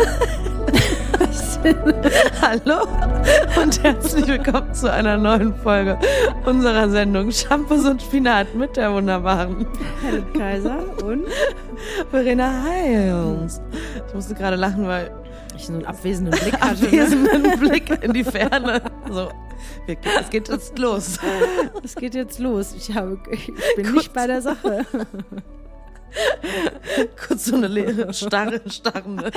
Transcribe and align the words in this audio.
Hallo 2.40 2.86
und 3.60 3.82
herzlich 3.82 4.26
willkommen 4.26 4.72
zu 4.72 4.90
einer 4.90 5.18
neuen 5.18 5.54
Folge 5.56 5.98
unserer 6.46 6.88
Sendung 6.88 7.30
Shampoos 7.30 7.84
und 7.84 8.00
Spinat 8.00 8.54
mit 8.54 8.78
der 8.78 8.94
wunderbaren 8.94 9.66
Helen 10.02 10.32
Kaiser 10.32 10.78
und 11.04 11.24
Verena 12.10 12.62
Heils. 12.64 13.60
Ich 14.08 14.14
musste 14.14 14.34
gerade 14.34 14.56
lachen, 14.56 14.86
weil 14.86 15.10
ich 15.54 15.66
so 15.66 15.74
einen 15.74 15.84
abwesenden 15.84 16.32
Blick 16.40 16.54
hatte. 16.60 16.86
abwesenden 16.86 17.60
Blick 17.60 18.02
in 18.02 18.14
die 18.14 18.24
Ferne. 18.24 18.80
So, 19.10 19.28
es 19.86 20.30
geht 20.30 20.48
jetzt 20.48 20.78
los. 20.78 21.18
Es 21.84 21.94
geht 21.94 22.14
jetzt 22.14 22.38
los. 22.38 22.72
Ich, 22.74 22.94
habe, 22.94 23.18
ich 23.30 23.52
bin 23.76 23.92
nicht 23.92 24.14
bei 24.14 24.26
der 24.26 24.40
Sache. 24.40 24.86
Kurz 27.26 27.44
so 27.46 27.56
eine 27.56 27.68
leere, 27.68 28.12
starre, 28.12 28.60
starrende. 28.68 29.30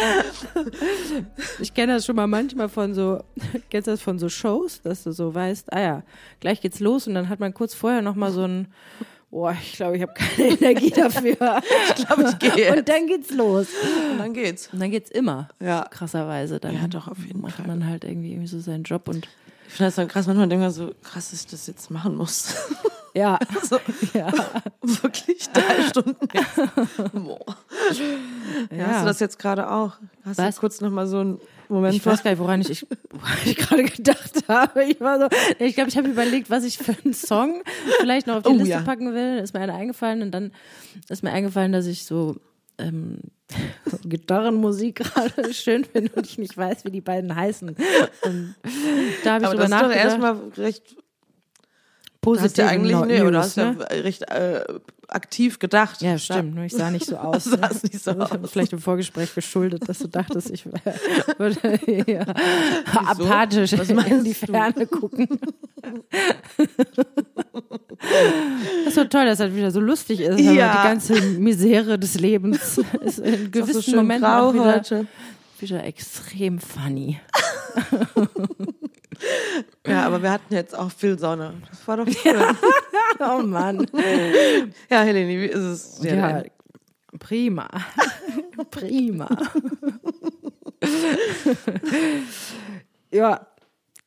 Ich 1.60 1.74
kenne 1.74 1.94
das 1.94 2.06
schon 2.06 2.16
mal 2.16 2.28
manchmal 2.28 2.70
von 2.70 2.94
so, 2.94 3.24
kennst 3.70 3.88
du 3.88 3.92
das 3.92 4.02
von 4.02 4.20
so 4.20 4.30
Shows, 4.30 4.82
dass 4.82 5.04
du 5.04 5.12
so 5.12 5.34
weißt, 5.34 5.72
ah 5.74 5.80
ja, 5.80 6.04
gleich 6.40 6.62
geht's 6.62 6.80
los 6.80 7.08
und 7.08 7.14
dann 7.16 7.30
hat 7.30 7.40
man 7.40 7.54
kurz 7.54 7.74
vorher 7.74 8.02
noch 8.02 8.16
mal 8.16 8.32
so 8.32 8.44
ein, 8.44 8.68
boah, 9.30 9.56
ich 9.60 9.74
glaube, 9.74 9.98
ich 9.98 10.02
habe 10.04 10.14
keine 10.14 10.50
Energie 10.60 10.92
dafür. 10.92 11.62
Ich 11.98 12.06
glaube, 12.06 12.24
ich 12.30 12.40
gehe 12.40 12.76
Und 12.76 12.88
dann 12.88 13.08
geht's 13.08 13.32
los. 13.32 13.68
Und 14.12 14.20
dann 14.20 14.34
geht's. 14.34 14.70
Und 14.72 14.80
dann 14.80 14.92
geht's 14.92 15.10
immer. 15.10 15.50
Ja. 15.60 15.86
Krasserweise. 15.90 16.60
Dann 16.60 16.76
Ja, 16.76 16.88
doch, 16.88 17.08
auf 17.08 17.20
jeden 17.26 17.42
macht 17.42 17.56
Fall. 17.56 17.68
man 17.68 17.88
halt 17.88 18.04
irgendwie, 18.04 18.32
irgendwie 18.32 18.48
so 18.48 18.60
seinen 18.60 18.84
Job 18.84 19.08
und 19.08 19.28
Ich 19.68 19.74
finde 19.74 19.88
das 19.88 19.96
dann 19.96 20.08
krass, 20.08 20.28
manchmal 20.28 20.52
ich 20.52 20.58
mir 20.58 20.72
so, 20.72 20.92
krass, 21.04 21.32
dass 21.32 21.42
ich 21.42 21.48
das 21.48 21.68
jetzt 21.68 21.90
machen 21.90 22.16
muss. 22.16 22.56
Ja, 23.16 23.40
so, 23.64 23.80
ja. 24.14 24.32
wirklich 24.82 25.50
drei 25.50 25.84
Stunden. 25.90 26.16
Boah. 27.14 27.40
Ja. 28.76 28.88
Hast 28.88 29.02
du 29.02 29.06
das 29.06 29.20
jetzt 29.20 29.40
gerade 29.40 29.70
auch? 29.70 29.94
Hast 30.26 30.38
Was? 30.40 30.56
du 30.56 30.60
kurz 30.62 30.82
noch 30.82 30.90
mal 30.92 31.08
so 31.08 31.20
einen 31.20 31.40
Moment 31.70 31.96
Ich 31.96 32.06
weiß 32.06 32.24
gar 32.24 32.32
nicht, 32.32 32.40
woran 32.40 32.62
ich, 32.62 32.70
ich, 32.70 32.86
ich 33.46 33.56
gerade 33.56 33.84
gedacht 33.84 34.44
habe. 34.48 34.84
Ich 34.86 35.00
war 35.00 35.20
so, 35.20 35.28
ich 35.60 35.76
glaube, 35.76 35.90
ich 35.90 35.98
habe 35.98 36.10
überlegt, 36.10 36.50
was 36.50 36.64
ich 36.64 36.78
für 36.78 36.96
einen 37.04 37.14
Song 37.14 37.62
vielleicht 38.00 38.28
noch 38.28 38.38
auf 38.38 38.44
die 38.44 38.50
Oh, 38.50 38.54
Liste 38.54 38.70
ja. 38.70 38.82
packen 38.82 39.14
will. 39.14 39.40
Ist 39.40 39.54
mir 39.54 39.62
einer 39.62 39.76
eingefallen 39.76 40.22
und 40.22 40.32
dann 40.32 40.52
ist 41.10 41.24
mir 41.24 41.32
eingefallen, 41.32 41.72
dass 41.72 41.86
ich 41.86 42.06
so 42.06 42.36
ähm, 42.78 43.20
Gitarrenmusik 44.06 44.96
gerade 44.96 45.54
schön 45.54 45.86
finde 45.86 46.12
und 46.16 46.26
ich 46.26 46.38
nicht 46.38 46.58
weiß, 46.58 46.86
wie 46.86 46.92
die 46.92 47.02
beiden 47.02 47.36
heißen. 47.36 47.70
Und 47.70 47.78
da 49.24 49.34
habe 49.34 49.44
ich 49.44 49.50
Aber 49.50 49.56
drüber 49.56 49.56
das 49.56 49.64
ist 49.64 49.72
doch 49.72 49.82
nachgedacht. 49.82 49.96
erstmal 49.96 50.36
recht 50.58 50.96
positiv 52.24 52.46
Hast 52.46 52.58
du 52.58 52.62
ja 52.64 52.68
eigentlich, 52.70 52.98
nee, 53.06 53.22
oder 53.22 53.40
hast 53.40 53.58
ne? 53.58 53.76
ja 53.80 53.86
recht 54.02 54.24
äh, 54.32 54.64
aktiv 55.08 55.60
gedacht. 55.60 56.02
Ja, 56.02 56.18
stimmt. 56.18 56.56
Nur 56.56 56.64
ich 56.64 56.74
sah 56.74 56.90
nicht 56.90 57.06
so 57.06 57.18
aus. 57.20 57.44
Du 57.44 57.52
sahst 57.58 57.84
nicht 57.84 58.04
so 58.04 58.12
aus. 58.12 58.30
Vielleicht 58.52 58.74
im 58.74 58.80
Vorgespräch 58.80 59.36
geschuldet, 59.36 59.88
dass 59.88 60.00
du 60.00 60.08
dachtest, 60.08 60.50
ich 60.50 60.66
würde 61.38 61.80
ja, 62.12 62.26
apathisch 62.96 63.78
Was 63.78 63.90
in 63.90 64.24
die 64.24 64.34
du? 64.34 64.52
Ferne 64.52 64.88
gucken. 64.88 65.28
Das 68.04 68.88
ist 68.88 68.96
so 68.96 69.06
toll, 69.06 69.26
dass 69.26 69.38
das 69.38 69.54
wieder 69.54 69.72
so 69.72 69.80
lustig 69.80 70.20
ist. 70.20 70.32
Aber 70.34 70.42
Ja. 70.42 70.82
die 70.82 70.88
ganze 70.90 71.22
Misere 71.40 71.98
des 71.98 72.20
Lebens 72.20 72.80
ist 73.06 73.20
in 73.20 73.34
Ist 73.46 73.52
gewissen 73.52 73.74
so 73.74 73.82
schön 73.82 73.96
Momenten 73.96 74.26
auch 74.26 74.54
wieder, 74.54 74.82
wieder 75.60 75.84
extrem 75.86 76.60
funny. 76.60 77.20
Ja, 79.88 80.06
aber 80.06 80.22
wir 80.22 80.32
hatten 80.32 80.54
jetzt 80.54 80.78
auch 80.78 80.92
viel 80.92 81.18
Sonne. 81.20 81.54
Das 81.70 81.88
war 81.88 81.98
doch 81.98 82.08
schön. 82.08 82.36
Oh 83.20 83.42
Mann. 83.44 83.86
Ja, 84.90 85.02
Helene, 85.04 85.40
wie 85.40 85.46
ist 85.46 85.60
es? 85.60 86.00
dir 86.00 86.16
Ja, 86.16 86.42
denn? 86.42 86.52
prima. 87.20 87.70
prima. 88.72 89.30
ja, 93.12 93.48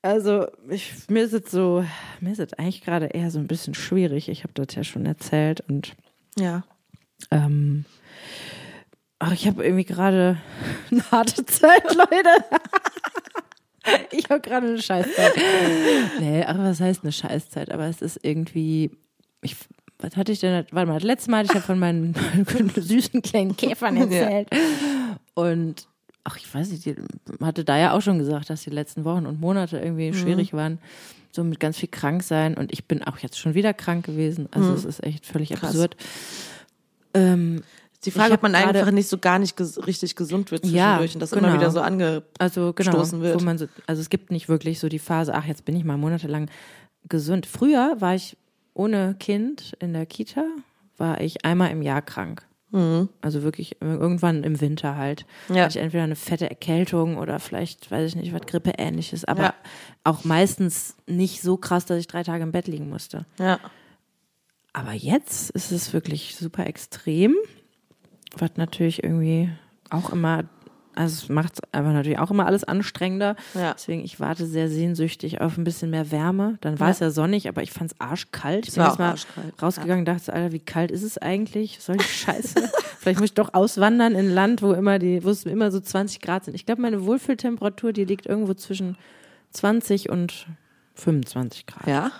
also 0.02 0.46
ich, 0.68 0.92
mir 1.08 1.24
ist 1.24 1.32
es 1.32 1.50
so, 1.50 1.84
mir 2.20 2.32
ist 2.32 2.40
es 2.40 2.52
eigentlich 2.54 2.82
gerade 2.82 3.06
eher 3.06 3.30
so 3.30 3.38
ein 3.38 3.46
bisschen 3.46 3.74
schwierig. 3.74 4.28
Ich 4.28 4.42
habe 4.42 4.52
das 4.54 4.74
ja 4.74 4.84
schon 4.84 5.06
erzählt 5.06 5.62
und 5.68 5.94
ja. 6.38 6.64
ähm, 7.30 7.84
ach, 9.18 9.32
ich 9.32 9.46
habe 9.46 9.64
irgendwie 9.64 9.84
gerade 9.84 10.38
eine 10.90 11.10
harte 11.10 11.46
Zeit, 11.46 11.94
Leute. 11.94 12.44
Ich 14.10 14.30
habe 14.30 14.40
gerade 14.40 14.66
eine 14.66 14.82
Scheißzeit. 14.82 15.32
Nee, 16.20 16.44
aber 16.44 16.64
was 16.64 16.80
heißt 16.80 17.02
eine 17.02 17.12
Scheißzeit? 17.12 17.70
Aber 17.70 17.84
es 17.86 18.02
ist 18.02 18.20
irgendwie, 18.22 18.90
ich, 19.42 19.56
was 19.98 20.16
hatte 20.16 20.32
ich 20.32 20.40
denn, 20.40 20.64
warte 20.70 20.88
mal, 20.88 20.94
das 20.94 21.02
letzte 21.02 21.30
Mal 21.30 21.38
hatte 21.38 21.48
ich 21.50 21.54
ja 21.54 21.60
von 21.60 21.78
meinen, 21.78 22.14
süßen 22.76 23.22
kleinen 23.22 23.56
Käfern 23.56 23.96
erzählt. 23.96 24.48
Und, 25.34 25.86
ach, 26.24 26.36
ich 26.36 26.52
weiß 26.52 26.70
nicht, 26.70 26.84
die 26.86 26.96
hatte 27.40 27.64
da 27.64 27.78
ja 27.78 27.92
auch 27.92 28.00
schon 28.02 28.18
gesagt, 28.18 28.50
dass 28.50 28.62
die 28.62 28.70
letzten 28.70 29.04
Wochen 29.04 29.26
und 29.26 29.40
Monate 29.40 29.78
irgendwie 29.78 30.12
schwierig 30.14 30.52
waren. 30.52 30.78
So 31.32 31.44
mit 31.44 31.60
ganz 31.60 31.78
viel 31.78 31.90
krank 31.90 32.22
sein. 32.22 32.54
Und 32.54 32.72
ich 32.72 32.86
bin 32.86 33.02
auch 33.02 33.18
jetzt 33.18 33.38
schon 33.38 33.54
wieder 33.54 33.74
krank 33.74 34.06
gewesen. 34.06 34.48
Also 34.52 34.72
es 34.72 34.84
ist 34.84 35.04
echt 35.04 35.26
völlig 35.26 35.50
Krass. 35.50 35.70
absurd. 35.70 35.96
Ähm, 37.12 37.62
Die 38.04 38.10
Frage, 38.10 38.34
ob 38.34 38.42
man 38.42 38.54
einfach 38.54 38.90
nicht 38.90 39.08
so 39.08 39.18
gar 39.18 39.38
nicht 39.38 39.56
ges 39.56 39.84
richtig 39.86 40.16
gesund 40.16 40.50
wird 40.50 40.64
Ja, 40.66 40.98
zwischendurch 40.98 41.14
und 41.14 41.20
das 41.20 41.30
genau. 41.30 41.48
immer 41.48 41.56
wieder 41.56 41.70
so 41.70 41.80
ange... 41.80 42.22
also 42.38 42.72
genau, 42.72 42.92
wird. 43.20 43.40
So, 43.40 43.68
also 43.86 44.00
es 44.00 44.10
gibt 44.10 44.30
nicht 44.30 44.48
wirklich 44.48 44.78
so 44.78 44.88
die 44.88 44.98
Phase, 44.98 45.34
ach, 45.34 45.44
jetzt 45.46 45.64
bin 45.64 45.76
ich 45.76 45.84
mal 45.84 45.96
monatelang 45.96 46.48
gesund. 47.08 47.46
Früher 47.46 47.96
war 48.00 48.14
ich 48.14 48.36
ohne 48.74 49.14
Kind 49.18 49.72
in 49.80 49.92
der 49.92 50.06
Kita, 50.06 50.44
war 50.96 51.20
ich 51.20 51.44
einmal 51.44 51.70
im 51.70 51.82
Jahr 51.82 52.02
krank. 52.02 52.42
Also 53.22 53.42
wirklich 53.42 53.80
irgendwann 53.80 54.44
im 54.44 54.60
Winter 54.60 54.96
halt. 54.96 55.24
Mhm. 55.48 55.54
Ja. 55.56 55.62
Hatte 55.64 55.78
ich 55.78 55.82
entweder 55.82 56.04
eine 56.04 56.16
fette 56.16 56.50
Erkältung 56.50 57.16
oder 57.16 57.38
vielleicht, 57.38 57.90
weiß 57.90 58.06
ich 58.10 58.16
nicht, 58.16 58.34
was 58.34 58.42
Grippeähnliches, 58.42 59.24
aber 59.24 59.42
Ja. 59.42 59.54
auch 60.04 60.24
meistens 60.24 60.94
nicht 61.06 61.40
so 61.40 61.56
krass, 61.56 61.86
dass 61.86 61.98
ich 61.98 62.06
drei 62.06 62.22
Tage 62.22 62.42
im 62.42 62.52
Bett 62.52 62.66
liegen 62.66 62.90
musste. 62.90 63.24
Ja. 63.38 63.58
Aber 64.74 64.92
jetzt 64.92 65.50
ist 65.50 65.72
es 65.72 65.94
wirklich 65.94 66.36
super 66.36 66.66
extrem, 66.66 67.34
was 68.38 68.50
natürlich 68.56 69.02
irgendwie 69.04 69.50
auch 69.90 70.10
immer, 70.10 70.44
also 70.94 71.24
es 71.24 71.28
macht 71.28 71.60
aber 71.72 71.92
natürlich 71.92 72.18
auch 72.18 72.30
immer 72.30 72.46
alles 72.46 72.64
anstrengender. 72.64 73.36
Ja. 73.54 73.74
Deswegen, 73.74 74.02
ich 74.04 74.18
warte 74.18 74.46
sehr 74.46 74.68
sehnsüchtig 74.68 75.40
auf 75.40 75.56
ein 75.58 75.64
bisschen 75.64 75.90
mehr 75.90 76.10
Wärme. 76.10 76.56
Dann 76.62 76.80
war 76.80 76.88
Ja. 76.88 76.92
es 76.92 76.98
ja 77.00 77.10
sonnig, 77.10 77.48
aber 77.48 77.62
ich 77.62 77.70
fand 77.72 77.92
es 77.92 78.00
arschkalt. 78.00 78.66
Ich 78.66 78.74
bin 78.74 78.82
war 78.82 78.86
jetzt 78.88 78.94
auch 78.94 78.98
mal 78.98 79.10
arschkalt, 79.10 79.62
rausgegangen 79.62 80.00
und 80.00 80.04
dachte, 80.06 80.32
Alter, 80.32 80.52
wie 80.52 80.58
kalt 80.58 80.90
ist 80.90 81.02
es 81.02 81.18
eigentlich? 81.18 81.78
Soll 81.80 81.96
die 81.98 82.04
Scheiße? 82.04 82.54
Vielleicht 82.98 83.20
muss 83.20 83.28
ich 83.30 83.34
doch 83.34 83.52
auswandern 83.54 84.14
in 84.14 84.26
ein 84.28 84.34
Land, 84.34 84.62
wo 84.62 84.72
immer 84.72 84.98
die, 84.98 85.22
wo 85.22 85.30
es 85.30 85.44
immer 85.44 85.70
so 85.70 85.80
20 85.80 86.20
Grad 86.20 86.44
sind. 86.46 86.54
Ich 86.54 86.66
glaube, 86.66 86.82
meine 86.82 87.04
Wohlfühltemperatur, 87.04 87.92
die 87.92 88.04
liegt 88.04 88.26
irgendwo 88.26 88.54
zwischen 88.54 88.96
20 89.52 90.08
und 90.10 90.46
25 90.94 91.66
Grad. 91.66 91.86
Ja? 91.86 92.10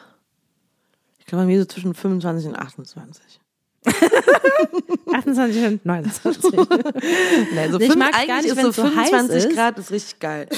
Ich 1.19 1.27
glaube, 1.27 1.43
bei 1.45 1.47
mir 1.49 1.59
so 1.59 1.65
zwischen 1.65 1.95
25 1.95 2.49
und 2.51 2.57
28. 2.57 3.41
28 5.13 5.65
und 5.67 5.87
29. 5.87 6.53
Nee, 6.53 7.69
so 7.71 7.81
Ich 7.81 7.87
fünf- 7.87 7.97
mag's 7.97 8.27
gar 8.27 8.37
eigentlich 8.39 8.55
nicht, 8.55 8.65
ist 8.65 8.77
so 8.77 8.83
so 8.83 8.85
heiß 8.97 9.11
25 9.11 9.51
ist. 9.51 9.57
Grad 9.57 9.79
ist 9.79 9.91
richtig 9.91 10.19
geil. 10.21 10.49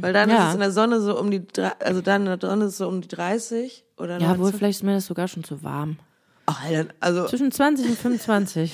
Weil 0.00 0.12
dann 0.12 0.30
Ja. 0.30 0.42
ist 0.44 0.48
es 0.48 0.54
in 0.54 0.60
der 0.60 0.70
Sonne 0.72 1.00
so 1.00 1.18
um 1.18 1.30
die, 1.30 1.42
also 1.80 2.00
dann 2.00 2.26
in 2.26 2.38
der 2.38 2.48
Sonne 2.50 2.64
ist 2.66 2.72
es 2.72 2.78
so 2.78 2.88
um 2.88 3.00
die 3.00 3.08
30 3.08 3.84
oder 3.98 4.18
Ja, 4.20 4.30
wohl, 4.30 4.36
19. 4.38 4.58
vielleicht 4.58 4.78
ist 4.78 4.82
mir 4.84 4.94
das 4.94 5.06
sogar 5.06 5.28
schon 5.28 5.44
zu 5.44 5.62
warm. 5.62 5.98
Ach, 6.46 6.64
Alter, 6.64 6.92
also, 7.00 7.26
Zwischen 7.26 7.52
20 7.52 7.86
und 7.90 7.98
25. 7.98 8.72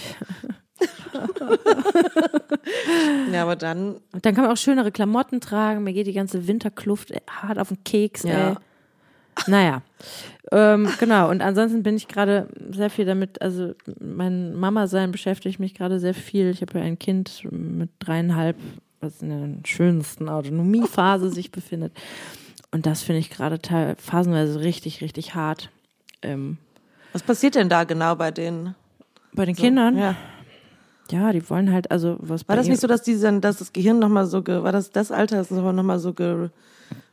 ja, 3.33 3.43
aber 3.43 3.57
dann, 3.57 3.97
Und 4.13 4.25
dann 4.25 4.35
kann 4.35 4.45
man 4.45 4.53
auch 4.53 4.57
schönere 4.57 4.93
Klamotten 4.93 5.41
tragen. 5.41 5.85
Mir 5.85 5.93
geht 5.93 6.07
die 6.07 6.13
ganze 6.13 6.47
Winterkluft 6.47 7.13
hart 7.31 7.59
auf 7.59 7.69
den 7.69 7.83
Keks. 7.85 8.23
Ja. 8.23 8.51
Ey. 8.51 8.55
Naja, 9.47 9.83
ähm, 10.53 10.89
genau. 10.99 11.31
Und 11.31 11.43
ansonsten 11.43 11.83
bin 11.83 11.97
ich 11.97 12.09
gerade 12.09 12.49
sehr 12.71 12.91
viel 12.91 13.05
damit, 13.05 13.43
also 13.43 13.75
mein 14.01 14.55
Mama-Sein 14.55 15.13
beschäftigt 15.13 15.59
mich 15.59 15.75
gerade 15.75 16.01
sehr 16.01 16.15
viel. 16.15 16.51
Ich 16.51 16.63
habe 16.63 16.79
ja 16.79 16.85
ein 16.85 16.99
Kind 16.99 17.47
mit 17.51 17.91
dreieinhalb, 17.99 18.57
was 19.01 19.23
in 19.23 19.29
der 19.29 19.69
schönsten 19.69 20.29
Autonomiephase 20.29 21.31
sich 21.31 21.51
befindet. 21.51 21.93
Und 22.71 22.87
das 22.87 23.03
finde 23.03 23.21
ich 23.21 23.31
gerade 23.31 23.59
phasenweise 23.99 24.61
richtig, 24.61 25.01
richtig 25.01 25.35
hart. 25.35 25.71
Ähm, 26.23 26.59
was 27.13 27.23
passiert 27.23 27.55
denn 27.55 27.69
da 27.69 27.85
genau 27.85 28.15
bei 28.17 28.31
denen? 28.31 28.75
bei 29.33 29.45
den 29.45 29.55
Kindern, 29.55 29.97
Ja. 29.97 30.17
ja, 31.11 31.33
die 31.33 31.49
wollen 31.51 31.71
halt, 31.73 31.91
also 31.91 32.17
was 32.21 32.49
War 32.49 32.57
das 32.57 32.69
nicht 32.69 32.81
so, 32.81 32.87
dass 32.87 33.03
die 33.03 33.21
dann, 33.21 33.41
dass 33.41 33.59
das 33.59 33.73
Gehirn 33.73 33.99
nochmal 33.99 34.27
so, 34.27 34.43
ge, 34.43 34.63
war 34.63 34.73
das 34.73 34.91
das 34.91 35.13
Alter, 35.13 35.37
dass 35.37 35.51
es 35.51 35.59
nochmal 35.59 35.99
so 35.99 36.15
ge, 36.15 36.49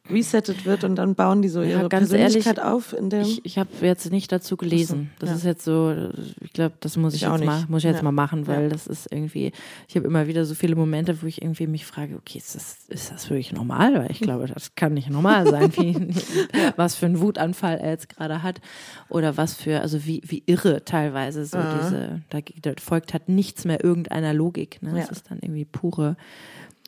resettet 0.09 0.65
wird 0.65 0.83
und 0.83 0.95
dann 0.95 1.15
bauen 1.15 1.41
die 1.41 1.47
so 1.47 1.61
ihre 1.61 1.87
ganz 1.87 2.09
Persönlichkeit 2.09 2.57
ehrlich, 2.57 2.71
auf 2.73 2.91
in 2.91 3.09
dem. 3.09 3.21
Ich, 3.21 3.45
ich 3.45 3.57
habe 3.57 3.69
jetzt 3.81 4.11
nicht 4.11 4.31
dazu 4.33 4.57
gelesen. 4.57 5.11
Das 5.19 5.29
ja. 5.29 5.35
ist 5.37 5.43
jetzt 5.45 5.63
so, 5.63 5.95
ich 6.41 6.51
glaube, 6.51 6.75
das 6.81 6.97
muss 6.97 7.13
ich, 7.15 7.21
Ich 7.21 7.27
auch 7.27 7.37
jetzt 7.37 7.45
mal, 7.45 7.63
muss 7.69 7.79
ich 7.83 7.89
jetzt 7.89 7.97
Ja. 7.97 8.03
mal 8.03 8.11
machen, 8.11 8.45
weil 8.45 8.63
Ja. 8.63 8.69
das 8.69 8.85
ist 8.85 9.09
irgendwie, 9.11 9.53
ich 9.87 9.95
habe 9.95 10.05
immer 10.05 10.27
wieder 10.27 10.43
so 10.43 10.55
viele 10.55 10.75
Momente, 10.75 11.21
wo 11.21 11.25
ich 11.25 11.41
irgendwie 11.41 11.67
mich 11.67 11.85
frage, 11.85 12.15
okay, 12.15 12.37
ist 12.37 12.53
das, 12.53 12.75
ist 12.89 13.11
das 13.11 13.29
wirklich 13.29 13.53
normal? 13.53 13.93
Weil 13.93 14.11
ich 14.11 14.19
glaube, 14.19 14.45
das 14.47 14.75
kann 14.75 14.93
nicht 14.93 15.09
normal 15.09 15.47
sein, 15.47 15.73
wie, 15.77 15.95
was 16.75 16.95
für 16.95 17.05
einen 17.05 17.21
Wutanfall 17.21 17.77
er 17.77 17.91
jetzt 17.91 18.09
gerade 18.09 18.43
hat. 18.43 18.59
Oder 19.07 19.37
was 19.37 19.53
für, 19.53 19.79
also 19.79 20.05
wie, 20.05 20.21
wie 20.25 20.43
irre 20.47 20.83
teilweise 20.83 21.45
so 21.45 21.59
diese, 21.63 22.21
da, 22.29 22.39
da 22.61 22.73
folgt 22.81 23.13
halt 23.13 23.29
nichts 23.29 23.63
mehr 23.63 23.81
irgendeiner 23.81 24.33
Logik. 24.33 24.81
Ne? 24.81 24.91
Das 24.95 25.05
Ja. 25.05 25.11
ist 25.13 25.31
dann 25.31 25.39
irgendwie 25.41 25.65
pure 25.65 26.17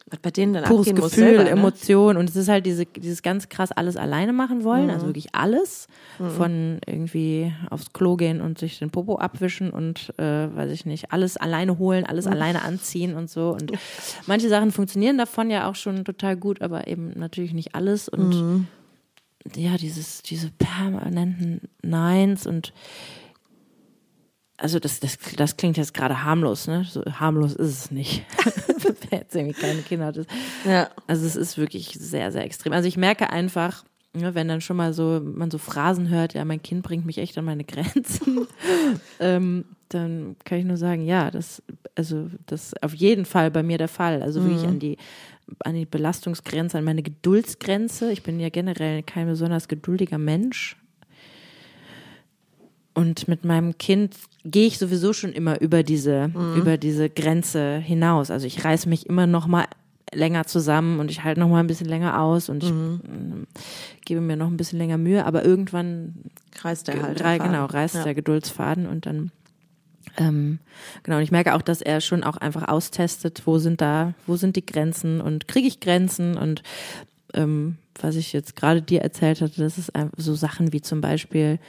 Was 0.07 0.19
bei 0.19 0.29
denen 0.29 0.53
dann 0.53 0.65
pures 0.65 0.81
abgehen 0.87 0.97
muss 1.01 1.11
Gefühl, 1.11 1.23
selber, 1.29 1.43
ne? 1.45 1.49
Emotion 1.49 2.15
und 2.17 2.29
es 2.29 2.35
ist 2.35 2.47
halt 2.47 2.67
diese, 2.67 2.85
dieses 2.85 3.23
ganz 3.23 3.49
krass 3.49 3.71
alles 3.71 3.97
alleine 3.97 4.33
machen 4.33 4.63
wollen, 4.63 4.83
Mhm. 4.85 4.89
also 4.91 5.07
wirklich 5.07 5.33
alles 5.33 5.87
von 6.37 6.77
irgendwie 6.85 7.51
aufs 7.71 7.91
Klo 7.91 8.15
gehen 8.15 8.39
und 8.39 8.59
sich 8.59 8.77
den 8.77 8.91
Popo 8.91 9.15
abwischen 9.17 9.71
und 9.71 10.13
äh, 10.19 10.23
weiß 10.55 10.71
ich 10.71 10.85
nicht, 10.85 11.11
alles 11.11 11.37
alleine 11.37 11.79
holen, 11.79 12.01
Mhm. 12.03 12.09
alles 12.09 12.27
alleine 12.27 12.61
anziehen 12.61 13.15
und 13.15 13.31
so 13.31 13.49
und 13.49 13.71
manche 14.27 14.47
Sachen 14.47 14.71
funktionieren 14.71 15.17
davon 15.17 15.49
ja 15.49 15.67
auch 15.67 15.75
schon 15.75 16.05
total 16.05 16.37
gut, 16.37 16.61
aber 16.61 16.85
eben 16.87 17.11
natürlich 17.15 17.53
nicht 17.53 17.73
alles 17.73 18.07
und 18.07 18.35
Mhm. 18.35 18.67
ja, 19.55 19.75
dieses, 19.77 20.21
diese 20.21 20.51
permanenten 20.51 21.61
Neins 21.81 22.45
und 22.45 22.73
also 24.57 24.79
das, 24.79 24.99
das, 24.99 25.17
das 25.35 25.57
klingt 25.57 25.77
jetzt 25.77 25.93
gerade 25.93 26.23
harmlos, 26.23 26.67
ne? 26.67 26.85
So 26.89 27.03
harmlos 27.03 27.53
ist 27.53 27.69
es 27.69 27.91
nicht. 27.91 28.25
Wer 29.09 29.19
jetzt 29.19 29.35
irgendwie 29.35 29.59
keine 29.59 29.81
Kinder 29.81 30.07
hat. 30.07 30.19
Ja. 30.65 30.89
Also 31.07 31.25
es 31.25 31.35
ist 31.35 31.57
wirklich 31.57 31.97
sehr, 31.99 32.31
sehr 32.31 32.43
extrem. 32.43 32.73
Also 32.73 32.87
ich 32.87 32.97
merke 32.97 33.29
einfach, 33.29 33.83
ne, 34.13 34.35
wenn 34.35 34.47
dann 34.47 34.61
schon 34.61 34.77
mal 34.77 34.93
so, 34.93 35.21
man 35.23 35.51
so 35.51 35.57
Phrasen 35.57 36.09
hört, 36.09 36.33
ja, 36.33 36.45
mein 36.45 36.61
Kind 36.61 36.83
bringt 36.83 37.05
mich 37.05 37.17
echt 37.17 37.37
an 37.37 37.45
meine 37.45 37.63
Grenzen, 37.63 38.47
ähm, 39.19 39.65
dann 39.89 40.35
kann 40.43 40.59
ich 40.59 40.65
nur 40.65 40.77
sagen, 40.77 41.05
ja, 41.05 41.31
das, 41.31 41.61
also 41.95 42.29
das 42.47 42.67
ist 42.67 42.83
auf 42.83 42.93
jeden 42.93 43.25
Fall 43.25 43.51
bei 43.51 43.63
mir 43.63 43.77
der 43.77 43.87
Fall. 43.87 44.21
Also 44.21 44.43
wirklich 44.43 44.67
an 44.67 44.79
die, 44.79 44.97
an 45.59 45.75
die 45.75 45.85
Belastungsgrenze, 45.85 46.77
an 46.77 46.83
meine 46.83 47.03
Geduldsgrenze. 47.03 48.11
Ich 48.11 48.23
bin 48.23 48.39
ja 48.39 48.49
generell 48.49 49.03
kein 49.03 49.27
besonders 49.27 49.67
geduldiger 49.67 50.17
Mensch. 50.17 50.75
Und 52.95 53.27
mit 53.27 53.45
meinem 53.45 53.77
Kind 53.77 54.15
gehe 54.43 54.65
ich 54.67 54.77
sowieso 54.79 55.13
schon 55.13 55.31
immer 55.33 55.61
über 55.61 55.83
diese, 55.83 56.31
über 56.55 56.77
diese 56.77 57.09
Grenze 57.09 57.77
hinaus. 57.77 58.31
Also 58.31 58.47
ich 58.47 58.63
reiß 58.63 58.85
mich 58.87 59.05
immer 59.07 59.27
noch 59.27 59.47
mal 59.47 59.65
länger 60.13 60.45
zusammen 60.45 60.99
und 60.99 61.11
ich 61.11 61.23
halte 61.23 61.41
noch 61.41 61.49
mal 61.49 61.59
ein 61.59 61.67
bisschen 61.67 61.89
länger 61.89 62.21
aus 62.21 62.47
und 62.47 62.63
ich 62.63 62.69
ähm, 62.69 63.47
gebe 64.05 64.21
mir 64.21 64.37
noch 64.37 64.47
ein 64.47 64.55
bisschen 64.55 64.79
länger 64.79 64.97
Mühe. 64.97 65.25
Aber 65.25 65.43
irgendwann 65.43 66.15
Kreist 66.51 66.87
der 66.87 67.01
halt. 67.03 67.21
rei- 67.21 67.37
der 67.37 67.47
genau, 67.47 67.65
reißt 67.65 67.95
ja. 67.95 68.03
der 68.05 68.15
Geduldsfaden 68.15 68.87
und 68.87 69.05
dann 69.05 69.31
ähm, 70.17 70.59
genau, 71.03 71.17
und 71.17 71.23
ich 71.23 71.31
merke 71.31 71.53
auch, 71.55 71.61
dass 71.61 71.81
er 71.81 71.99
schon 71.99 72.23
auch 72.23 72.37
einfach 72.37 72.67
austestet, 72.69 73.41
wo 73.45 73.57
sind 73.57 73.81
da, 73.81 74.13
wo 74.25 74.37
sind 74.37 74.55
die 74.55 74.65
Grenzen 74.65 75.19
und 75.19 75.49
kriege 75.49 75.67
ich 75.67 75.81
Grenzen 75.81 76.37
und 76.37 76.63
ähm, 77.33 77.75
was 77.99 78.15
ich 78.15 78.31
jetzt 78.31 78.55
gerade 78.55 78.81
dir 78.81 79.01
erzählt 79.01 79.41
hatte, 79.41 79.61
das 79.61 79.77
ist 79.77 79.91
so 80.15 80.35
Sachen 80.35 80.71
wie 80.71 80.81
zum 80.81 81.01
Beispiel, 81.01 81.59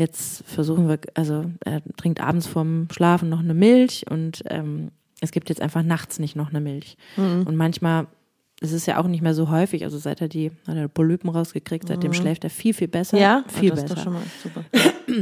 jetzt 0.00 0.42
versuchen 0.46 0.88
wir, 0.88 0.98
also 1.14 1.44
er 1.64 1.82
trinkt 1.96 2.20
abends 2.20 2.46
vorm 2.46 2.88
Schlafen 2.92 3.28
noch 3.28 3.38
eine 3.38 3.54
Milch 3.54 4.04
und 4.10 4.42
ähm, 4.46 4.90
es 5.20 5.30
gibt 5.30 5.48
jetzt 5.48 5.60
einfach 5.62 5.82
nachts 5.82 6.18
nicht 6.18 6.34
noch 6.34 6.48
eine 6.50 6.60
Milch. 6.60 6.96
Und 7.16 7.54
manchmal, 7.54 8.06
es 8.60 8.72
ist 8.72 8.86
ja 8.86 8.98
auch 8.98 9.06
nicht 9.06 9.20
mehr 9.20 9.34
so 9.34 9.50
häufig, 9.50 9.84
also 9.84 9.98
seit 9.98 10.20
er 10.20 10.28
die, 10.28 10.50
hat 10.66 10.76
er 10.76 10.88
Polypen 10.88 11.28
rausgekriegt, 11.30 11.86
seitdem 11.88 12.12
schläft 12.14 12.42
er 12.42 12.50
viel, 12.50 12.72
viel 12.74 12.88
besser. 12.88 13.18
Ja, 13.18 13.44
viel 13.46 13.70
das 13.70 13.82
besser 13.82 13.94
ist 13.94 13.98
doch 13.98 14.04
schon 14.04 14.12
mal 14.14 14.22
super. 14.42 14.64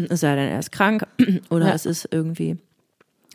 es 0.09 0.21
sei 0.21 0.37
denn, 0.37 0.49
er 0.49 0.61
ist 0.61 0.71
krank 0.73 1.07
oder 1.51 1.67
Ja. 1.69 1.75
es 1.75 1.85
ist 1.85 2.09
irgendwie 2.13 2.59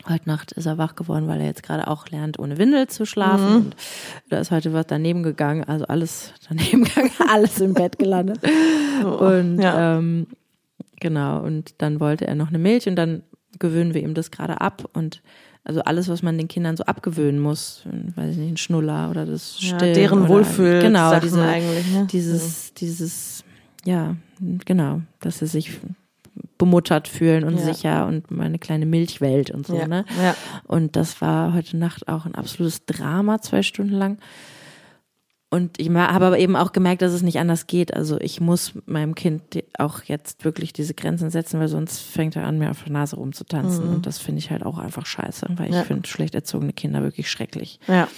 heute 0.08 0.28
Nacht 0.28 0.52
ist 0.52 0.66
er 0.66 0.76
wach 0.78 0.96
geworden, 0.96 1.28
weil 1.28 1.40
er 1.40 1.46
jetzt 1.46 1.62
gerade 1.62 1.88
auch 1.88 2.08
lernt, 2.08 2.38
ohne 2.38 2.58
Windel 2.58 2.88
zu 2.88 3.06
schlafen. 3.06 3.56
Und 3.56 3.76
da 4.28 4.38
ist 4.38 4.50
heute 4.50 4.72
was 4.72 4.86
daneben 4.86 5.22
gegangen, 5.22 5.64
also 5.64 5.86
alles 5.86 6.32
daneben 6.48 6.84
gegangen, 6.84 7.10
alles 7.28 7.60
im 7.60 7.74
Bett 7.74 7.98
gelandet. 7.98 8.40
Und 9.02 9.60
ja. 9.60 9.98
ähm, 9.98 10.26
genau, 11.00 11.42
und 11.42 11.74
dann 11.78 12.00
wollte 12.00 12.26
er 12.26 12.34
noch 12.34 12.48
eine 12.48 12.58
Milch 12.58 12.86
und 12.88 12.96
dann 12.96 13.22
gewöhnen 13.58 13.94
wir 13.94 14.02
ihm 14.02 14.14
das 14.14 14.30
gerade 14.30 14.60
ab 14.60 14.88
und 14.94 15.22
also 15.66 15.80
alles, 15.80 16.08
was 16.08 16.22
man 16.22 16.36
den 16.36 16.48
Kindern 16.48 16.76
so 16.76 16.84
abgewöhnen 16.84 17.40
muss, 17.40 17.84
weiß 18.16 18.32
ich 18.32 18.36
nicht, 18.36 18.52
ein 18.52 18.56
Schnuller 18.58 19.08
oder 19.10 19.24
das 19.24 19.56
Ja, 19.60 19.76
Stillen 19.76 19.94
deren 19.94 20.18
oder, 20.20 20.28
Wohlfühl 20.28 20.80
genau, 20.80 21.18
diese, 21.20 21.42
eigentlich. 21.42 21.90
Ne? 21.90 22.06
dieses, 22.12 22.74
dieses, 22.74 23.44
ja, 23.84 24.14
genau, 24.66 25.00
dass 25.20 25.38
sie 25.38 25.46
sich 25.46 25.70
bemuttert 26.58 27.08
fühlen 27.08 27.44
und 27.44 27.56
Ja. 27.56 27.72
sicher 27.72 28.06
und 28.06 28.30
meine 28.30 28.58
kleine 28.58 28.84
Milchwelt 28.84 29.50
und 29.50 29.66
so, 29.66 29.76
ja. 29.76 29.86
ne? 29.86 30.04
Ja. 30.22 30.34
Und 30.64 30.96
das 30.96 31.20
war 31.20 31.54
heute 31.54 31.76
Nacht 31.78 32.08
auch 32.08 32.26
ein 32.26 32.34
absolutes 32.34 32.84
Drama, 32.84 33.40
zwei 33.40 33.62
Stunden 33.62 33.94
lang. 33.94 34.18
Und 35.50 35.78
ich 35.78 35.88
habe 35.90 36.24
aber 36.24 36.38
eben 36.38 36.56
auch 36.56 36.72
gemerkt, 36.72 37.00
dass 37.02 37.12
es 37.12 37.22
nicht 37.22 37.38
anders 37.38 37.68
geht. 37.68 37.94
Also 37.94 38.18
ich 38.20 38.40
muss 38.40 38.72
meinem 38.86 39.14
Kind 39.14 39.42
auch 39.78 40.02
jetzt 40.02 40.44
wirklich 40.44 40.72
diese 40.72 40.94
Grenzen 40.94 41.30
setzen, 41.30 41.60
weil 41.60 41.68
sonst 41.68 42.00
fängt 42.00 42.34
er 42.34 42.44
an, 42.44 42.58
mir 42.58 42.70
auf 42.70 42.82
der 42.82 42.92
Nase 42.92 43.14
rumzutanzen. 43.16 43.88
Und 43.88 44.06
das 44.06 44.18
finde 44.18 44.40
ich 44.40 44.50
halt 44.50 44.64
auch 44.66 44.78
einfach 44.78 45.06
scheiße, 45.06 45.46
weil 45.56 45.66
ich 45.66 45.70
Mhm. 45.72 45.76
Ja. 45.76 45.84
finde 45.84 46.08
schlecht 46.08 46.34
erzogene 46.34 46.72
Kinder 46.72 47.02
wirklich 47.02 47.30
schrecklich. 47.30 47.78
ja. 47.88 48.08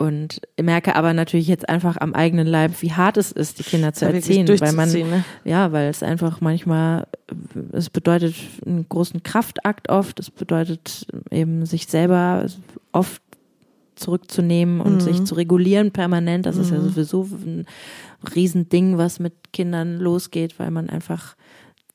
Und 0.00 0.40
merke 0.62 0.94
aber 0.94 1.12
natürlich 1.12 1.48
jetzt 1.48 1.68
einfach 1.68 1.96
am 1.96 2.14
eigenen 2.14 2.46
Leib, 2.46 2.82
wie 2.82 2.92
hart 2.92 3.16
es 3.16 3.32
ist, 3.32 3.58
die 3.58 3.64
Kinder 3.64 3.92
zu 3.92 4.04
erziehen, 4.04 4.46
weil 4.60 4.72
man 4.72 4.88
ne? 4.92 5.24
ja, 5.44 5.72
weil 5.72 5.88
es 5.88 6.04
einfach 6.04 6.40
manchmal, 6.40 7.08
es 7.72 7.90
bedeutet 7.90 8.36
einen 8.64 8.88
großen 8.88 9.24
Kraftakt 9.24 9.88
oft, 9.88 10.20
es 10.20 10.30
bedeutet 10.30 11.04
eben 11.32 11.66
sich 11.66 11.88
selber 11.88 12.46
oft 12.92 13.20
zurückzunehmen 13.98 14.80
und 14.80 15.00
sich 15.00 15.24
zu 15.24 15.34
regulieren 15.34 15.90
permanent. 15.90 16.46
Das 16.46 16.56
ist 16.56 16.70
ja 16.70 16.80
sowieso 16.80 17.22
ein 17.24 17.66
Riesending, 18.34 18.98
was 18.98 19.20
mit 19.20 19.52
Kindern 19.52 19.98
losgeht, 19.98 20.58
weil 20.58 20.70
man 20.70 20.88
einfach 20.88 21.36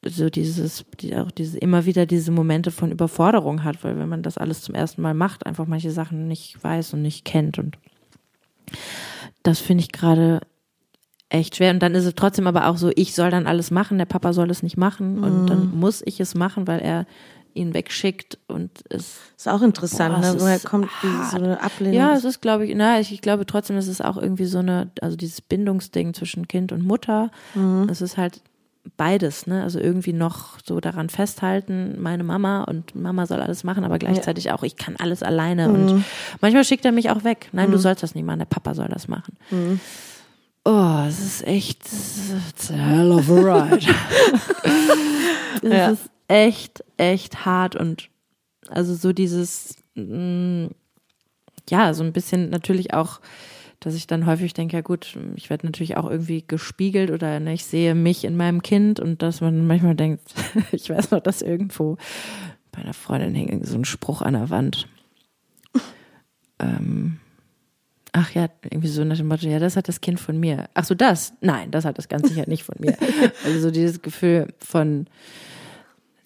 so 0.06 0.30
dieses, 0.30 0.86
die, 1.00 1.16
auch 1.16 1.32
diese, 1.32 1.58
immer 1.58 1.86
wieder 1.86 2.06
diese 2.06 2.32
Momente 2.32 2.72
von 2.72 2.92
Überforderung 2.92 3.64
hat, 3.64 3.84
weil 3.84 3.98
wenn 3.98 4.10
man 4.10 4.22
das 4.22 4.38
alles 4.38 4.62
zum 4.62 4.76
ersten 4.76 5.02
Mal 5.02 5.14
macht, 5.14 5.46
einfach 5.46 5.66
manche 5.66 5.92
Sachen 5.92 6.28
nicht 6.28 6.62
weiß 6.62 6.94
und 6.94 7.02
nicht 7.02 7.26
kennt 7.26 7.58
und 7.58 7.78
das 9.44 9.60
finde 9.60 9.84
ich 9.84 9.92
gerade 9.92 10.42
echt 11.30 11.56
schwer. 11.56 11.72
Und 11.72 11.80
dann 11.80 11.96
ist 11.96 12.06
es 12.06 12.16
trotzdem 12.16 12.48
aber 12.48 12.68
auch 12.68 12.78
so, 12.78 12.92
ich 12.96 13.14
soll 13.14 13.32
dann 13.32 13.48
alles 13.48 13.72
machen, 13.72 13.98
der 13.98 14.06
Papa 14.06 14.34
soll 14.34 14.50
es 14.52 14.64
nicht 14.64 14.78
machen 14.78 15.24
und 15.24 15.48
dann 15.48 15.76
muss 15.76 16.02
ich 16.06 16.20
es 16.20 16.36
machen, 16.36 16.68
weil 16.68 16.80
er 16.80 17.06
ihn 17.56 17.74
wegschickt 17.74 18.38
und 18.48 18.72
es 18.90 19.18
Ist 19.38 19.48
auch 19.48 19.62
interessant, 19.62 20.16
Boah, 20.22 20.34
ne? 20.34 20.40
Woher 20.42 20.60
kommt 20.60 20.90
die, 21.04 21.26
so 21.32 21.38
eine 21.38 21.62
Ablehnung? 21.62 21.96
ja, 21.98 22.14
es 22.16 22.24
ist, 22.24 22.42
glaube 22.42 22.66
ich, 22.66 22.74
na, 22.76 23.00
ich, 23.00 23.12
ich 23.12 23.22
glaube 23.22 23.46
trotzdem, 23.46 23.78
es 23.78 23.88
ist 23.88 24.04
auch 24.04 24.18
irgendwie 24.18 24.46
so 24.46 24.60
eine, 24.60 24.92
also 25.02 25.16
dieses 25.16 25.42
Bindungsding 25.42 26.14
zwischen 26.14 26.48
Kind 26.48 26.72
und 26.72 26.84
Mutter. 26.84 27.32
Es 27.90 28.02
ist 28.02 28.18
halt 28.18 28.42
beides, 28.98 29.48
ne? 29.48 29.64
Also 29.64 29.80
irgendwie 29.80 30.12
noch 30.14 30.58
so 30.66 30.80
daran 30.82 31.08
festhalten, 31.10 32.02
meine 32.02 32.24
Mama 32.26 32.64
und 32.66 32.96
Mama 32.96 33.26
soll 33.28 33.40
alles 33.42 33.64
machen, 33.64 33.86
aber 33.86 33.98
gleichzeitig 33.98 34.52
auch, 34.52 34.62
ich 34.64 34.76
kann 34.76 34.96
alles 34.98 35.24
alleine. 35.24 35.70
Und 35.70 36.04
manchmal 36.42 36.64
schickt 36.66 36.84
er 36.86 36.92
mich 36.92 37.10
auch 37.10 37.24
weg. 37.24 37.48
Nein, 37.54 37.72
du 37.72 37.78
sollst 37.78 38.04
das 38.04 38.14
nicht 38.14 38.26
machen, 38.26 38.40
der 38.40 38.46
Papa 38.46 38.74
soll 38.76 38.90
das 38.90 39.08
machen. 39.08 39.38
Oh, 40.66 41.04
es 41.08 41.20
ist 41.20 41.46
echt, 41.48 41.82
it's 41.86 42.72
a 42.72 42.74
hell 42.76 43.12
of 43.12 43.30
a 43.30 43.34
ride. 43.34 43.86
es 45.62 45.72
Ja. 45.72 45.90
ist 45.90 46.10
echt, 46.34 46.84
echt 46.98 47.46
hart 47.46 47.76
und 47.76 48.10
also 48.68 48.96
so 48.96 49.14
dieses, 49.14 49.76
mm, 49.94 50.66
ja, 51.70 51.94
so 51.94 52.04
ein 52.04 52.12
bisschen 52.12 52.50
natürlich 52.50 52.96
auch, 52.96 53.22
dass 53.80 53.94
ich 53.94 54.08
dann 54.08 54.26
häufig 54.26 54.54
denke, 54.54 54.76
ja 54.76 54.82
gut, 54.82 55.16
ich 55.36 55.52
werde 55.52 55.68
natürlich 55.68 55.96
auch 55.96 56.10
irgendwie 56.10 56.44
gespiegelt 56.46 57.12
oder 57.12 57.40
ne, 57.40 57.54
ich 57.54 57.66
sehe 57.66 57.94
mich 57.94 58.26
in 58.26 58.36
meinem 58.36 58.64
Kind 58.64 59.00
und 59.00 59.22
dass 59.22 59.42
man 59.42 59.68
manchmal 59.68 59.94
denkt, 59.94 60.34
ich 60.72 60.90
weiß 60.90 61.12
noch, 61.12 61.20
dass 61.20 61.44
irgendwo 61.44 61.98
bei 62.72 62.82
einer 62.82 62.96
Freundin 62.96 63.36
hing 63.36 63.64
so 63.64 63.78
ein 63.78 63.86
Spruch 63.86 64.24
an 64.24 64.34
der 64.34 64.50
Wand. 64.50 64.88
ähm, 66.58 67.20
ach 68.12 68.32
ja, 68.32 68.48
irgendwie 68.64 68.88
so 68.88 69.04
nach 69.04 69.18
dem 69.18 69.28
Motto, 69.28 69.46
ja, 69.46 69.60
das 69.60 69.76
hat 69.78 69.88
das 69.88 70.02
Kind 70.02 70.20
von 70.20 70.40
mir. 70.40 70.68
Ach 70.74 70.84
so, 70.84 70.96
das? 70.96 71.34
Nein, 71.42 71.70
das 71.70 71.86
hat 71.86 72.00
das 72.00 72.08
ganz 72.08 72.28
sicher 72.28 72.46
nicht 72.48 72.64
von 72.64 72.78
mir. 72.80 72.98
Also 73.46 73.60
so 73.60 73.72
dieses 73.72 74.02
Gefühl 74.02 74.48
von, 74.58 75.06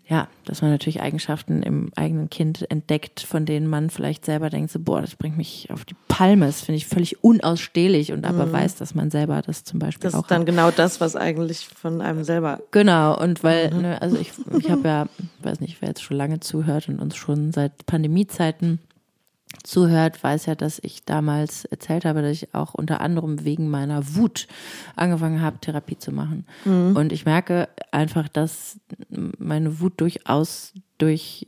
ja, 0.09 0.29
dass 0.45 0.61
man 0.61 0.71
natürlich 0.71 1.01
Eigenschaften 1.01 1.61
im 1.63 1.91
eigenen 1.95 2.29
Kind 2.29 2.69
entdeckt, 2.71 3.19
von 3.19 3.45
denen 3.45 3.67
man 3.67 3.89
vielleicht 3.89 4.23
selber 4.23 4.49
denkt, 4.49 4.71
so, 4.71 4.79
boah, 4.79 5.01
das 5.01 5.15
bringt 5.15 5.35
mich 5.35 5.67
auf 5.69 5.83
die 5.83 5.95
Palme. 6.07 6.45
Das 6.45 6.61
finde 6.61 6.77
ich 6.77 6.87
völlig 6.87 7.23
unausstehlich 7.23 8.13
und 8.13 8.25
aber 8.25 8.51
weiß, 8.51 8.75
dass 8.75 8.95
man 8.95 9.11
selber 9.11 9.41
das 9.41 9.65
zum 9.65 9.79
Beispiel 9.79 10.03
das 10.03 10.15
auch 10.15 10.23
ist 10.23 10.31
dann 10.31 10.41
hat. 10.41 10.47
genau 10.47 10.71
das, 10.71 11.01
was 11.01 11.17
eigentlich 11.17 11.67
von 11.67 11.99
einem 11.99 12.23
selber. 12.23 12.61
Genau, 12.71 13.19
und 13.21 13.43
weil, 13.43 13.73
ne, 13.73 14.01
also 14.01 14.17
ich, 14.17 14.31
ich 14.57 14.71
habe 14.71 14.87
ja, 14.87 15.07
weiß 15.41 15.59
nicht, 15.59 15.81
wer 15.81 15.89
jetzt 15.89 16.03
schon 16.03 16.15
lange 16.15 16.39
zuhört 16.39 16.87
und 16.87 16.99
uns 16.99 17.17
schon 17.17 17.51
seit 17.51 17.85
Pandemiezeiten 17.85 18.79
zuhört, 19.63 20.21
weiß 20.23 20.45
ja, 20.45 20.55
dass 20.55 20.79
ich 20.81 21.03
damals 21.05 21.65
erzählt 21.65 22.05
habe, 22.05 22.21
dass 22.21 22.31
ich 22.31 22.53
auch 22.53 22.73
unter 22.73 23.01
anderem 23.01 23.43
wegen 23.45 23.69
meiner 23.69 24.15
Wut 24.15 24.47
angefangen 24.95 25.41
habe, 25.41 25.59
Therapie 25.59 25.97
zu 25.97 26.11
machen. 26.11 26.45
Und 26.65 27.11
ich 27.11 27.25
merke 27.25 27.69
einfach, 27.91 28.27
dass 28.27 28.77
meine 29.09 29.79
Wut 29.79 29.99
durchaus 30.01 30.73
durch 30.97 31.47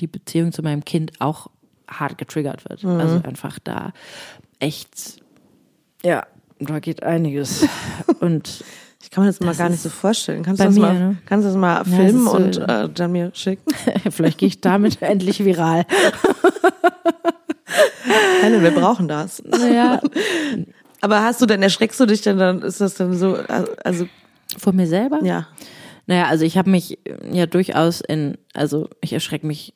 die 0.00 0.06
Beziehung 0.06 0.52
zu 0.52 0.62
meinem 0.62 0.84
Kind 0.84 1.20
auch 1.20 1.48
hart 1.88 2.18
getriggert 2.18 2.68
wird. 2.68 2.84
Also 2.84 3.20
einfach 3.26 3.58
da 3.58 3.92
echt, 4.58 5.22
ja, 6.04 6.26
da 6.58 6.78
geht 6.80 7.02
einiges. 7.02 7.66
Und 8.20 8.64
Ich 9.02 9.10
kann 9.10 9.24
mir 9.24 9.30
das, 9.30 9.40
mal 9.40 9.48
Das 9.48 9.58
gar 9.58 9.68
nicht 9.68 9.82
so 9.82 9.88
vorstellen. 9.88 10.42
Kannst 10.42 10.60
du 10.60 10.64
das, 10.66 10.74
mir, 10.74 10.80
mal, 10.80 10.98
ne? 10.98 11.16
kannst 11.26 11.44
du 11.44 11.48
das 11.48 11.56
mal 11.56 11.84
filmen 11.84 12.06
ist 12.06 12.24
so- 12.24 12.36
und 12.36 12.56
äh, 12.58 12.88
dann 12.88 13.10
mir 13.12 13.30
schicken? 13.34 13.68
vielleicht 14.10 14.38
gehe 14.38 14.46
ich 14.46 14.60
damit 14.60 15.02
endlich 15.02 15.44
viral. 15.44 15.84
Helen, 18.40 18.62
wir 18.62 18.70
brauchen 18.72 19.08
das. 19.08 19.42
Ja, 19.72 20.00
Aber 21.00 21.22
hast 21.22 21.40
du 21.40 21.46
denn, 21.46 21.62
erschreckst 21.62 21.98
du 22.00 22.06
dich 22.06 22.20
denn 22.22 22.38
dann, 22.38 22.62
ist 22.62 22.80
das 22.80 22.94
dann 22.94 23.14
so, 23.16 23.34
also, 23.84 24.06
vor 24.58 24.72
mir 24.72 24.86
selber? 24.86 25.20
ja. 25.24 25.48
Naja, 26.08 26.26
also 26.26 26.44
ich 26.44 26.58
habe 26.58 26.68
mich 26.68 26.98
ja 27.30 27.46
durchaus 27.46 28.00
in, 28.00 28.36
also 28.54 28.88
ich 29.00 29.12
erschrecke 29.12 29.46
mich, 29.46 29.72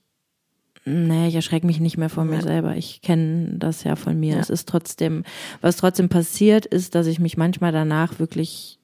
nee, 0.85 1.29
ich 1.29 1.37
erschrecke 1.37 1.65
mich 1.65 1.79
nicht 1.79 1.99
mehr 1.99 2.09
vor 2.09 2.25
mir 2.25 2.37
Ja. 2.37 2.43
selber. 2.43 2.75
Ich 2.77 3.01
kenne 3.01 3.55
das 3.59 3.85
ja 3.85 3.95
von 3.95 4.19
mir. 4.19 4.35
Ja. 4.35 4.41
Es 4.41 4.51
ist 4.51 4.69
trotzdem, 4.69 5.23
was 5.61 5.77
trotzdem 5.77 6.09
passiert, 6.09 6.67
ist, 6.67 6.97
dass 6.97 7.07
ich 7.07 7.21
mich 7.21 7.37
manchmal 7.37 7.71
danach 7.71 8.19
wirklich 8.19 8.81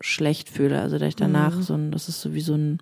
schlecht 0.00 0.48
fühle. 0.48 0.80
Also 0.80 0.98
dass 0.98 1.08
ich 1.08 1.16
danach 1.16 1.56
Mhm. 1.56 1.62
so 1.62 1.74
ein, 1.74 1.90
das 1.90 2.08
ist 2.08 2.20
so 2.20 2.34
wie 2.34 2.40
so 2.40 2.54
ein, 2.54 2.78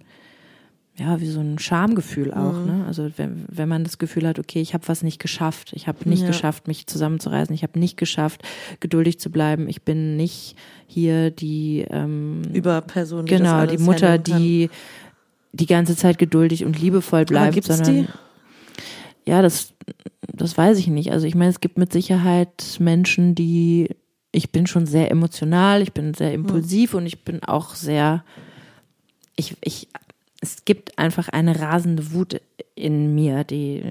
ja, 0.98 1.20
wie 1.20 1.28
so 1.28 1.40
ein 1.40 1.58
Schamgefühl 1.58 2.32
auch. 2.34 2.58
Mhm. 2.58 2.66
Ne? 2.66 2.84
Also 2.86 3.10
wenn, 3.16 3.44
wenn 3.48 3.68
man 3.68 3.84
das 3.84 3.98
Gefühl 3.98 4.26
hat, 4.26 4.38
okay, 4.38 4.60
ich 4.60 4.74
habe 4.74 4.88
was 4.88 5.02
nicht 5.02 5.20
geschafft, 5.20 5.72
ich 5.74 5.86
habe 5.86 6.08
nicht 6.08 6.22
Ja. 6.22 6.26
geschafft, 6.28 6.66
mich 6.66 6.86
zusammenzureißen, 6.86 7.54
ich 7.54 7.62
habe 7.62 7.78
nicht 7.78 7.96
geschafft, 7.96 8.42
geduldig 8.80 9.20
zu 9.20 9.30
bleiben, 9.30 9.68
ich 9.68 9.82
bin 9.82 10.16
nicht 10.16 10.56
hier 10.86 11.30
die 11.30 11.86
ähm, 11.88 12.42
Über 12.52 12.80
Personen, 12.80 13.26
die 13.26 13.34
genau, 13.36 13.64
die 13.66 13.78
Mutter, 13.78 14.18
die 14.18 14.70
die 15.52 15.66
ganze 15.66 15.96
Zeit 15.96 16.18
geduldig 16.18 16.64
und 16.64 16.78
liebevoll 16.80 17.24
bleibt. 17.24 17.54
gibt's 17.54 17.68
sondern, 17.68 18.06
die? 18.06 19.30
Ja, 19.30 19.40
das, 19.42 19.72
das 20.32 20.56
weiß 20.58 20.78
ich 20.78 20.88
nicht. 20.88 21.12
Also 21.12 21.26
ich 21.26 21.34
meine, 21.34 21.50
es 21.50 21.60
gibt 21.60 21.78
mit 21.78 21.92
Sicherheit 21.92 22.76
Menschen, 22.80 23.34
die, 23.34 23.90
ich 24.32 24.50
bin 24.50 24.66
schon 24.66 24.86
sehr 24.86 25.10
emotional, 25.10 25.80
ich 25.82 25.92
bin 25.92 26.14
sehr 26.14 26.32
impulsiv 26.32 26.94
und 26.94 27.06
ich 27.06 27.24
bin 27.24 27.42
auch 27.42 27.74
sehr, 27.74 28.24
ich, 29.36 29.56
ich, 29.62 29.88
es 30.40 30.64
gibt 30.64 30.98
einfach 30.98 31.28
eine 31.28 31.58
rasende 31.60 32.12
Wut 32.12 32.40
in 32.74 33.14
mir, 33.14 33.44
die, 33.44 33.82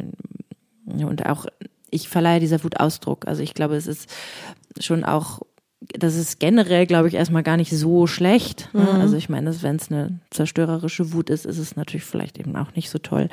und 0.86 1.26
auch, 1.26 1.46
ich 1.90 2.08
verleihe 2.10 2.40
dieser 2.40 2.64
Wut 2.64 2.80
Ausdruck. 2.80 3.28
Also 3.28 3.42
ich 3.44 3.54
glaube, 3.54 3.76
es 3.76 3.88
ist 3.88 4.10
schon 4.80 5.04
auch, 5.04 5.42
das 5.82 6.16
ist 6.16 6.40
generell, 6.40 6.86
glaube 6.88 7.08
ich, 7.08 7.14
erstmal 7.14 7.44
gar 7.44 7.58
nicht 7.58 7.72
so 7.72 8.08
schlecht. 8.08 8.70
Ne? 8.74 8.90
Also 8.90 9.16
ich 9.18 9.30
meine, 9.30 9.62
wenn 9.62 9.76
es 9.76 9.92
eine 9.92 10.20
zerstörerische 10.32 11.14
Wut 11.14 11.30
ist, 11.30 11.46
ist 11.46 11.58
es 11.58 11.76
natürlich 11.76 12.06
vielleicht 12.06 12.38
eben 12.40 12.56
auch 12.56 12.74
nicht 12.76 12.90
so 12.90 12.98
toll. 12.98 13.30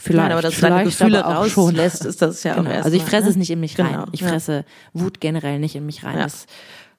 Vielleicht, 0.00 0.22
Nein, 0.28 0.32
aber 0.32 0.42
dass 0.42 0.54
du 0.54 0.60
deine 0.60 0.74
vielleicht 0.76 0.98
Gefühle 0.98 1.24
aber 1.24 1.40
auch 1.40 1.46
schon. 1.46 1.64
rauslässt, 1.70 2.04
ist 2.04 2.22
das 2.22 2.42
ja 2.44 2.54
Genau. 2.54 2.68
auch 2.70 2.72
erstmal. 2.72 2.92
Also 2.92 2.96
ich 2.96 3.02
fresse 3.10 3.24
ne? 3.24 3.30
es 3.30 3.36
nicht 3.36 3.50
in 3.50 3.60
mich 3.60 3.78
rein. 3.80 3.92
Genau, 3.92 4.04
Ich 4.12 4.20
ja. 4.20 4.28
fresse 4.28 4.64
Wut 4.92 5.20
generell 5.20 5.58
nicht 5.58 5.74
in 5.74 5.84
mich 5.86 6.04
rein. 6.04 6.16
Ja. 6.16 6.22
Das 6.22 6.46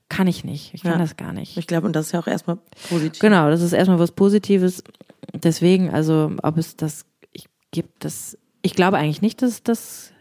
kann 0.10 0.28
ich 0.28 0.44
nicht. 0.44 0.74
Ich 0.74 0.84
kann 0.84 0.94
Ja. 0.94 0.98
das 0.98 1.16
gar 1.16 1.32
nicht. 1.32 1.56
Ich 1.58 1.66
glaube, 1.68 1.88
und 1.88 1.96
das 1.96 2.08
ist 2.08 2.12
ja 2.12 2.20
auch 2.20 2.28
erstmal 2.28 2.58
positiv. 2.90 3.20
Genau, 3.22 3.50
das 3.50 3.62
ist 3.62 3.72
erstmal 3.74 4.00
was 4.00 4.12
Positives. 4.12 4.84
Deswegen, 5.34 5.90
also 5.90 6.32
ob 6.44 6.58
es 6.58 6.76
das 6.76 7.06
ich, 7.32 7.46
gibt, 7.72 8.04
das 8.06 8.38
ich 8.62 8.74
glaube 8.74 8.98
eigentlich 8.98 9.22
nicht, 9.22 9.42
dass 9.42 9.52
es 9.52 9.64
das 9.64 10.12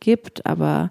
gibt, 0.00 0.44
aber 0.46 0.90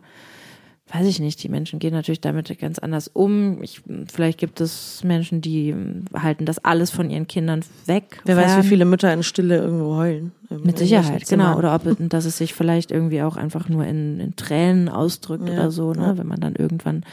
weiß 0.94 1.06
ich 1.08 1.20
nicht. 1.20 1.42
Die 1.44 1.48
Menschen 1.50 1.80
gehen 1.80 1.94
natürlich 1.94 2.20
damit 2.22 2.58
ganz 2.60 2.80
anders 2.80 3.08
um. 3.08 3.62
Ich, 3.64 3.82
vielleicht 4.12 4.38
gibt 4.40 4.60
es 4.60 5.04
Menschen, 5.06 5.40
die 5.42 5.74
halten 6.14 6.46
das 6.46 6.60
alles 6.66 6.90
von 6.92 7.10
ihren 7.10 7.28
Kindern 7.28 7.62
weg. 7.86 8.22
Wer 8.26 8.36
weiß, 8.36 8.58
wie 8.64 8.68
viele 8.68 8.84
Mütter 8.86 9.14
in 9.14 9.24
Stille 9.24 9.58
irgendwo 9.58 9.96
heulen. 9.96 10.32
Mit 10.50 10.78
Sicherheit, 10.78 11.28
genau. 11.30 11.58
Oder 11.58 11.74
ob 11.76 11.86
es- 11.86 11.96
dass 12.00 12.26
es 12.26 12.38
sich 12.38 12.54
vielleicht 12.54 12.92
irgendwie 12.92 13.22
auch 13.22 13.38
einfach 13.38 13.70
nur 13.70 13.86
in, 13.86 14.20
in 14.20 14.36
Tränen 14.36 14.90
ausdrückt 14.90 15.48
Ja, 15.48 15.54
oder 15.54 15.72
so, 15.72 15.94
ne? 15.94 16.02
ja. 16.08 16.18
Wenn 16.18 16.28
man 16.28 16.42
dann 16.42 16.56
irgendwann, 16.56 17.04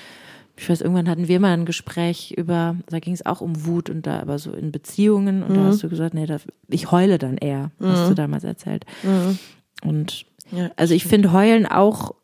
ich 0.59 0.69
weiß, 0.69 0.81
irgendwann 0.81 1.09
hatten 1.09 1.29
wir 1.29 1.41
mal 1.41 1.53
ein 1.55 1.65
Gespräch 1.65 2.35
über, 2.37 2.77
da 2.88 2.99
ging 2.99 3.15
es 3.15 3.25
auch 3.25 3.41
um 3.41 3.65
Wut 3.65 3.88
und 3.91 4.07
da 4.07 4.21
aber 4.21 4.38
so 4.38 4.53
in 4.53 4.73
Beziehungen 4.73 5.43
und 5.43 5.55
da 5.57 5.61
Mhm. 5.62 5.67
hast 5.67 5.83
du 5.83 5.88
gesagt, 5.88 6.15
nee, 6.15 6.27
da, 6.27 6.38
ich 6.69 6.91
heule 6.91 7.19
dann 7.19 7.37
eher, 7.38 7.71
hast 7.81 8.11
du 8.11 8.15
damals 8.15 8.45
erzählt. 8.45 8.85
Mhm. 9.03 9.38
Und 9.85 10.27
Ja. 10.50 10.71
also 10.77 10.95
ich 10.95 11.05
finde 11.05 11.33
Heulen 11.33 11.67
auch 11.67 12.15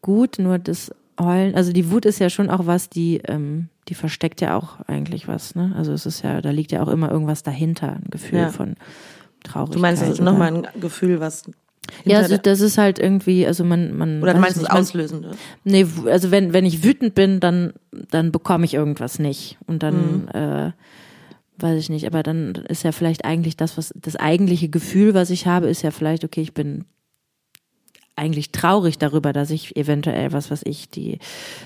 gut, 0.00 0.38
nur 0.38 0.58
das 0.58 0.92
Heulen, 1.20 1.54
also 1.54 1.72
die 1.72 1.90
Wut 1.90 2.04
ist 2.06 2.18
ja 2.20 2.30
schon 2.30 2.50
auch 2.50 2.66
was, 2.66 2.88
die, 2.88 3.18
ähm, 3.26 3.68
die 3.88 3.94
versteckt 3.94 4.40
ja 4.40 4.56
auch 4.56 4.80
eigentlich 4.86 5.26
was, 5.28 5.54
ne? 5.54 5.72
Also 5.76 5.92
es 5.92 6.06
ist 6.06 6.22
ja, 6.22 6.40
da 6.40 6.50
liegt 6.50 6.70
ja 6.72 6.82
auch 6.82 6.88
immer 6.88 7.10
irgendwas 7.10 7.42
dahinter, 7.42 7.94
ein 7.96 8.06
Gefühl 8.10 8.38
Ja. 8.38 8.48
von 8.50 8.76
Traurigkeit. 9.42 9.76
Du 9.76 9.80
meinst, 9.80 10.02
das 10.02 10.10
ist 10.10 10.20
nochmal 10.20 10.54
ein 10.54 10.66
Gefühl, 10.80 11.18
was. 11.20 11.44
Ja, 12.04 12.18
also 12.18 12.36
das 12.36 12.60
ist 12.60 12.78
halt 12.78 12.98
irgendwie, 12.98 13.46
also 13.46 13.64
man, 13.64 13.96
man. 13.96 14.22
oder 14.22 14.34
man- 14.38 14.66
Auslösende? 14.66 15.32
Nee, 15.64 15.86
also 16.06 16.30
wenn, 16.30 16.52
wenn 16.52 16.64
ich 16.64 16.82
wütend 16.84 17.14
bin, 17.14 17.40
dann, 17.40 17.72
dann 18.10 18.32
bekomme 18.32 18.64
ich 18.64 18.74
irgendwas 18.74 19.18
nicht. 19.18 19.58
Und 19.66 19.82
dann, 19.82 20.22
Mhm. 20.22 20.28
äh, 20.28 20.72
weiß 21.58 21.78
ich 21.78 21.90
nicht, 21.90 22.06
aber 22.06 22.22
dann 22.22 22.54
ist 22.68 22.82
ja 22.82 22.92
vielleicht 22.92 23.24
eigentlich 23.24 23.56
das, 23.56 23.76
was, 23.76 23.92
das 23.96 24.16
eigentliche 24.16 24.68
Gefühl, 24.68 25.14
was 25.14 25.30
ich 25.30 25.46
habe, 25.46 25.68
ist 25.68 25.82
ja 25.82 25.90
vielleicht, 25.90 26.24
okay, 26.24 26.40
ich 26.40 26.54
bin 26.54 26.84
eigentlich 28.16 28.52
traurig 28.52 28.98
darüber, 28.98 29.32
dass 29.32 29.50
ich 29.50 29.76
eventuell, 29.76 30.32
was 30.32 30.50
weiß 30.50 30.62
ich, 30.64 30.88
die 30.90 31.18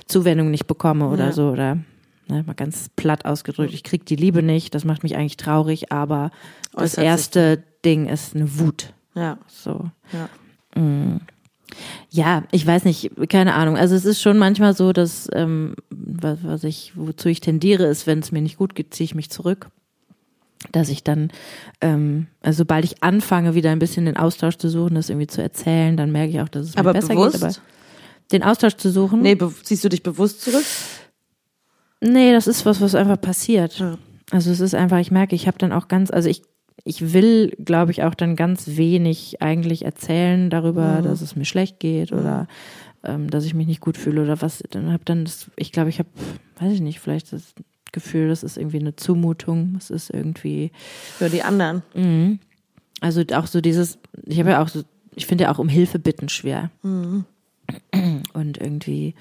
Zuwendung 0.06 0.50
nicht 0.50 0.66
bekomme 0.66 1.08
oder 1.08 1.26
Ja. 1.26 1.32
so, 1.32 1.48
oder, 1.50 1.76
ne, 2.28 2.42
mal 2.46 2.54
ganz 2.54 2.88
platt 2.96 3.24
ausgedrückt, 3.24 3.74
ich 3.74 3.82
krieg 3.84 4.06
die 4.06 4.16
Liebe 4.16 4.42
nicht, 4.42 4.74
das 4.74 4.84
macht 4.84 5.02
mich 5.02 5.16
eigentlich 5.16 5.36
traurig, 5.36 5.92
aber 5.92 6.30
das 6.72 6.82
Äußert 6.92 7.04
erste 7.04 7.62
Ding 7.84 8.08
ist 8.08 8.34
eine 8.34 8.58
Wut. 8.58 8.92
Ja, 9.16 9.38
So. 9.48 9.90
ja. 10.12 10.80
Mm. 10.80 11.20
Ja, 12.10 12.44
ich 12.52 12.64
weiß 12.66 12.84
nicht, 12.84 13.10
keine 13.28 13.54
Ahnung. 13.54 13.76
Also 13.76 13.94
es 13.96 14.04
ist 14.04 14.22
schon 14.22 14.38
manchmal 14.38 14.74
so, 14.74 14.92
dass 14.92 15.28
ähm, 15.32 15.74
was, 15.90 16.38
was 16.44 16.64
ich, 16.64 16.92
wozu 16.94 17.28
ich 17.28 17.40
tendiere, 17.40 17.86
ist, 17.86 18.06
wenn 18.06 18.20
es 18.20 18.30
mir 18.30 18.40
nicht 18.40 18.56
gut 18.56 18.74
geht, 18.74 18.94
ziehe 18.94 19.04
ich 19.06 19.14
mich 19.14 19.30
zurück. 19.30 19.68
Dass 20.72 20.88
ich 20.88 21.02
dann, 21.02 21.30
ähm, 21.80 22.28
also 22.40 22.58
sobald 22.58 22.84
ich 22.84 23.02
anfange, 23.02 23.54
wieder 23.54 23.70
ein 23.70 23.78
bisschen 23.78 24.06
den 24.06 24.16
Austausch 24.16 24.56
zu 24.56 24.68
suchen, 24.70 24.94
das 24.94 25.10
irgendwie 25.10 25.26
zu 25.26 25.42
erzählen, 25.42 25.96
dann 25.96 26.12
merke 26.12 26.30
ich 26.30 26.40
auch, 26.40 26.48
dass 26.48 26.68
es 26.68 26.74
mir 26.74 26.80
Aber 26.80 26.92
besser 26.92 27.08
bewusst? 27.14 27.34
geht. 27.34 27.42
Aber 27.42 27.54
den 28.32 28.42
Austausch 28.42 28.76
zu 28.76 28.90
suchen, 28.90 29.20
Nee, 29.22 29.36
ziehst 29.62 29.84
du 29.84 29.88
dich 29.88 30.02
bewusst 30.02 30.42
zurück? 30.42 30.64
nee, 32.00 32.32
das 32.32 32.46
ist 32.46 32.64
was, 32.64 32.80
was 32.80 32.94
einfach 32.94 33.20
passiert. 33.20 33.78
Ja. 33.78 33.98
Also 34.30 34.50
es 34.50 34.60
ist 34.60 34.74
einfach, 34.74 34.98
ich 34.98 35.10
merke, 35.10 35.34
ich 35.34 35.46
habe 35.46 35.58
dann 35.58 35.72
auch 35.72 35.88
ganz, 35.88 36.10
also 36.10 36.28
ich, 36.28 36.42
ich 36.84 37.12
will, 37.12 37.50
glaube 37.64 37.90
ich, 37.90 38.02
auch 38.04 38.14
dann 38.14 38.36
ganz 38.36 38.76
wenig 38.76 39.42
eigentlich 39.42 39.84
erzählen 39.84 40.50
darüber, 40.50 41.00
Mhm. 41.00 41.04
dass 41.04 41.20
es 41.20 41.34
mir 41.36 41.44
schlecht 41.44 41.80
geht 41.80 42.12
oder 42.12 42.46
ähm, 43.04 43.30
dass 43.30 43.44
ich 43.44 43.54
mich 43.54 43.66
nicht 43.66 43.80
gut 43.80 43.96
fühle 43.96 44.22
oder 44.22 44.40
was. 44.42 44.62
Dann 44.70 44.92
habe 44.92 45.04
dann 45.04 45.24
das, 45.24 45.50
ich 45.56 45.72
glaube, 45.72 45.90
ich 45.90 45.98
habe, 45.98 46.08
weiß 46.60 46.72
ich 46.72 46.80
nicht, 46.80 47.00
vielleicht 47.00 47.32
das 47.32 47.54
Gefühl, 47.92 48.28
das 48.28 48.42
ist 48.42 48.56
irgendwie 48.56 48.78
eine 48.80 48.96
Zumutung, 48.96 49.74
es 49.78 49.90
ist 49.90 50.10
irgendwie, 50.10 50.70
Für 51.18 51.30
die 51.30 51.42
anderen. 51.42 51.82
mhm. 51.94 52.38
also 53.00 53.22
auch 53.34 53.46
so 53.46 53.60
dieses, 53.60 53.98
ich 54.24 54.38
habe 54.38 54.50
ja 54.50 54.62
auch 54.62 54.68
so, 54.68 54.82
ich 55.14 55.26
finde 55.26 55.44
ja 55.44 55.52
auch 55.52 55.58
um 55.58 55.68
Hilfe 55.68 55.98
bitten 55.98 56.28
schwer 56.28 56.70
Mhm. 56.82 57.24
und 58.34 58.58
irgendwie 58.58 59.14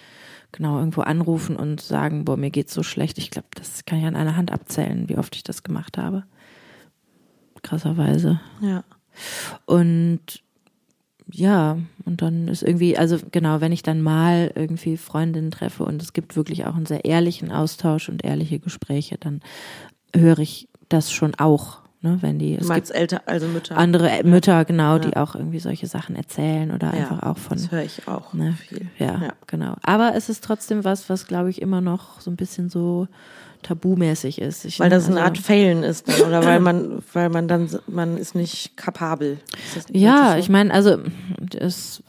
genau 0.52 0.78
irgendwo 0.80 1.02
anrufen 1.02 1.56
und 1.56 1.82
sagen, 1.82 2.26
boah, 2.26 2.38
mir 2.38 2.50
geht's 2.52 2.74
so 2.74 2.84
schlecht. 2.84 3.18
Ich 3.18 3.32
glaube, 3.32 3.48
das 3.56 3.86
kann 3.86 4.00
ich 4.00 4.06
an 4.06 4.16
einer 4.16 4.36
Hand 4.38 4.52
abzählen, 4.52 5.10
wie 5.10 5.18
oft 5.18 5.36
ich 5.36 5.44
das 5.44 5.64
gemacht 5.64 5.98
habe. 5.98 6.24
Krasserweise. 7.66 8.40
Ja. 8.62 8.84
Und 9.66 10.20
ja, 11.32 11.78
und 12.06 12.22
dann 12.22 12.48
ist 12.48 12.62
irgendwie, 12.62 12.98
also 12.98 13.18
genau, 13.32 13.60
wenn 13.60 13.72
ich 13.72 13.82
dann 13.82 14.02
mal 14.02 14.52
irgendwie 14.54 14.96
Freundinnen 14.96 15.50
treffe 15.50 15.84
und 15.84 16.02
es 16.02 16.14
gibt 16.14 16.36
wirklich 16.36 16.66
auch 16.66 16.76
einen 16.76 16.86
sehr 16.86 17.04
ehrlichen 17.06 17.52
Austausch 17.52 18.10
und 18.10 18.24
ehrliche 18.24 18.60
Gespräche, 18.60 19.18
dann 19.18 19.42
höre 20.16 20.38
ich 20.40 20.70
das 20.88 21.12
schon 21.12 21.34
auch, 21.36 21.80
ne, 22.02 22.20
wenn 22.22 22.38
die, 22.38 22.54
Du 22.58 22.62
es 22.62 22.68
meinst 22.68 22.94
älter, 22.94 23.24
also 23.26 23.48
Mütter. 23.48 23.70
gibt 23.70 23.80
andere 23.80 24.22
Mütter, 24.24 24.66
genau, 24.66 24.94
Ja. 24.94 25.00
die 25.00 25.16
auch 25.18 25.34
irgendwie 25.34 25.60
solche 25.60 25.88
Sachen 25.88 26.16
erzählen 26.16 26.72
oder 26.72 26.94
ja, 26.94 27.10
einfach 27.10 27.24
auch 27.24 27.38
von 27.40 27.58
Das 27.58 27.72
höre 27.72 27.82
ich 27.84 28.08
auch 28.08 28.34
Ne? 28.34 28.54
viel. 28.54 28.88
ja, 29.00 29.20
Ja. 29.24 29.34
genau. 29.48 29.76
Aber 29.82 30.14
es 30.16 30.30
ist 30.30 30.44
trotzdem 30.44 30.84
was, 30.84 31.10
was 31.10 31.26
glaube 31.26 31.50
ich 31.50 31.60
immer 31.60 31.82
noch 31.82 32.22
so 32.22 32.30
ein 32.30 32.36
bisschen 32.36 32.70
so 32.70 33.08
tabumäßig 33.66 34.40
ist. 34.40 34.66
Ich, 34.66 34.80
Weil 34.80 34.90
das 34.90 35.06
eine 35.08 35.16
also- 35.16 35.26
Art 35.26 35.38
Failen 35.38 35.84
ist 35.84 36.08
dann, 36.08 36.22
oder 36.22 36.46
weil 36.46 36.60
man, 36.60 37.02
weil 37.14 37.30
man 37.30 37.48
dann, 37.48 37.70
man 37.88 38.18
ist 38.18 38.36
nicht 38.36 38.78
kapabel. 38.78 39.40
Ist 39.76 39.90
Ja, 39.92 40.30
wirklich 40.30 40.46
ich 40.46 40.50
meine, 40.50 40.74
also 40.74 40.98
es, 41.58 42.04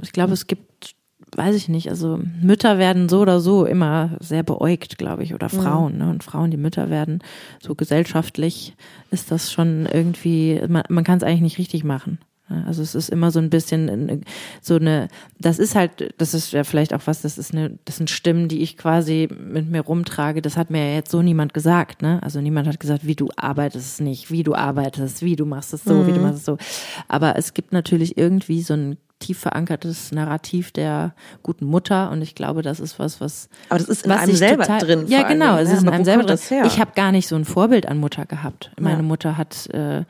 ich 0.00 0.12
glaube, 0.12 0.32
es 0.32 0.46
gibt, 0.46 0.94
weiß 1.36 1.54
ich 1.54 1.68
nicht, 1.68 1.88
also 1.90 2.20
Mütter 2.42 2.78
werden 2.78 3.08
so 3.08 3.20
oder 3.20 3.40
so 3.40 3.64
immer 3.64 4.16
sehr 4.20 4.42
beäugt, 4.42 4.98
glaube 4.98 5.22
ich, 5.22 5.34
oder 5.34 5.48
Frauen. 5.48 5.98
Ne? 5.98 6.08
Und 6.10 6.24
Frauen, 6.24 6.50
die 6.50 6.56
Mütter 6.56 6.90
werden, 6.90 7.20
so 7.62 7.74
gesellschaftlich 7.74 8.74
ist 9.10 9.30
das 9.30 9.52
schon 9.52 9.86
irgendwie, 9.86 10.60
man, 10.68 10.82
man 10.88 11.04
kann 11.04 11.18
es 11.18 11.22
eigentlich 11.22 11.40
nicht 11.42 11.58
richtig 11.58 11.84
machen. 11.84 12.18
Ja, 12.50 12.64
Also 12.66 12.82
es 12.82 12.94
ist 12.94 13.08
immer 13.10 13.30
so 13.30 13.38
ein 13.38 13.48
bisschen 13.48 13.88
eine- 13.88 14.20
so 14.60 14.74
eine, 14.76 15.08
das 15.38 15.58
ist 15.58 15.74
halt, 15.76 16.12
das 16.18 16.34
ist 16.34 16.52
ja 16.52 16.64
vielleicht 16.64 16.92
auch 16.92 17.02
was, 17.06 17.22
das 17.22 17.38
ist 17.38 17.52
eine, 17.54 17.78
das 17.84 17.96
sind 17.98 18.10
Stimmen, 18.10 18.48
die 18.48 18.60
ich 18.62 18.76
quasi 18.76 19.28
mit 19.38 19.70
mir 19.70 19.82
rumtrage. 19.82 20.42
Das 20.42 20.56
hat 20.56 20.68
mir 20.70 20.84
ja 20.88 20.94
jetzt 20.96 21.10
so 21.10 21.22
niemand 21.22 21.54
gesagt, 21.54 22.02
ne? 22.02 22.20
Also 22.22 22.40
niemand 22.40 22.66
hat 22.68 22.80
gesagt, 22.80 23.06
wie 23.06 23.14
du 23.14 23.28
arbeitest 23.36 24.00
nicht, 24.00 24.30
wie 24.30 24.42
du 24.42 24.54
arbeitest, 24.54 25.22
wie 25.22 25.36
du 25.36 25.46
machst 25.46 25.72
es 25.72 25.84
so, 25.84 26.06
wie 26.06 26.12
du 26.12 26.20
machst 26.20 26.38
es 26.38 26.44
so. 26.44 26.58
Aber 27.08 27.36
es 27.36 27.54
gibt 27.54 27.72
natürlich 27.72 28.16
irgendwie 28.18 28.62
so 28.62 28.74
ein 28.74 28.96
tief 29.20 29.38
verankertes 29.38 30.10
Narrativ 30.12 30.72
der 30.72 31.12
guten 31.42 31.66
Mutter 31.66 32.10
und 32.10 32.22
ich 32.22 32.34
glaube, 32.34 32.62
das 32.62 32.80
ist 32.80 32.98
was, 32.98 33.20
was 33.20 33.48
Aber 33.68 33.78
das 33.78 33.88
ist 33.88 34.04
in 34.06 34.10
einem 34.12 34.34
selber 34.34 34.64
total, 34.64 34.80
drin. 34.80 35.04
Ja, 35.06 35.22
genau, 35.28 35.56
es 35.58 35.68
ne? 35.68 35.74
ist 35.76 35.82
in 35.82 35.88
einem 35.90 36.04
selber 36.04 36.24
drin. 36.24 36.38
Ich 36.64 36.80
habe 36.80 36.92
gar 36.96 37.12
nicht 37.12 37.28
so 37.28 37.36
ein 37.36 37.44
Vorbild 37.44 37.86
an 37.86 37.98
Mutter 37.98 38.24
gehabt. 38.26 38.72
Meine 38.80 38.96
Ja. 38.96 39.02
Mutter 39.02 39.36
hat, 39.36 39.68
äh, 39.74 40.04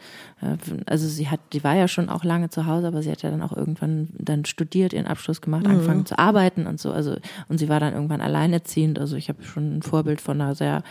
also 0.87 1.07
sie 1.09 1.29
hat, 1.29 1.41
die 1.53 1.63
war 1.65 1.75
ja 1.75 1.89
schon 1.89 2.09
auch 2.09 2.25
lange 2.25 2.49
zu 2.51 2.67
Hause, 2.67 2.87
aber 2.87 3.03
sie 3.03 3.11
hat 3.11 3.23
ja 3.23 3.31
dann 3.31 3.43
auch 3.43 3.55
irgendwann 3.55 4.09
dann 4.17 4.45
studiert, 4.47 4.93
ihren 4.93 5.07
Abschluss 5.07 5.41
gemacht, 5.43 5.65
Mhm. 5.65 5.71
angefangen 5.73 6.07
zu 6.07 6.19
arbeiten 6.19 6.67
und 6.67 6.81
so. 6.81 6.93
Also 6.93 7.17
und 7.49 7.59
sie 7.59 7.69
war 7.69 7.81
dann 7.81 7.93
irgendwann 7.95 8.21
alleinerziehend. 8.23 8.99
Also 8.99 9.17
ich 9.17 9.29
habe 9.29 9.43
schon 9.45 9.79
ein 9.79 9.83
Vorbild 9.83 10.21
von 10.21 10.41
einer 10.41 10.55
sehr 10.55 10.83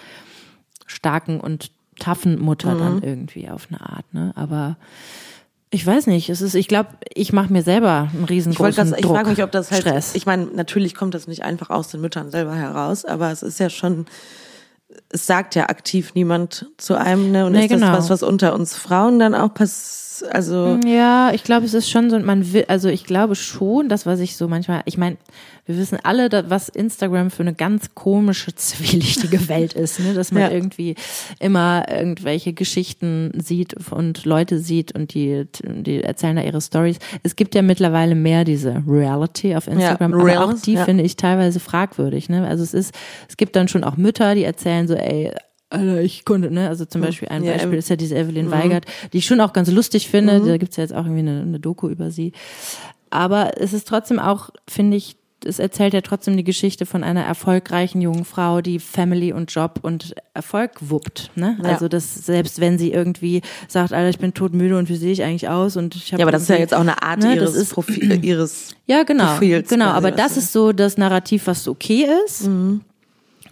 starken 0.85 1.39
und 1.39 1.71
taffen 1.99 2.39
Mutter 2.39 2.75
Mhm. 2.75 2.79
dann 2.79 3.01
irgendwie 3.01 3.49
auf 3.49 3.67
eine 3.69 3.81
Art. 3.81 4.13
Ne? 4.13 4.33
Aber 4.35 4.75
ich 5.71 5.85
weiß 5.85 6.07
nicht. 6.07 6.29
Es 6.29 6.41
ist, 6.41 6.55
ich 6.55 6.67
glaube, 6.67 6.89
ich 7.13 7.31
mache 7.33 7.51
mir 7.53 7.61
selber 7.61 8.09
einen 8.13 8.23
Ich 8.23 8.29
riesengroßen 8.29 8.93
ich 8.95 9.01
Druck. 9.01 9.15
frage 9.15 9.29
mich, 9.29 9.43
ob 9.43 9.51
das 9.51 9.71
halt, 9.71 9.81
Stress. 9.81 10.15
ich 10.15 10.25
meine, 10.25 10.45
natürlich 10.45 10.95
kommt 10.95 11.13
das 11.13 11.27
nicht 11.27 11.43
einfach 11.43 11.69
aus 11.69 11.89
den 11.89 12.01
Müttern 12.01 12.31
selber 12.31 12.55
heraus, 12.55 13.05
aber 13.05 13.31
es 13.31 13.43
ist 13.43 13.59
ja 13.59 13.69
schon, 13.69 14.05
es 15.09 15.27
sagt 15.27 15.53
ja 15.55 15.69
aktiv 15.69 16.13
niemand 16.15 16.65
zu 16.77 16.95
einem, 16.95 17.31
ne? 17.31 17.45
Und 17.45 17.51
Nee, 17.53 17.65
ist 17.65 17.71
das 17.71 17.79
genau. 17.81 17.93
was, 17.93 18.09
was 18.09 18.23
unter 18.23 18.53
uns 18.55 18.75
Frauen 18.75 19.19
dann 19.19 19.35
auch 19.35 19.53
passiert, 19.53 20.33
also, 20.33 20.77
Ja, 20.85 21.31
ich 21.33 21.43
glaube, 21.45 21.65
es 21.65 21.73
ist 21.73 21.89
schon 21.89 22.09
so, 22.09 22.19
man 22.19 22.51
will, 22.51 22.65
also 22.67 22.89
ich 22.89 23.05
glaube 23.05 23.35
schon, 23.35 23.87
das, 23.87 24.05
was 24.05 24.19
ich 24.19 24.35
so 24.35 24.47
manchmal, 24.49 24.81
ich 24.85 24.97
meine, 24.97 25.15
wir 25.69 25.77
wissen 25.77 25.99
alle, 26.01 26.29
was 26.49 26.67
Instagram 26.67 27.29
für 27.29 27.43
eine 27.43 27.53
ganz 27.53 27.93
komische, 27.93 28.55
zwielichtige 28.55 29.47
Welt 29.49 29.73
ist, 29.73 29.99
ne? 29.99 30.15
dass 30.15 30.31
man 30.31 30.41
Ja. 30.41 30.49
irgendwie 30.49 30.95
immer 31.39 31.85
irgendwelche 31.87 32.53
Geschichten 32.53 33.31
sieht 33.37 33.75
und 33.91 34.25
Leute 34.25 34.57
sieht 34.57 34.95
und 34.95 35.13
die, 35.13 35.45
die 35.63 36.03
erzählen 36.03 36.37
da 36.37 36.41
ihre 36.41 36.59
Stories. 36.59 36.97
Es 37.21 37.35
gibt 37.35 37.53
ja 37.53 37.61
mittlerweile 37.61 38.15
mehr 38.15 38.45
diese 38.45 38.81
Reality 38.87 39.55
auf 39.55 39.67
Instagram, 39.67 40.15
aber 40.15 40.43
auch 40.43 40.53
die 40.59 40.73
ja. 40.73 40.85
finde 40.85 41.03
ich 41.03 41.17
teilweise 41.17 41.59
fragwürdig. 41.59 42.29
Ne? 42.29 42.47
Also 42.47 42.63
es 42.63 42.73
ist, 42.73 42.95
es 43.27 43.37
gibt 43.37 43.55
dann 43.55 43.67
schon 43.67 43.83
auch 43.83 43.95
Mütter, 43.95 44.33
die 44.33 44.45
erzählen 44.45 44.87
so, 44.87 44.95
ey, 44.95 45.31
Alter, 45.69 46.01
ich 46.01 46.25
konnte, 46.25 46.49
ne, 46.49 46.67
also 46.67 46.85
zum 46.85 47.01
Beispiel 47.01 47.27
ein 47.27 47.43
Ja, 47.43 47.53
Beispiel 47.53 47.77
ist 47.77 47.89
ja 47.89 47.95
diese 47.95 48.15
Evelyn 48.17 48.49
Weigert, 48.49 48.85
die 49.13 49.19
ich 49.19 49.27
schon 49.27 49.39
auch 49.39 49.53
ganz 49.53 49.69
lustig 49.69 50.09
finde. 50.09 50.41
Da 50.41 50.57
gibt's 50.57 50.77
ja 50.77 50.83
jetzt 50.83 50.95
auch 50.95 51.05
irgendwie 51.05 51.19
eine, 51.29 51.41
eine 51.41 51.59
Doku 51.59 51.89
über 51.89 52.09
sie. 52.09 52.33
Aber 53.11 53.59
es 53.59 53.73
ist 53.73 53.87
trotzdem 53.87 54.17
auch, 54.17 54.49
finde 54.67 54.97
ich, 54.97 55.18
es 55.45 55.59
erzählt 55.59 55.93
ja 55.93 56.01
trotzdem 56.01 56.35
die 56.37 56.43
Geschichte 56.43 56.85
von 56.85 57.03
einer 57.03 57.23
erfolgreichen 57.23 58.01
jungen 58.01 58.25
Frau, 58.25 58.61
die 58.61 58.79
Family 58.79 59.31
und 59.33 59.51
Job 59.53 59.79
und 59.81 60.13
Erfolg 60.33 60.71
wuppt. 60.81 61.31
Ne? 61.35 61.57
Ja. 61.63 61.69
Also 61.69 61.87
das 61.87 62.13
selbst 62.25 62.59
wenn 62.59 62.77
sie 62.77 62.91
irgendwie 62.91 63.41
sagt, 63.67 63.93
Alter, 63.93 64.09
ich 64.09 64.19
bin 64.19 64.33
todmüde 64.33 64.77
und 64.77 64.89
wie 64.89 64.95
sehe 64.97 65.11
ich 65.11 65.23
eigentlich 65.23 65.47
aus 65.49 65.77
und 65.77 65.95
ich 65.95 66.11
habe 66.13 66.21
ja, 66.21 66.25
aber 66.25 66.31
das 66.31 66.43
ist 66.43 66.49
ja 66.49 66.57
jetzt 66.57 66.73
auch 66.73 66.79
eine 66.81 67.01
Art 67.03 67.19
Ne, 67.19 67.35
ihres 67.35 67.55
ist- 67.55 67.73
Profil, 67.73 68.23
ihres, 68.25 68.75
ja, 68.85 69.03
genau. 69.03 69.33
Profils 69.33 69.69
genau, 69.69 69.87
aber 69.87 70.11
das 70.11 70.37
ist 70.37 70.51
so 70.53 70.71
das 70.73 70.97
Narrativ, 70.97 71.47
was 71.47 71.67
okay 71.67 72.07
ist. 72.25 72.47
Mhm. 72.47 72.81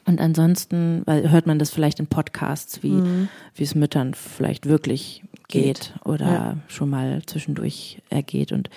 Und 0.05 0.21
ansonsten 0.21 1.01
weil, 1.05 1.29
hört 1.31 1.47
man 1.47 1.59
das 1.59 1.69
vielleicht 1.69 1.99
in 1.99 2.07
Podcasts, 2.07 2.81
wie, 2.81 2.91
Mhm. 2.91 3.27
wie 3.55 3.63
es 3.63 3.75
Müttern 3.75 4.13
vielleicht 4.13 4.65
wirklich 4.65 5.21
geht, 5.49 5.93
oder 6.05 6.57
schon 6.67 6.89
mal 6.89 7.21
zwischendurch 7.25 7.99
ergeht. 8.09 8.51
Und 8.51 8.69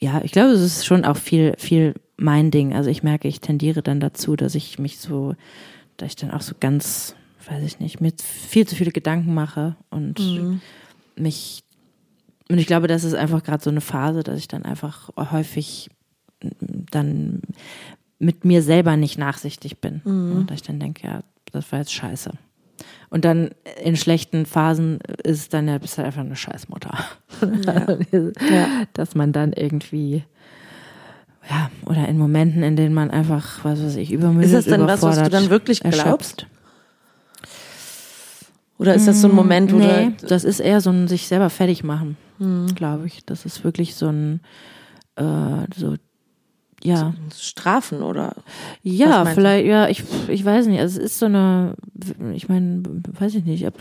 ja, 0.00 0.20
ich 0.24 0.32
glaube, 0.32 0.50
es 0.52 0.60
ist 0.62 0.84
schon 0.86 1.04
auch 1.04 1.16
viel, 1.18 1.54
viel 1.58 1.94
mein 2.16 2.50
Ding. 2.50 2.74
Also 2.74 2.90
ich 2.90 3.02
merke, 3.02 3.28
ich 3.28 3.40
tendiere 3.40 3.82
dann 3.82 4.00
dazu, 4.00 4.36
dass 4.36 4.54
ich 4.54 4.78
mich 4.78 4.98
so, 4.98 5.34
dass 5.96 6.08
ich 6.10 6.16
dann 6.16 6.30
auch 6.30 6.40
so 6.42 6.54
ganz, 6.58 7.14
weiß 7.48 7.62
ich 7.64 7.80
nicht, 7.80 8.00
mir 8.00 8.12
viel 8.22 8.66
zu 8.66 8.74
viele 8.76 8.92
Gedanken 8.92 9.34
mache 9.34 9.76
und 9.90 10.18
Mhm. 10.20 10.60
mich 11.16 11.62
und 12.50 12.58
ich 12.58 12.66
glaube, 12.66 12.88
das 12.88 13.04
ist 13.04 13.14
einfach 13.14 13.42
gerade 13.42 13.64
so 13.64 13.70
eine 13.70 13.80
Phase, 13.80 14.22
dass 14.22 14.38
ich 14.38 14.48
dann 14.48 14.64
einfach 14.64 15.08
häufig 15.16 15.88
dann 16.90 17.40
mit 18.18 18.44
mir 18.44 18.62
selber 18.62 18.98
nicht 18.98 19.16
nachsichtig 19.18 19.80
bin. 19.80 20.02
Und 20.04 20.50
dass 20.50 20.56
ich 20.56 20.62
dann 20.62 20.78
denke, 20.78 21.06
ja, 21.06 21.20
das 21.52 21.72
war 21.72 21.78
jetzt 21.78 21.94
scheiße. 21.94 22.32
Und 23.08 23.24
dann 23.24 23.50
in 23.82 23.96
schlechten 23.96 24.44
Phasen 24.44 24.98
ist 25.22 25.54
dann 25.54 25.68
ja, 25.68 25.78
bist 25.78 25.96
du 25.96 26.04
einfach 26.04 26.20
eine 26.20 26.36
Scheißmutter. 26.36 26.98
Ja. 28.12 28.66
Dass 28.92 29.14
man 29.14 29.32
dann 29.32 29.54
irgendwie, 29.54 30.24
ja, 31.50 31.70
oder 31.86 32.08
in 32.08 32.16
Momenten, 32.18 32.62
in 32.62 32.76
denen 32.76 32.94
man 32.94 33.10
einfach, 33.10 33.64
was 33.64 33.82
weiß 33.82 33.96
ich, 33.96 34.12
übermüdet, 34.12 34.46
Ist 34.46 34.54
das 34.54 34.64
denn 34.64 34.86
was, 34.86 35.02
was 35.02 35.22
du 35.22 35.28
dann 35.28 35.50
wirklich 35.50 35.80
glaubst? 35.80 35.96
erschöpft. 36.00 36.46
oder 38.78 38.94
ist 38.94 39.06
das 39.06 39.20
so 39.20 39.28
ein 39.28 39.34
Moment, 39.34 39.72
wo 39.72 39.76
nee, 39.76 39.86
du, 39.86 39.92
halt- 39.92 40.30
das 40.30 40.44
ist 40.44 40.60
eher 40.60 40.80
so 40.80 40.90
ein 40.90 41.06
sich 41.08 41.28
selber 41.28 41.50
fertig 41.50 41.84
machen, 41.84 42.16
Hm. 42.38 42.66
glaube 42.74 43.06
ich. 43.06 43.24
Das 43.24 43.44
ist 43.46 43.62
wirklich 43.62 43.94
so 43.94 44.08
ein, 44.08 44.40
äh, 45.16 45.66
so, 45.76 45.94
ja. 46.82 47.14
Strafen 47.34 48.02
oder? 48.02 48.34
Ja, 48.82 49.24
vielleicht, 49.24 49.66
ja, 49.66 49.88
ich, 49.88 50.02
ich 50.28 50.44
weiß 50.44 50.66
nicht. 50.66 50.80
Also 50.80 50.98
es 51.00 51.04
ist 51.12 51.18
so 51.18 51.26
eine, 51.26 51.74
ich 52.34 52.48
meine, 52.48 52.82
weiß 53.18 53.34
ich 53.36 53.44
nicht, 53.44 53.66
ob, 53.66 53.74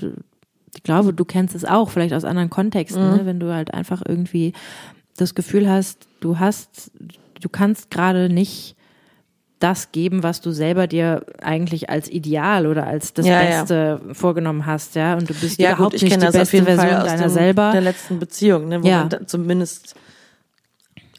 ich 0.76 0.84
glaube, 0.84 1.14
du 1.14 1.26
kennst 1.26 1.56
es 1.56 1.66
auch, 1.66 1.90
vielleicht 1.90 2.14
aus 2.14 2.24
anderen 2.24 2.50
Kontexten, 2.50 3.10
Mhm. 3.12 3.18
ne? 3.18 3.26
wenn 3.26 3.40
du 3.40 3.54
halt 3.54 3.74
einfach 3.74 4.02
irgendwie 4.08 4.54
das 5.18 5.34
Gefühl 5.36 5.70
hast, 5.70 6.08
du 6.22 6.40
hast, 6.40 6.92
du 7.44 7.50
kannst 7.50 7.92
gerade 7.92 8.30
nicht 8.30 8.76
das 9.60 9.92
geben, 9.92 10.24
was 10.24 10.42
du 10.42 10.52
selber 10.52 10.88
dir 10.88 11.26
eigentlich 11.42 11.90
als 11.90 12.10
Ideal 12.10 12.68
oder 12.68 12.86
als 12.86 13.14
das 13.14 13.26
Ja, 13.26 13.42
ja. 13.44 13.60
Beste 13.62 14.02
vorgenommen 14.14 14.66
hast, 14.66 14.96
ja, 14.96 15.16
und 15.16 15.30
du 15.30 15.34
bist 15.36 15.60
Ja, 15.60 15.72
überhaupt 15.74 15.92
gut, 15.92 15.94
ich 15.96 16.02
nicht 16.04 16.12
kenne 16.12 16.22
die 16.22 16.26
das 16.28 16.36
auf 16.36 16.42
beste 16.42 16.58
jeden 16.58 16.66
Version 16.66 16.88
Fall 16.90 17.02
aus 17.02 17.08
deiner 17.08 17.24
dem, 17.28 17.30
selber. 17.34 17.72
der 17.72 17.82
letzten 17.82 18.20
Beziehung, 18.20 18.68
ne, 18.68 18.84
wo 18.84 18.88
Ja. 18.88 19.08
man 19.10 19.28
zumindest, 19.28 19.96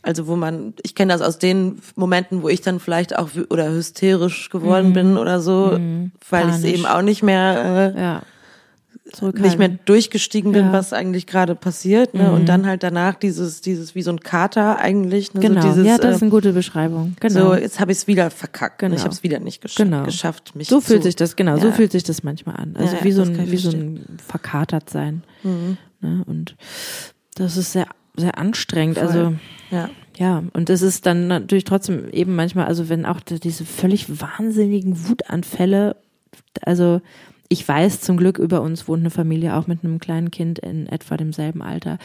also 0.02 0.26
wo 0.26 0.36
man, 0.36 0.74
ich 0.82 0.94
kenne 0.94 1.12
das 1.12 1.22
aus 1.22 1.38
den 1.38 1.80
Momenten, 1.96 2.42
wo 2.42 2.48
ich 2.50 2.60
dann 2.60 2.80
vielleicht 2.80 3.16
auch 3.18 3.30
oder 3.48 3.70
hysterisch 3.70 4.50
geworden 4.50 4.92
bin 4.92 5.16
oder 5.16 5.40
so, 5.40 5.70
weil 5.72 5.78
ich 5.78 5.80
Mhm. 5.80 6.12
Panisch. 6.28 6.64
eben 6.64 6.86
auch 6.86 7.02
nicht 7.02 7.22
mehr 7.22 7.92
äh, 7.96 8.00
ja. 8.00 8.22
Nicht 9.22 9.58
mehr 9.58 9.68
durchgestiegen 9.68 10.52
bin, 10.52 10.66
Ja. 10.66 10.72
was 10.72 10.92
eigentlich 10.92 11.26
gerade 11.26 11.54
passiert, 11.54 12.14
ne? 12.14 12.32
Und 12.32 12.48
dann 12.48 12.66
halt 12.66 12.82
danach 12.82 13.14
dieses, 13.14 13.60
dieses 13.60 13.94
wie 13.94 14.02
so 14.02 14.10
ein 14.10 14.20
Kater 14.20 14.78
eigentlich, 14.78 15.34
ne? 15.34 15.40
Genau, 15.40 15.60
so 15.62 15.68
dieses, 15.68 15.86
ja, 15.86 15.98
das 15.98 16.16
ist 16.16 16.22
äh, 16.22 16.24
eine 16.24 16.30
gute 16.30 16.52
Beschreibung. 16.52 17.16
Genau. 17.20 17.48
so 17.50 17.54
jetzt 17.54 17.80
habe 17.80 17.92
ich 17.92 17.98
es 17.98 18.06
wieder 18.06 18.30
verkackt, 18.30 18.82
ne? 18.82 18.88
Genau. 18.88 18.98
ich 18.98 19.04
habe 19.04 19.14
es 19.14 19.22
wieder 19.22 19.40
nicht 19.40 19.60
gesch 19.62 19.74
Genau. 19.76 20.04
geschafft, 20.04 20.54
mich 20.56 20.68
So 20.68 20.80
fühlt 20.80 21.02
zu, 21.02 21.08
sich 21.08 21.16
das, 21.16 21.36
genau, 21.36 21.56
so 21.58 21.66
Ja. 21.68 21.72
fühlt 21.72 21.92
sich 21.92 22.02
das 22.04 22.22
manchmal 22.22 22.56
an. 22.56 22.74
Also 22.78 22.96
Ja, 22.96 23.04
wie 23.04 23.12
so 23.12 23.22
ein, 23.22 23.50
wie 23.50 23.56
so 23.56 23.70
ein 23.70 24.04
verkatert 24.26 24.90
sein. 24.90 25.22
Ne? 26.00 26.22
Und 26.26 26.56
das 27.34 27.56
ist 27.56 27.72
sehr, 27.72 27.86
sehr 28.16 28.38
anstrengend. 28.38 28.98
Voll. 28.98 29.06
Also 29.06 29.34
ja. 29.70 29.90
ja, 30.16 30.42
und 30.52 30.70
es 30.70 30.82
ist 30.82 31.06
dann 31.06 31.26
natürlich 31.28 31.64
trotzdem 31.64 32.08
eben 32.10 32.34
manchmal, 32.36 32.66
also 32.66 32.88
wenn 32.88 33.06
auch 33.06 33.20
diese 33.20 33.64
völlig 33.64 34.20
wahnsinnigen 34.20 35.08
Wutanfälle, 35.08 35.96
also 36.62 37.00
ich 37.54 37.66
weiß 37.68 38.00
zum 38.00 38.16
Glück, 38.16 38.38
über 38.38 38.60
uns 38.62 38.88
wohnt 38.88 39.00
eine 39.00 39.10
Familie 39.10 39.54
auch 39.56 39.68
mit 39.68 39.84
einem 39.84 40.00
kleinen 40.00 40.32
Kind 40.32 40.58
in 40.58 40.88
etwa 40.88 41.16
demselben 41.16 41.62
Alter. 41.62 41.98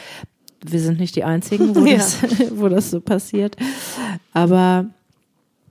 Wir 0.64 0.78
sind 0.80 1.00
nicht 1.00 1.16
die 1.16 1.24
einzigen, 1.24 1.74
wo, 1.74 1.80
Ja. 1.84 1.96
das, 1.96 2.22
wo 2.56 2.68
das 2.68 2.90
so 2.90 3.00
passiert. 3.00 3.56
Aber 4.32 4.86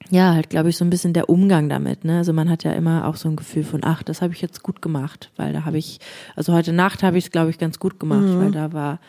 ja, 0.09 0.33
halt, 0.33 0.49
glaube 0.49 0.69
ich, 0.69 0.75
so 0.77 0.83
ein 0.83 0.89
bisschen 0.89 1.13
der 1.13 1.29
Umgang 1.29 1.69
damit. 1.69 2.03
Ne? 2.03 2.17
Also 2.17 2.33
man 2.33 2.49
hat 2.49 2.63
ja 2.65 2.73
immer 2.73 3.07
auch 3.07 3.15
so 3.15 3.29
ein 3.29 3.37
Gefühl 3.37 3.63
von, 3.63 3.81
ach, 3.83 4.03
das 4.03 4.21
habe 4.21 4.33
ich 4.33 4.41
jetzt 4.41 4.63
gut 4.63 4.81
gemacht, 4.81 5.31
weil 5.37 5.53
da 5.53 5.63
habe 5.63 5.77
ich, 5.77 5.99
also 6.35 6.51
heute 6.53 6.73
Nacht 6.73 7.01
habe 7.03 7.17
ich 7.17 7.25
es, 7.25 7.31
glaube 7.31 7.49
ich, 7.51 7.57
ganz 7.57 7.79
gut 7.79 7.99
gemacht, 8.01 8.27
weil 8.37 8.51
da 8.51 8.73
war 8.73 8.99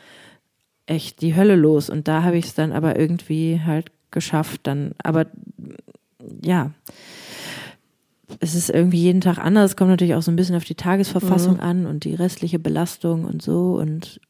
echt 0.87 1.21
die 1.23 1.35
Hölle 1.35 1.57
los 1.57 1.91
und 1.91 2.07
da 2.07 2.23
habe 2.23 2.37
ich 2.37 2.47
es 2.47 2.55
dann 2.55 2.71
aber 2.73 2.99
irgendwie 2.99 3.61
halt 3.65 3.91
geschafft. 4.13 4.61
Dann, 4.65 4.93
aber 5.03 5.27
ja, 6.43 6.71
es 8.39 8.55
ist 8.55 8.71
irgendwie 8.71 9.01
jeden 9.01 9.21
Tag 9.21 9.39
anders. 9.39 9.73
Es 9.73 9.77
kommt 9.77 9.91
natürlich 9.91 10.15
auch 10.15 10.23
so 10.23 10.31
ein 10.31 10.37
bisschen 10.37 10.55
auf 10.57 10.65
die 10.65 10.75
Tagesverfassung 10.77 11.59
an 11.61 11.87
und 11.87 12.05
die 12.05 12.15
restliche 12.15 12.59
Belastung 12.59 13.25
und 13.25 13.43
so 13.43 13.75
und 13.81 14.21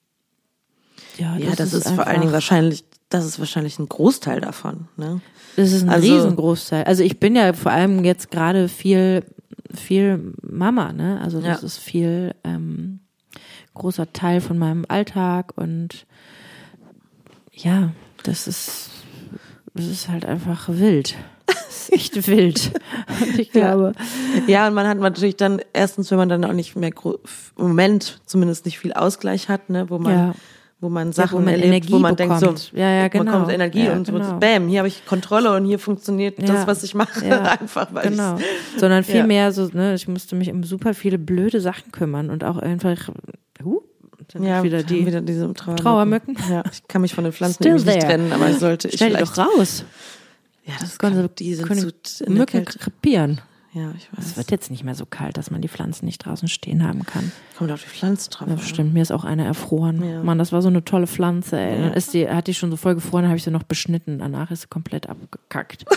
ja, 1.18 1.36
Ja, 1.36 1.54
das, 1.54 1.72
ist, 1.74 1.90
vor 1.90 2.06
allen 2.06 2.20
Dingen 2.20 2.32
wahrscheinlich, 2.32 2.84
das 3.10 3.26
ist 3.26 3.38
wahrscheinlich 3.38 3.78
ein 3.78 3.88
Großteil 3.88 4.40
davon, 4.40 4.88
ne? 4.96 5.20
Das 5.56 5.72
ist 5.72 5.82
ein 5.82 5.90
Also- 5.90 6.12
Riesengroßteil. 6.14 6.84
Also 6.84 7.02
ich 7.02 7.18
bin 7.20 7.34
ja 7.36 7.52
vor 7.52 7.72
allem 7.72 8.04
jetzt 8.04 8.30
gerade 8.30 8.68
viel, 8.68 9.24
viel 9.74 10.32
Mama, 10.42 10.92
ne? 10.92 11.20
Also 11.20 11.40
das 11.40 11.60
Ja. 11.60 11.66
ist 11.66 11.78
viel 11.78 12.34
ähm, 12.44 13.00
großer 13.74 14.12
Teil 14.12 14.40
von 14.40 14.56
meinem 14.58 14.84
Alltag 14.88 15.52
und 15.56 16.06
ja, 17.52 17.92
das 18.22 18.46
ist, 18.46 18.90
das 19.74 19.86
ist 19.86 20.08
halt 20.08 20.24
einfach 20.24 20.68
wild. 20.68 21.16
Ist 21.70 21.92
echt 21.92 22.26
wild. 22.26 22.72
Ich 23.38 23.54
Ja. 23.54 23.74
glaube, 23.74 23.92
Ja, 24.46 24.66
und 24.68 24.74
man 24.74 24.86
hat 24.86 24.98
natürlich 24.98 25.36
dann, 25.36 25.60
erstens, 25.72 26.10
wenn 26.10 26.18
man 26.18 26.28
dann 26.28 26.44
auch 26.44 26.52
nicht 26.52 26.76
mehr, 26.76 26.90
im 26.90 27.18
Moment 27.68 28.20
zumindest 28.26 28.64
nicht 28.66 28.78
viel 28.78 28.92
Ausgleich 28.92 29.48
hat, 29.48 29.70
ne, 29.70 29.88
wo 29.88 29.98
man, 29.98 30.12
Ja. 30.12 30.34
wo 30.80 30.88
man 30.88 31.08
Ja, 31.08 31.12
Sachen 31.12 31.36
wo 31.38 31.40
man 31.40 31.48
erlebt, 31.48 31.66
Energie 31.68 31.92
wo 31.92 31.98
man 31.98 32.16
denkt 32.16 32.34
so, 32.40 32.46
bekommt. 32.48 32.72
Ja, 32.74 32.90
ja, 32.90 33.08
genau. 33.08 33.24
man 33.24 33.32
kommt 33.34 33.52
Energie 33.52 33.84
Ja, 33.84 33.92
und 33.92 34.06
so, 34.06 34.12
genau. 34.14 34.38
bam, 34.38 34.68
hier 34.68 34.78
habe 34.80 34.88
ich 34.88 35.06
Kontrolle 35.06 35.54
und 35.54 35.64
hier 35.64 35.78
funktioniert 35.78 36.38
Ja. 36.40 36.46
das, 36.46 36.66
was 36.66 36.82
ich 36.82 36.94
mache, 36.94 37.24
Ja. 37.26 37.42
einfach, 37.60 37.94
weil 37.94 38.10
genau. 38.10 38.38
Sondern 38.76 39.04
viel 39.04 39.16
Ja. 39.16 39.26
mehr 39.26 39.52
so, 39.52 39.68
ne, 39.72 39.94
ich 39.94 40.08
musste 40.08 40.34
mich 40.36 40.50
um 40.50 40.64
super 40.64 40.92
viele 40.94 41.18
blöde 41.18 41.60
Sachen 41.60 41.92
kümmern 41.92 42.30
und 42.30 42.44
auch 42.44 42.58
einfach, 42.58 43.08
huh, 43.64 43.80
Sind 44.32 44.44
Ja, 44.44 44.62
wieder 44.62 44.84
die 44.84 45.04
wieder 45.06 45.20
diese 45.22 45.52
Trauermücken. 45.54 45.82
Trauermücken. 45.84 46.36
Ja, 46.48 46.62
ich 46.70 46.86
kann 46.86 47.02
mich 47.02 47.14
von 47.14 47.24
den 47.24 47.32
Pflanzen 47.36 47.64
nicht 47.74 48.00
trennen, 48.02 48.32
aber 48.32 48.48
ich 48.48 48.58
sollte 48.58 48.86
ich 48.88 48.94
Stell 48.94 49.10
vielleicht. 49.16 49.36
doch 49.36 49.58
raus. 49.58 49.84
Ja, 50.64 50.74
das 50.80 50.98
können 50.98 51.16
kann, 51.16 51.28
sie- 51.28 51.34
die 51.44 51.54
sind 51.54 51.66
können 51.66 51.92
zu 52.02 52.24
in 52.24 52.34
Mücken 52.34 52.64
krepieren. 52.64 53.40
Ja, 53.72 53.92
ich 53.96 54.08
Es 54.18 54.30
weiß. 54.30 54.36
wird 54.36 54.50
jetzt 54.50 54.70
nicht 54.72 54.82
mehr 54.82 54.96
so 54.96 55.06
kalt, 55.06 55.36
dass 55.36 55.52
man 55.52 55.62
die 55.62 55.68
Pflanzen 55.68 56.04
nicht 56.04 56.18
draußen 56.26 56.48
stehen 56.48 56.82
haben 56.84 57.06
kann. 57.06 57.30
Kommt 57.56 57.70
auf 57.70 57.82
die 57.82 57.88
Pflanze 57.88 58.28
drauf. 58.30 58.48
Ja, 58.48 58.58
stimmt, 58.58 58.92
mir 58.94 59.02
ist 59.02 59.12
auch 59.12 59.22
eine 59.24 59.44
erfroren. 59.44 60.02
Ja. 60.02 60.22
Mann, 60.24 60.38
das 60.38 60.50
war 60.50 60.60
so 60.60 60.66
eine 60.68 60.84
tolle 60.84 61.06
Pflanze, 61.06 61.56
ey. 61.56 61.80
Dann 61.80 61.92
ist 61.92 62.12
die, 62.12 62.28
hat 62.28 62.48
die 62.48 62.54
schon 62.54 62.70
so 62.72 62.76
voll 62.76 62.96
gefroren, 62.96 63.22
dann 63.22 63.30
habe 63.30 63.36
ich 63.38 63.44
sie 63.44 63.52
noch 63.52 63.62
beschnitten. 63.62 64.18
Danach 64.18 64.50
ist 64.50 64.62
sie 64.62 64.66
komplett 64.68 65.08
abgekackt. 65.08 65.84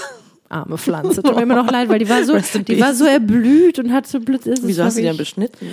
Arme 0.49 0.77
Pflanze. 0.77 1.23
Tut 1.23 1.36
mir 1.36 1.41
immer 1.43 1.56
noch 1.56 1.71
leid, 1.71 1.89
weil 1.89 1.99
die 1.99 2.10
war 2.10 2.23
so, 2.23 2.38
die 2.38 2.79
war 2.79 2.93
so 2.93 3.06
erblüht 3.06 3.79
und 3.79 3.91
hat 3.91 4.06
so 4.08 4.19
blitz. 4.19 4.45
es 4.45 4.60
Wieso 4.65 4.84
hast 4.84 4.95
du 4.97 5.01
die 5.01 5.06
wirklich- 5.08 5.17
beschnitten? 5.36 5.67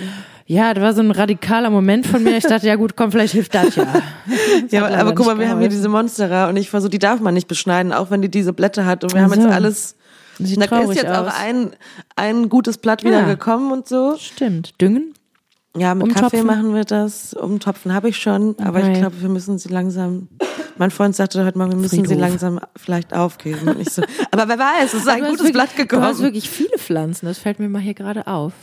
Ja, 0.47 0.73
das 0.73 0.83
war 0.83 0.93
so 0.93 1.01
ein 1.01 1.11
radikaler 1.11 1.69
Moment 1.69 2.05
von 2.07 2.23
mir. 2.23 2.35
Ich 2.37 2.43
dachte, 2.45 2.67
ja 2.67 2.75
gut, 2.75 2.95
komm, 2.97 3.11
vielleicht 3.11 3.33
hilft 3.33 3.53
das 3.55 3.75
ja. 3.75 3.85
Ja, 4.69 4.85
aber, 4.85 4.97
aber 4.97 5.15
guck 5.15 5.27
mal, 5.27 5.39
wir 5.39 5.47
haben 5.49 5.59
hier 5.59 5.69
diese 5.69 5.87
Monstera 5.87 6.49
und 6.49 6.57
ich 6.57 6.69
versuche, 6.69 6.89
die 6.89 6.99
darf 6.99 7.19
man 7.21 7.33
nicht 7.33 7.47
beschneiden, 7.47 7.93
auch 7.93 8.11
wenn 8.11 8.21
die 8.21 8.29
diese 8.29 8.51
Blätter 8.53 8.85
hat. 8.85 9.03
Und 9.03 9.13
wir 9.13 9.19
Ach 9.21 9.25
haben 9.25 9.33
jetzt 9.33 9.43
so. 9.43 9.49
alles. 9.49 9.95
Sieht 10.39 10.59
Da 10.71 10.79
ist 10.79 10.95
jetzt 10.95 11.05
auch 11.07 11.27
aus. 11.27 11.33
ein, 11.39 11.71
ein 12.15 12.49
gutes 12.49 12.79
Blatt 12.79 13.03
wieder 13.03 13.19
Ja. 13.19 13.25
gekommen 13.27 13.71
und 13.71 13.87
so. 13.87 14.15
Stimmt. 14.17 14.73
Düngen? 14.81 15.13
Ja, 15.77 15.95
mit 15.95 16.03
Umtopfen? 16.03 16.23
Kaffee 16.23 16.43
machen 16.43 16.73
wir 16.75 16.83
das. 16.83 17.33
Umtopfen 17.33 17.93
habe 17.93 18.09
ich 18.09 18.17
schon, 18.17 18.55
aber 18.59 18.79
Okay. 18.79 18.91
ich 18.93 18.99
glaube, 18.99 19.21
wir 19.21 19.29
müssen 19.29 19.57
sie 19.57 19.69
langsam. 19.69 20.27
Mein 20.77 20.91
Freund 20.91 21.15
sagte 21.15 21.45
heute 21.45 21.57
Morgen, 21.57 21.71
wir 21.71 21.77
müssen 21.77 21.95
sie 21.95 22.01
Friedhof. 22.05 22.19
langsam 22.19 22.59
vielleicht 22.75 23.13
aufgeben. 23.13 23.67
Und 23.69 23.79
ich 23.79 23.89
so, 23.89 24.01
aber 24.31 24.47
wer 24.49 24.59
weiß, 24.59 24.93
es 24.93 25.01
ist 25.01 25.07
ein 25.07 25.19
gutes 25.21 25.39
wirklich, 25.39 25.53
Blatt 25.53 25.69
Du 25.69 25.77
hast 25.81 25.87
gekommen. 25.89 26.19
wirklich 26.19 26.49
viele 26.49 26.77
Pflanzen, 26.77 27.25
das 27.25 27.37
fällt 27.37 27.59
mir 27.59 27.69
mal 27.69 27.79
hier 27.81 27.93
gerade 27.93 28.27
auf. 28.27 28.53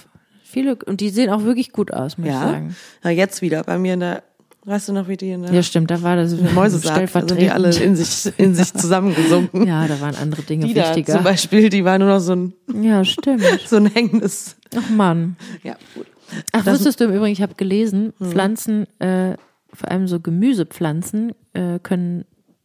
Viele, 0.42 0.76
und 0.86 1.00
die 1.00 1.10
sehen 1.10 1.30
auch 1.30 1.44
wirklich 1.44 1.72
gut 1.72 1.92
aus, 1.92 2.18
muss 2.18 2.26
ich 2.28 2.32
Ja. 2.34 2.40
sagen. 2.40 2.76
ja, 3.04 3.10
jetzt 3.10 3.40
wieder 3.42 3.62
bei 3.64 3.78
mir 3.78 3.94
in 3.94 4.00
der. 4.00 4.22
Weißt 4.64 4.88
du 4.88 4.92
noch, 4.92 5.08
wie 5.08 5.16
die 5.16 5.30
in 5.30 5.42
der 5.44 5.52
Ja, 5.52 5.62
stimmt, 5.62 5.90
da 5.90 6.02
war 6.02 6.16
das 6.16 6.34
Mäusesack, 6.54 7.10
da 7.10 7.20
sind 7.26 7.40
die 7.40 7.50
alle 7.50 7.74
in 7.74 7.96
sich, 7.96 8.30
in 8.38 8.54
sich 8.54 8.74
zusammengesunken. 8.74 9.66
Ja, 9.66 9.86
da 9.86 9.98
waren 10.00 10.14
andere 10.16 10.42
Dinge 10.42 10.66
die 10.66 10.74
da 10.74 10.88
wichtiger. 10.88 11.14
zum 11.14 11.24
Beispiel, 11.24 11.70
die 11.70 11.86
war 11.86 11.98
nur 11.98 12.08
noch 12.08 12.20
so 12.20 12.32
ein, 12.34 12.52
Ja, 12.82 13.02
stimmt. 13.04 13.42
so 13.66 13.76
ein 13.76 13.86
hängendes. 13.86 14.56
Ach 14.76 14.90
Mann. 14.90 15.36
Ja, 15.62 15.74
gut. 15.94 16.06
Ach, 16.52 16.66
wusstest 16.66 17.00
du 17.00 17.04
im 17.04 17.12
Übrigen, 17.12 17.32
ich 17.32 17.42
habe 17.42 17.54
gelesen, 17.54 18.12
Hm. 18.18 18.30
Pflanzen, 18.30 18.86
äh, 19.00 19.36
vor 19.72 19.90
allem 19.90 20.08
so 20.08 20.20
Gemüsepflanzen, 20.20 21.32
äh, 21.52 21.78
können 21.82 22.24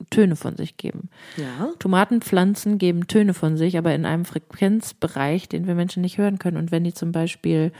Töne 0.09 0.35
von 0.35 0.57
sich 0.57 0.77
geben. 0.77 1.09
Ja. 1.37 1.69
Tomatenpflanzen 1.79 2.77
geben 2.77 3.07
Töne 3.07 3.33
von 3.33 3.57
sich, 3.57 3.77
aber 3.77 3.93
in 3.95 4.05
einem 4.05 4.25
Frequenzbereich, 4.25 5.47
den 5.47 5.65
wir 5.65 5.75
Menschen 5.75 6.01
nicht 6.01 6.17
hören 6.17 6.39
können. 6.39 6.57
Und 6.57 6.71
wenn 6.71 6.83
die 6.83 6.93
zum 6.93 7.11
Beispiel 7.11 7.71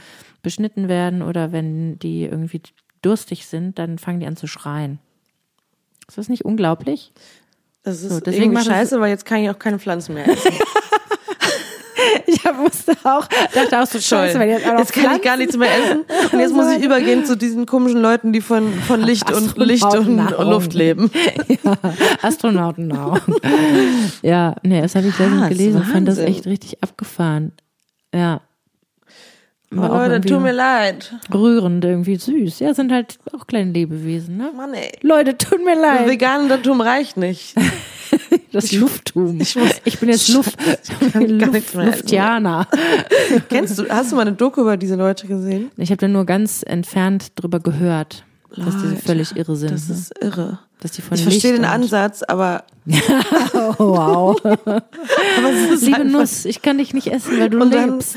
beschnitten 0.41 0.87
werden 0.87 1.21
oder 1.21 1.51
wenn 1.51 1.99
die 1.99 2.23
irgendwie 2.23 2.61
durstig 3.01 3.45
sind, 3.47 3.77
dann 3.77 3.97
fangen 3.97 4.19
die 4.21 4.25
an 4.27 4.37
zu 4.37 4.47
schreien. 4.47 4.99
Ist 6.07 6.17
das 6.17 6.29
nicht 6.29 6.45
unglaublich? 6.45 7.11
Das 7.83 8.01
ist 8.01 8.09
So, 8.11 8.19
deswegen 8.19 8.57
scheiße, 8.57 8.99
weil 9.01 9.09
jetzt 9.09 9.25
kann 9.25 9.41
ich 9.41 9.49
auch 9.49 9.59
keine 9.59 9.79
Pflanzen 9.79 10.15
mehr 10.15 10.27
essen. 10.27 10.51
Ich 12.25 12.43
wusste 12.43 12.93
auch, 13.03 13.27
dachte 13.53 13.81
auch 13.81 13.87
so 13.87 13.99
scheiße, 13.99 14.39
wenn 14.39 14.49
jetzt 14.49 14.67
auch 14.67 14.77
jetzt 14.77 14.93
kann 14.93 15.15
ich 15.15 15.21
gar 15.21 15.37
nichts 15.37 15.57
mehr 15.57 15.69
essen. 15.75 16.05
Und 16.31 16.39
jetzt 16.39 16.53
muss 16.53 16.71
ich 16.71 16.83
übergehen 16.83 17.25
zu 17.25 17.35
diesen 17.35 17.65
komischen 17.65 18.01
Leuten, 18.01 18.33
die 18.33 18.41
von, 18.41 18.73
von 18.73 19.01
Licht 19.03 19.31
und 19.31 19.57
Licht 19.57 19.83
und. 19.85 20.17
Luft 20.17 20.73
leben. 20.73 21.09
ja, 21.47 21.77
Astronauten 22.21 22.91
auch. 22.95 23.19
ja, 24.21 24.55
nee, 24.63 24.81
das 24.81 24.95
habe 24.95 25.07
ich 25.07 25.17
letztens 25.17 25.39
Krass, 25.41 25.49
gelesen, 25.49 25.83
fand 25.83 26.07
das 26.07 26.17
echt 26.19 26.45
richtig 26.45 26.81
abgefahren. 26.83 27.53
Ja. 28.13 28.41
Oh, 29.75 29.81
War 29.81 29.91
auch 29.91 30.07
Leute, 30.07 30.21
tut 30.27 30.41
mir 30.41 30.51
leid. 30.51 31.13
Rührend, 31.33 31.83
irgendwie 31.85 32.15
süß. 32.15 32.59
Ja, 32.59 32.73
sind 32.73 32.91
halt 32.91 33.17
auch 33.35 33.47
kleine 33.47 33.71
Lebewesen, 33.71 34.37
ne? 34.37 34.51
Mann, 34.55 34.73
ey. 34.73 34.91
Leute, 35.01 35.37
tut 35.37 35.63
mir 35.63 35.79
leid. 35.79 36.07
Veganentum 36.07 36.81
reicht 36.81 37.17
nicht. 37.17 37.55
Das 38.51 38.71
Lufttum. 38.71 39.41
Ich, 39.41 39.55
muss- 39.55 39.79
bin 39.99 40.09
jetzt 40.09 40.27
Luft, 40.29 40.55
Luft. 41.15 41.73
Luftianer. 41.73 42.67
Kennst 43.49 43.79
du, 43.79 43.89
hast 43.89 44.11
du 44.11 44.15
mal 44.15 44.21
eine 44.21 44.33
Doku 44.33 44.61
über 44.61 44.77
diese 44.77 44.93
Leute 44.95 45.25
gesehen? 45.25 45.71
Ich 45.77 45.89
habe 45.89 45.97
da 45.97 46.07
nur 46.07 46.23
ganz 46.25 46.61
entfernt 46.63 47.31
drüber 47.33 47.59
gehört, 47.59 48.23
dass 48.55 48.75
die 48.75 48.81
so 48.81 48.87
Leute, 48.89 49.01
völlig 49.01 49.35
irre 49.35 49.55
sind. 49.55 49.71
Das 49.71 49.89
ne? 49.89 49.95
ist 49.95 50.13
irre. 50.21 50.59
dass 50.81 50.91
die 50.91 51.01
von 51.01 51.17
Ich 51.17 51.23
verstehe 51.23 51.53
Licht 51.53 51.63
den 51.63 51.65
und- 51.67 51.71
Ansatz, 51.73 52.21
aber, 52.21 52.65
Oh, 53.55 53.73
wow. 53.79 54.41
aber 54.45 54.83
Liebe 55.81 56.05
Nuss, 56.05 56.45
ich 56.45 56.61
kann 56.61 56.77
dich 56.77 56.93
nicht 56.93 57.07
essen, 57.07 57.39
weil 57.39 57.49
du 57.49 57.63
lebst. 57.63 58.15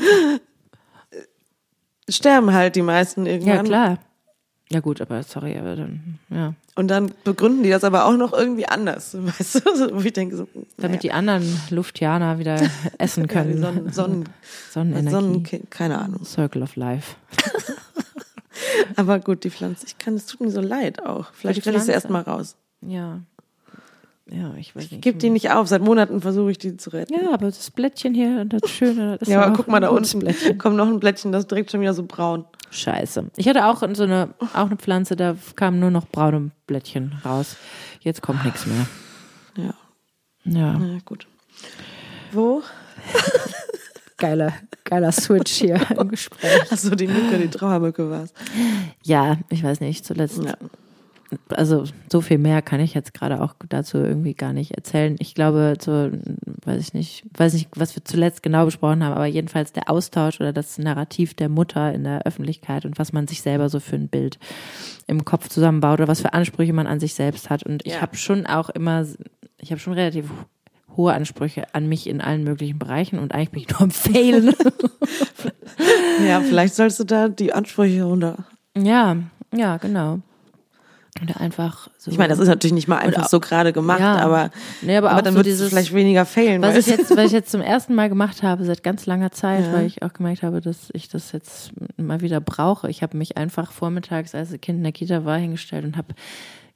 Sterben 2.09 2.53
halt 2.53 2.75
die 2.75 2.81
meisten 2.81 3.25
irgendwann. 3.25 3.55
Ja, 3.55 3.63
klar. 3.63 3.99
Ja 4.69 4.81
gut, 4.81 4.99
aber 4.99 5.23
sorry, 5.23 5.57
aber 5.57 5.77
dann, 5.77 6.19
ja. 6.29 6.53
Und 6.75 6.89
dann 6.89 7.11
begründen 7.23 7.63
die 7.63 7.69
das 7.69 7.85
aber 7.85 8.05
auch 8.05 8.17
noch 8.17 8.33
irgendwie 8.33 8.67
anders, 8.67 9.15
weißt 9.19 9.55
du? 9.55 9.95
Wo 9.95 10.01
ich 10.01 10.13
denke 10.13 10.35
so, 10.35 10.47
Damit 10.77 11.03
die 11.03 11.11
anderen 11.13 11.45
Luftianer 11.69 12.37
wieder 12.37 12.59
essen 12.97 13.21
ja, 13.21 13.27
können. 13.27 13.61
Sonnen, 13.61 13.91
Sonnen, 13.93 14.29
Sonnenenergie. 14.71 15.09
Sonnen, 15.11 15.69
keine 15.69 15.99
Ahnung. 15.99 16.25
Circle 16.25 16.63
of 16.63 16.75
Life. 16.75 17.15
Aber 18.97 19.19
gut, 19.19 19.43
die 19.43 19.49
Pflanze, 19.49 19.85
ich 19.87 19.97
kann, 19.97 20.15
es 20.15 20.25
tut 20.25 20.41
mir 20.41 20.51
so 20.51 20.61
leid 20.61 21.05
auch. 21.05 21.31
Vielleicht 21.33 21.61
stelle 21.61 21.77
ich 21.77 21.83
sie 21.83 21.91
Pflanze? 21.91 22.07
erst 22.07 22.09
mal 22.09 22.23
raus. 22.23 22.55
Ja. 22.81 23.21
Ja, 24.29 24.53
ich 24.55 24.75
weiß 24.75 24.91
nicht. 24.91 25.01
Gib 25.01 25.19
die 25.19 25.29
nicht 25.29 25.51
auf, 25.51 25.67
seit 25.67 25.81
Monaten 25.81 26.19
versuche 26.21 26.51
ich 26.51 26.57
die 26.57 26.75
zu 26.75 26.89
retten. 26.91 27.13
Ja, 27.13 27.33
aber 27.33 27.45
das 27.45 27.71
Blättchen 27.71 28.13
hier 28.13 28.43
das 28.45 28.69
Schöne. 28.69 29.17
Das 29.17 29.29
Ja, 29.29 29.41
aber 29.43 29.55
guck 29.55 29.67
mal 29.69 29.79
da 29.79 29.89
unten, 29.89 30.19
Blättchen. 30.19 30.57
kommt 30.57 30.75
noch 30.75 30.87
ein 30.87 30.99
Blättchen, 30.99 31.31
das 31.31 31.43
ist 31.43 31.51
direkt 31.51 31.71
schon 31.71 31.79
wieder 31.81 31.93
so 31.93 32.03
braun. 32.03 32.45
Scheiße. 32.69 33.31
Ich 33.37 33.47
hatte 33.47 33.65
auch 33.65 33.81
so 33.93 34.03
eine, 34.03 34.33
auch 34.53 34.65
eine 34.65 34.75
Pflanze, 34.75 35.15
da 35.15 35.35
kamen 35.55 35.79
nur 35.79 35.91
noch 35.91 36.07
braune 36.07 36.51
Blättchen 36.67 37.13
raus. 37.23 37.55
Jetzt 38.01 38.21
kommt 38.21 38.43
nichts 38.43 38.65
mehr. 38.65 38.85
Ja, 39.55 39.73
Ja. 40.43 40.77
na 40.77 40.97
gut. 41.05 41.25
Wo? 42.33 42.61
Geiler, 44.17 44.51
geiler 44.83 45.11
Switch 45.11 45.51
hier 45.53 45.79
im 45.91 46.09
Gespräch. 46.09 46.71
Achso, 46.71 46.95
die 46.95 47.07
Mücke, 47.07 47.37
die 47.37 47.49
Trauermücke 47.49 48.09
war's. 48.09 48.33
Ja, 49.03 49.37
ich 49.49 49.63
weiß 49.63 49.79
nicht, 49.79 50.03
zuletzt. 50.05 50.43
Ja. 50.43 50.55
Also 51.49 51.83
so 52.09 52.21
viel 52.21 52.37
mehr 52.37 52.61
kann 52.61 52.79
ich 52.79 52.93
jetzt 52.93 53.13
gerade 53.13 53.41
auch 53.41 53.53
dazu 53.67 53.97
irgendwie 53.97 54.33
gar 54.33 54.53
nicht 54.53 54.71
erzählen. 54.71 55.17
Ich 55.19 55.35
glaube, 55.35 55.73
so, 55.79 56.09
weiß 56.63 56.79
ich 56.79 56.93
nicht, 56.93 57.25
weiß 57.37 57.53
nicht, 57.53 57.67
was 57.75 57.95
wir 57.95 58.05
zuletzt 58.05 58.43
genau 58.43 58.63
besprochen 58.65 59.03
haben, 59.03 59.13
aber 59.13 59.25
jedenfalls 59.25 59.73
der 59.73 59.89
Austausch 59.89 60.39
oder 60.39 60.53
das 60.53 60.77
Narrativ 60.77 61.33
der 61.33 61.49
Mutter 61.49 61.93
in 61.93 62.05
der 62.05 62.25
Öffentlichkeit 62.25 62.85
und 62.85 62.97
was 62.97 63.11
man 63.11 63.27
sich 63.27 63.41
selber 63.41 63.67
so 63.67 63.81
für 63.81 63.97
ein 63.97 64.07
Bild 64.07 64.39
im 65.07 65.25
Kopf 65.25 65.49
zusammenbaut 65.49 65.99
oder 65.99 66.07
was 66.07 66.21
für 66.21 66.31
Ansprüche 66.33 66.71
man 66.73 66.87
an 66.87 67.01
sich 67.01 67.13
selbst 67.13 67.49
hat. 67.49 67.63
Und 67.63 67.85
ich 67.85 67.95
Ja. 67.95 68.01
habe 68.01 68.15
schon 68.15 68.45
auch 68.45 68.69
immer, 68.69 69.05
ich 69.59 69.71
habe 69.71 69.79
schon 69.81 69.93
relativ 69.93 70.29
hohe 70.95 71.13
Ansprüche 71.13 71.65
an 71.75 71.87
mich 71.89 72.07
in 72.07 72.21
allen 72.21 72.43
möglichen 72.45 72.79
Bereichen 72.79 73.19
und 73.19 73.33
eigentlich 73.33 73.51
bin 73.51 73.61
ich 73.63 73.69
nur 73.69 73.81
am 73.81 73.91
Failen. 73.91 74.53
ja, 76.25 76.41
vielleicht 76.41 76.75
sollst 76.75 76.99
du 76.99 77.03
da 77.03 77.27
die 77.27 77.53
Ansprüche 77.53 78.03
runter. 78.03 78.45
ja, 78.77 79.17
ja, 79.53 79.77
genau. 79.77 80.19
Oder 81.21 81.39
einfach 81.41 81.89
so. 81.97 82.11
Ich 82.11 82.17
meine, 82.17 82.29
das 82.29 82.39
ist 82.39 82.47
natürlich 82.47 82.73
nicht 82.73 82.87
mal 82.87 82.97
einfach 82.97 83.27
so 83.27 83.39
gerade 83.39 83.73
gemacht, 83.73 83.99
Ja. 83.99 84.17
aber, 84.17 84.51
Nee, 84.81 84.97
aber 84.97 85.11
aber 85.11 85.21
dann 85.21 85.33
so 85.33 85.37
wird 85.37 85.47
es 85.47 85.61
vielleicht 85.69 85.93
weniger 85.93 86.25
failen. 86.25 86.61
Was 86.61 86.75
weißt 86.75 86.87
ich 86.87 86.93
du? 86.95 86.99
jetzt, 87.01 87.09
was 87.17 87.25
ich 87.25 87.31
jetzt 87.31 87.51
zum 87.51 87.61
ersten 87.61 87.95
Mal 87.95 88.09
gemacht 88.09 88.43
habe 88.43 88.63
seit 88.65 88.83
ganz 88.83 89.05
langer 89.05 89.31
Zeit, 89.31 89.65
Ja. 89.65 89.73
weil 89.73 89.85
ich 89.85 90.03
auch 90.03 90.13
gemerkt 90.13 90.43
habe, 90.43 90.61
dass 90.61 90.89
ich 90.93 91.09
das 91.09 91.31
jetzt 91.31 91.71
mal 91.97 92.21
wieder 92.21 92.39
brauche. 92.41 92.89
Ich 92.89 93.01
habe 93.03 93.17
mich 93.17 93.37
einfach 93.37 93.71
vormittags, 93.71 94.35
als 94.35 94.51
das 94.51 94.61
Kind 94.61 94.77
in 94.77 94.83
der 94.83 94.91
Kita 94.91 95.25
war, 95.25 95.37
hingestellt 95.37 95.85
und 95.85 95.97
habe 95.97 96.13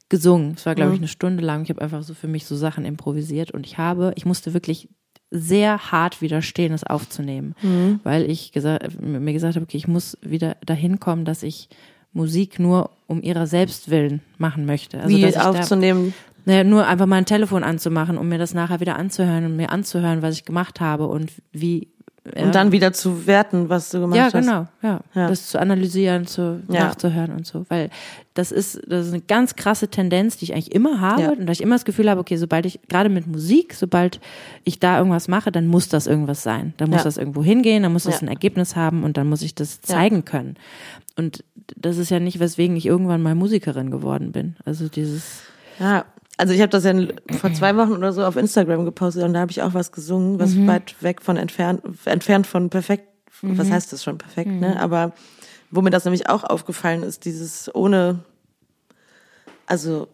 gesungen. 0.08 0.54
Es 0.56 0.66
war, 0.66 0.74
glaube 0.74 0.90
ich, 0.92 0.98
Mhm. 0.98 1.04
eine 1.04 1.08
Stunde 1.08 1.42
lang. 1.44 1.62
Ich 1.62 1.70
habe 1.70 1.80
einfach 1.80 2.02
so 2.02 2.12
für 2.14 2.28
mich 2.28 2.44
so 2.46 2.56
Sachen 2.56 2.84
improvisiert 2.84 3.50
und 3.52 3.66
ich 3.66 3.78
habe, 3.78 4.12
ich 4.16 4.26
musste 4.26 4.52
wirklich 4.54 4.88
sehr 5.30 5.90
hart 5.90 6.20
widerstehen, 6.20 6.74
es 6.74 6.84
aufzunehmen, 6.84 7.54
Mhm. 7.62 8.00
weil 8.02 8.28
ich 8.30 8.52
gesagt, 8.52 9.00
mir 9.00 9.32
gesagt 9.32 9.54
habe, 9.56 9.64
okay, 9.64 9.78
ich 9.78 9.88
muss 9.88 10.18
wieder 10.20 10.56
dahin 10.66 11.00
kommen, 11.00 11.24
dass 11.24 11.42
ich 11.42 11.70
Musik 12.12 12.58
nur 12.58 12.90
um 13.06 13.22
ihrer 13.22 13.46
selbst 13.46 13.90
willen 13.90 14.20
machen 14.38 14.66
möchte. 14.66 14.98
Also, 14.98 15.08
Wie 15.08 15.22
dass 15.22 15.30
ich 15.30 15.36
da- 15.36 15.50
aufzunehmen. 15.50 16.14
naja, 16.44 16.64
nur 16.64 16.86
einfach 16.86 17.06
mein 17.06 17.24
Telefon 17.26 17.64
anzumachen, 17.64 18.18
um 18.18 18.28
mir 18.28 18.38
das 18.38 18.54
nachher 18.54 18.80
wieder 18.80 18.96
anzuhören 18.96 19.44
und 19.46 19.56
mir 19.56 19.70
anzuhören, 19.70 20.22
was 20.22 20.34
ich 20.36 20.44
gemacht 20.44 20.80
habe 20.80 21.06
und 21.06 21.30
wie. 21.52 21.88
Ja, 22.36 22.44
Und 22.44 22.54
dann 22.54 22.70
wieder 22.70 22.92
zu 22.92 23.26
werten, 23.26 23.68
was 23.68 23.90
du 23.90 23.98
gemacht 23.98 24.16
ja, 24.16 24.24
hast. 24.26 24.32
genau, 24.34 24.68
ja. 24.80 25.00
Ja. 25.12 25.26
Das 25.26 25.48
zu 25.48 25.58
analysieren, 25.58 26.24
zu 26.24 26.62
Ja. 26.68 26.84
nachzuhören 26.84 27.32
und 27.32 27.44
so. 27.48 27.66
Weil 27.68 27.90
das 28.34 28.52
ist, 28.52 28.80
das 28.86 29.08
ist 29.08 29.12
eine 29.12 29.22
ganz 29.22 29.56
krasse 29.56 29.88
Tendenz, 29.88 30.36
die 30.36 30.44
ich 30.44 30.52
eigentlich 30.52 30.72
immer 30.72 31.00
habe 31.00 31.32
und 31.32 31.46
da 31.46 31.52
ich 31.52 31.60
immer 31.60 31.74
das 31.74 31.84
Gefühl 31.84 32.08
habe, 32.08 32.20
okay, 32.20 32.36
sobald 32.36 32.64
ich, 32.64 32.78
gerade 32.88 33.08
mit 33.08 33.26
Musik, 33.26 33.74
sobald 33.74 34.20
ich 34.62 34.78
da 34.78 34.98
irgendwas 34.98 35.26
mache, 35.26 35.50
dann 35.50 35.66
muss 35.66 35.88
das 35.88 36.06
irgendwas 36.06 36.44
sein. 36.44 36.74
Dann 36.76 36.90
muss 36.90 37.02
das 37.02 37.16
irgendwo 37.16 37.42
hingehen, 37.42 37.82
dann 37.82 37.92
muss 37.92 38.04
das 38.04 38.22
ein 38.22 38.28
Ergebnis 38.28 38.76
haben 38.76 39.02
und 39.02 39.16
dann 39.16 39.28
muss 39.28 39.42
ich 39.42 39.56
das 39.56 39.80
zeigen 39.80 40.24
können. 40.24 40.54
Und 41.16 41.42
das 41.76 41.96
ist 41.98 42.10
ja 42.10 42.20
nicht, 42.20 42.38
weswegen 42.40 42.76
ich 42.76 42.86
irgendwann 42.86 43.22
mal 43.22 43.34
Musikerin 43.34 43.90
geworden 43.90 44.32
bin. 44.32 44.56
Also 44.64 44.88
dieses, 44.88 45.40
Ja, 45.78 46.04
also 46.38 46.52
ich 46.54 46.60
habe 46.60 46.70
das 46.70 46.84
ja 46.84 46.92
vor 47.38 47.52
zwei 47.52 47.76
Wochen 47.76 47.92
oder 47.92 48.12
so 48.12 48.24
auf 48.24 48.36
Instagram 48.36 48.84
gepostet 48.84 49.22
und 49.24 49.32
da 49.34 49.40
habe 49.40 49.50
ich 49.50 49.62
auch 49.62 49.74
was 49.74 49.92
gesungen, 49.92 50.38
was 50.38 50.54
Mhm. 50.54 50.66
weit 50.66 50.94
weg 51.02 51.22
von 51.22 51.36
entfernt, 51.36 51.82
entfernt 52.06 52.46
von 52.46 52.70
perfekt, 52.70 53.04
was 53.42 53.68
Mhm. 53.68 53.72
heißt 53.72 53.92
das 53.92 54.02
schon 54.02 54.18
perfekt, 54.18 54.50
ne? 54.60 54.78
Aber 54.80 55.12
wo 55.70 55.80
mir 55.82 55.90
das 55.90 56.04
nämlich 56.04 56.28
auch 56.28 56.44
aufgefallen 56.44 57.02
ist, 57.02 57.24
dieses 57.24 57.74
ohne 57.74 58.20
Also, 59.66 60.08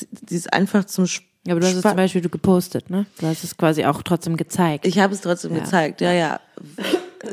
die 0.00 0.06
die 0.26 0.36
ist 0.36 0.52
einfach 0.52 0.84
zum 0.84 1.04
Sp 1.04 1.26
Ja, 1.46 1.54
aber 1.54 1.60
du 1.60 1.66
hast 1.66 1.74
es 1.74 1.82
zum 1.82 1.96
Beispiel 1.96 2.20
gepostet, 2.28 2.88
ne? 2.88 3.04
Du 3.18 3.26
hast 3.26 3.42
es 3.44 3.56
quasi 3.56 3.84
auch 3.84 4.02
trotzdem 4.02 4.36
gezeigt. 4.36 4.86
Ich 4.86 4.98
habe 5.00 5.12
es 5.12 5.20
trotzdem 5.22 5.54
Ja. 5.56 5.60
gezeigt, 5.64 6.00
ja, 6.00 6.12
ja. 6.12 6.40
Äh, 7.22 7.28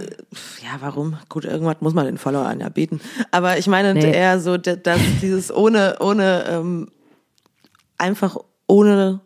Ja, 0.64 0.78
warum? 0.82 1.18
Gut, 1.30 1.46
irgendwas 1.46 1.78
muss 1.82 1.94
man 1.94 2.06
den 2.06 2.18
Followern 2.18 2.60
ja 2.60 2.70
bieten. 2.70 3.02
Aber 3.32 3.58
ich 3.58 3.68
meine 3.68 3.94
Nee. 3.94 4.12
eher 4.12 4.40
so, 4.40 4.58
da- 4.58 4.76
dass 4.76 5.00
dieses 5.22 5.52
ohne, 5.54 5.98
ohne, 6.00 6.46
ähm, 6.50 6.90
einfach 7.98 8.38
ohne 8.68 9.20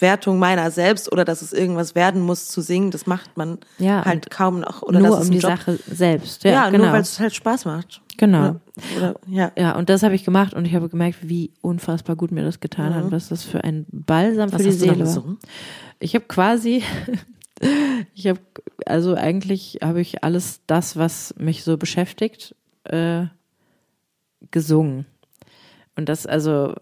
Wertung 0.00 0.38
meiner 0.38 0.70
selbst 0.70 1.10
oder 1.10 1.24
dass 1.24 1.42
es 1.42 1.52
irgendwas 1.52 1.94
werden 1.96 2.22
muss 2.22 2.48
zu 2.48 2.60
singen, 2.60 2.90
das 2.92 3.06
macht 3.06 3.36
man 3.36 3.58
Ja, 3.78 4.04
halt 4.04 4.30
kaum 4.30 4.60
noch. 4.60 4.82
Oder 4.82 5.00
nur 5.00 5.18
um 5.20 5.28
die 5.30 5.38
Job, 5.38 5.50
Sache 5.50 5.78
selbst. 5.90 6.44
Ja, 6.44 6.50
Ja, 6.52 6.70
genau. 6.70 6.84
nur 6.84 6.92
weil 6.92 7.00
es 7.00 7.18
halt 7.18 7.34
Spaß 7.34 7.64
macht. 7.64 8.00
genau. 8.16 8.42
Ja. 8.44 8.60
Oder, 8.96 9.14
ja. 9.26 9.52
Ja, 9.56 9.76
und 9.76 9.88
das 9.88 10.04
habe 10.04 10.14
ich 10.14 10.24
gemacht 10.24 10.54
und 10.54 10.66
ich 10.66 10.74
habe 10.76 10.88
gemerkt, 10.88 11.18
wie 11.28 11.52
unfassbar 11.62 12.14
gut 12.14 12.30
mir 12.30 12.44
das 12.44 12.60
getan 12.60 12.94
hat 12.94 13.04
und 13.04 13.12
was 13.12 13.28
das 13.28 13.42
für 13.42 13.64
ein 13.64 13.86
Balsam 13.90 14.50
Mhm. 14.50 14.52
Was 14.52 14.62
für 14.62 14.68
die 14.68 14.72
Seele 14.74 15.04
war. 15.06 15.36
Ich 15.98 16.14
habe 16.14 16.26
quasi, 16.28 16.82
ich 18.14 18.26
habe, 18.26 18.40
also 18.86 19.14
eigentlich 19.14 19.78
habe 19.82 20.00
ich 20.00 20.22
alles 20.24 20.60
das, 20.66 20.96
was 20.96 21.34
mich 21.38 21.64
so 21.64 21.76
beschäftigt, 21.76 22.54
äh, 22.84 23.26
gesungen. 24.50 25.06
Und 25.96 26.08
das, 26.08 26.26
also, 26.26 26.74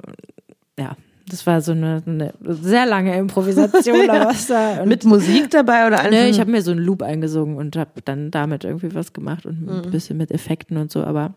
ja, 0.79 0.97
das 1.29 1.47
war 1.47 1.61
so 1.61 1.73
eine, 1.73 2.03
eine 2.07 2.35
sehr 2.43 2.87
lange 2.87 3.17
Improvisation. 3.17 4.09
aber 4.11 4.27
was 4.27 4.47
da, 4.47 4.85
Mit 4.85 5.05
Musik 5.05 5.51
dabei 5.51 5.87
oder 5.87 5.99
einfach? 6.01 6.11
Nö, 6.11 6.27
ich 6.27 6.39
habe 6.39 6.51
mir 6.51 6.63
so 6.63 6.71
einen 6.71 6.81
Loop 6.81 7.03
eingesungen 7.03 7.57
und 7.57 7.77
habe 7.77 8.03
dann 8.05 8.31
damit 8.31 8.65
irgendwie 8.65 8.95
was 8.95 9.13
gemacht 9.13 9.47
und 9.47 9.69
ein 9.69 9.91
bisschen 9.91 10.17
mit 10.17 10.31
Effekten 10.31 10.77
und 10.77 10.93
so, 10.93 11.03
aber 11.03 11.35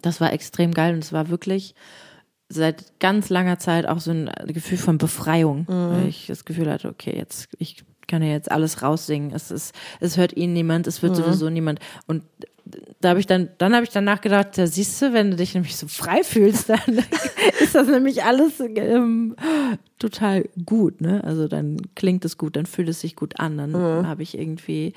das 0.00 0.20
war 0.20 0.32
extrem 0.32 0.72
geil 0.72 0.94
und 0.94 1.04
es 1.04 1.12
war 1.12 1.28
wirklich 1.28 1.74
seit 2.48 2.98
ganz 2.98 3.30
langer 3.30 3.58
Zeit 3.58 3.86
auch 3.86 4.00
so 4.00 4.10
ein 4.10 4.30
Gefühl 4.46 4.78
von 4.78 4.98
Befreiung, 4.98 5.66
weil 5.68 6.08
ich 6.08 6.26
das 6.26 6.44
Gefühl 6.44 6.70
hatte, 6.70 6.88
okay, 6.88 7.14
jetzt 7.16 7.48
ich 7.58 7.84
kann 8.12 8.22
ja 8.22 8.28
jetzt 8.28 8.52
alles 8.52 8.82
raussingen. 8.82 9.32
Es 9.34 9.50
ist, 9.50 9.74
es 9.98 10.18
hört 10.18 10.36
ihn 10.36 10.52
niemand, 10.52 10.86
es 10.86 11.02
wird 11.02 11.16
sowieso 11.16 11.48
niemand. 11.48 11.80
Und 12.06 12.24
da 13.00 13.08
habe 13.08 13.20
ich 13.20 13.26
dann, 13.26 13.48
dann 13.56 13.74
habe 13.74 13.84
ich 13.84 13.90
dann 13.90 14.04
nachgedacht, 14.04 14.58
ja, 14.58 14.66
siehst 14.66 15.00
du, 15.00 15.14
wenn 15.14 15.30
du 15.30 15.38
dich 15.38 15.54
nämlich 15.54 15.78
so 15.78 15.88
frei 15.88 16.22
fühlst, 16.22 16.68
dann 16.68 16.78
ist 17.60 17.74
das 17.74 17.88
nämlich 17.88 18.22
alles 18.22 18.60
ähm, 18.60 19.34
total 19.98 20.44
gut, 20.66 21.00
ne? 21.00 21.24
Also 21.24 21.48
dann 21.48 21.78
klingt 21.94 22.26
es 22.26 22.36
gut, 22.36 22.54
dann 22.56 22.66
fühlt 22.66 22.90
es 22.90 23.00
sich 23.00 23.16
gut 23.16 23.40
an, 23.40 23.56
dann 23.56 23.74
habe 24.06 24.22
ich 24.22 24.36
irgendwie, 24.36 24.92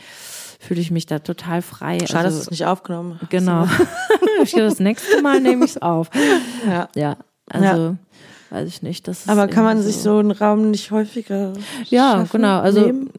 fühle 0.60 0.82
ich 0.82 0.92
mich 0.92 1.06
da 1.06 1.20
total 1.20 1.62
frei. 1.62 2.00
Schade, 2.00 2.10
dass 2.10 2.16
also, 2.26 2.38
du 2.38 2.42
es 2.44 2.52
nicht 2.52 2.66
aufgenommen 2.66 3.18
hast. 3.22 3.30
Genau. 3.30 3.66
das 4.58 4.80
nächste 4.82 5.22
Mal 5.22 5.40
nehme 5.40 5.64
ich 5.64 5.72
es 5.72 5.82
auf. 5.82 6.10
Ja. 6.68 6.90
Ja, 6.96 7.16
also 7.50 7.96
weiß 8.56 8.68
ich 8.68 8.82
nicht. 8.82 9.08
Das 9.08 9.28
Aber 9.28 9.48
kann 9.48 9.64
man 9.64 9.82
sich 9.82 9.98
so 9.98 10.18
einen 10.18 10.32
Raum 10.32 10.72
nicht 10.72 10.92
häufiger 10.92 11.54
ja, 11.90 12.14
schaffen, 12.14 12.42
genau. 12.42 12.60
Also 12.60 12.82
nehmen? 12.82 13.10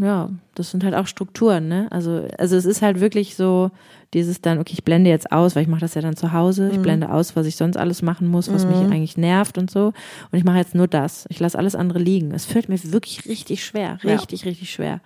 ja, 0.00 0.30
das 0.54 0.70
sind 0.70 0.84
halt 0.84 0.94
auch 0.94 1.06
Strukturen, 1.06 1.68
ne? 1.68 1.88
Also 1.90 2.26
also 2.38 2.56
es 2.56 2.64
ist 2.64 2.82
halt 2.82 3.00
wirklich 3.00 3.36
so 3.36 3.70
dieses 4.14 4.40
dann, 4.40 4.58
okay, 4.58 4.72
ich 4.72 4.84
blende 4.84 5.10
jetzt 5.10 5.32
aus, 5.32 5.56
weil 5.56 5.62
ich 5.62 5.68
mache 5.68 5.80
das 5.80 5.94
ja 5.94 6.00
dann 6.00 6.16
zu 6.16 6.32
Hause. 6.32 6.64
Mhm. 6.64 6.70
Ich 6.70 6.80
blende 6.80 7.10
aus, 7.10 7.34
was 7.36 7.46
ich 7.46 7.56
sonst 7.56 7.76
alles 7.76 8.02
machen 8.02 8.28
muss, 8.28 8.52
was 8.52 8.64
mich 8.64 8.76
eigentlich 8.76 9.16
nervt 9.16 9.58
und 9.58 9.70
so. 9.70 9.86
Und 10.30 10.38
ich 10.38 10.44
mache 10.44 10.58
jetzt 10.58 10.74
nur 10.74 10.86
das. 10.86 11.26
Ich 11.28 11.40
lasse 11.40 11.58
alles 11.58 11.74
andere 11.74 11.98
liegen. 11.98 12.32
Es 12.32 12.44
fällt 12.46 12.68
mir 12.68 12.78
wirklich 12.92 13.26
richtig 13.26 13.64
schwer, 13.64 13.98
Ja. 14.02 14.12
richtig, 14.14 14.46
richtig 14.46 14.70
schwer. 14.70 15.00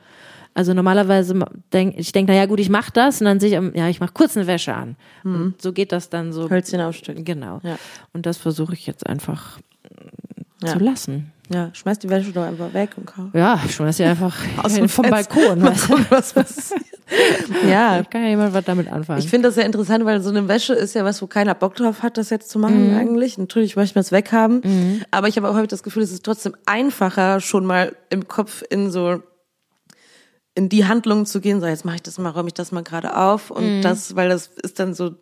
Also 0.52 0.74
normalerweise 0.74 1.44
denk 1.72 1.96
ich 1.96 2.12
denke, 2.12 2.32
na 2.32 2.38
ja 2.38 2.46
gut, 2.46 2.60
ich 2.60 2.70
mache 2.70 2.90
das 2.92 3.20
und 3.20 3.24
dann 3.26 3.40
sehe 3.40 3.48
ich, 3.48 3.76
ja, 3.76 3.88
ich 3.88 4.00
mache 4.00 4.12
kurz 4.12 4.36
eine 4.36 4.46
Wäsche 4.46 4.74
an. 4.74 4.96
Und 5.24 5.62
so 5.62 5.72
geht 5.72 5.92
das 5.92 6.10
dann 6.10 6.32
so. 6.32 6.50
Hölzchen 6.50 6.80
aufstücken. 6.80 7.24
Genau. 7.24 7.60
Ja. 7.62 7.78
Und 8.12 8.26
das 8.26 8.36
versuche 8.36 8.74
ich 8.74 8.86
jetzt 8.86 9.06
einfach 9.06 9.58
Ja. 10.62 10.72
zu 10.72 10.78
lassen. 10.78 11.32
Ja, 11.52 11.70
schmeiß 11.72 11.98
die 11.98 12.08
Wäsche 12.10 12.30
doch 12.32 12.44
einfach 12.44 12.72
weg 12.74 12.90
und 12.96 13.06
kauf. 13.06 13.26
Ja, 13.32 13.58
ich 13.64 13.74
schmeiß 13.74 13.96
sie 13.96 14.04
einfach 14.04 14.36
Aus 14.62 14.74
dem 14.74 14.88
vom. 14.90 15.08
Balkon. 15.08 15.62
Weißt 15.62 15.88
du? 15.88 15.98
was 16.10 16.32
passiert. 16.34 16.80
ja, 17.68 17.96
Da 17.98 18.04
kann 18.04 18.22
ja 18.22 18.28
jemand 18.28 18.52
was 18.54 18.64
damit 18.66 18.86
anfangen. 18.92 19.18
ich 19.18 19.28
finde 19.28 19.48
das 19.48 19.56
sehr 19.56 19.66
interessant, 19.66 20.04
weil 20.04 20.20
so 20.20 20.28
eine 20.30 20.46
Wäsche 20.46 20.74
ist 20.74 20.94
ja 20.94 21.04
was, 21.04 21.20
wo 21.22 21.26
keiner 21.26 21.54
Bock 21.54 21.74
drauf 21.74 22.02
hat, 22.04 22.18
das 22.18 22.30
jetzt 22.30 22.50
zu 22.50 22.58
Mhm. 22.58 22.62
machen 22.62 22.94
eigentlich. 22.96 23.36
Natürlich 23.38 23.74
möchte 23.74 23.96
man 23.96 24.02
es 24.02 24.12
weghaben. 24.12 25.02
Aber 25.10 25.26
ich 25.28 25.36
habe 25.38 25.48
auch 25.48 25.54
häufig 25.54 25.68
das 25.68 25.82
Gefühl, 25.82 26.02
es 26.04 26.12
ist 26.12 26.24
trotzdem 26.24 26.54
einfacher, 26.66 27.40
schon 27.40 27.64
mal 27.66 27.96
im 28.10 28.28
Kopf 28.28 28.62
in 28.70 28.90
so 28.90 29.20
in 30.56 30.68
die 30.68 30.84
Handlung 30.84 31.26
zu 31.26 31.40
gehen, 31.40 31.60
so 31.60 31.66
jetzt 31.66 31.84
mache 31.84 31.96
ich 31.96 32.02
das 32.02 32.18
mal, 32.18 32.30
räume 32.30 32.48
ich 32.48 32.54
das 32.54 32.72
mal 32.72 32.82
gerade 32.82 33.16
auf 33.16 33.52
und 33.52 33.78
Mhm. 33.78 33.82
das, 33.82 34.16
weil 34.16 34.28
das 34.28 34.48
ist 34.48 34.80
dann 34.80 34.94
so, 34.94 35.12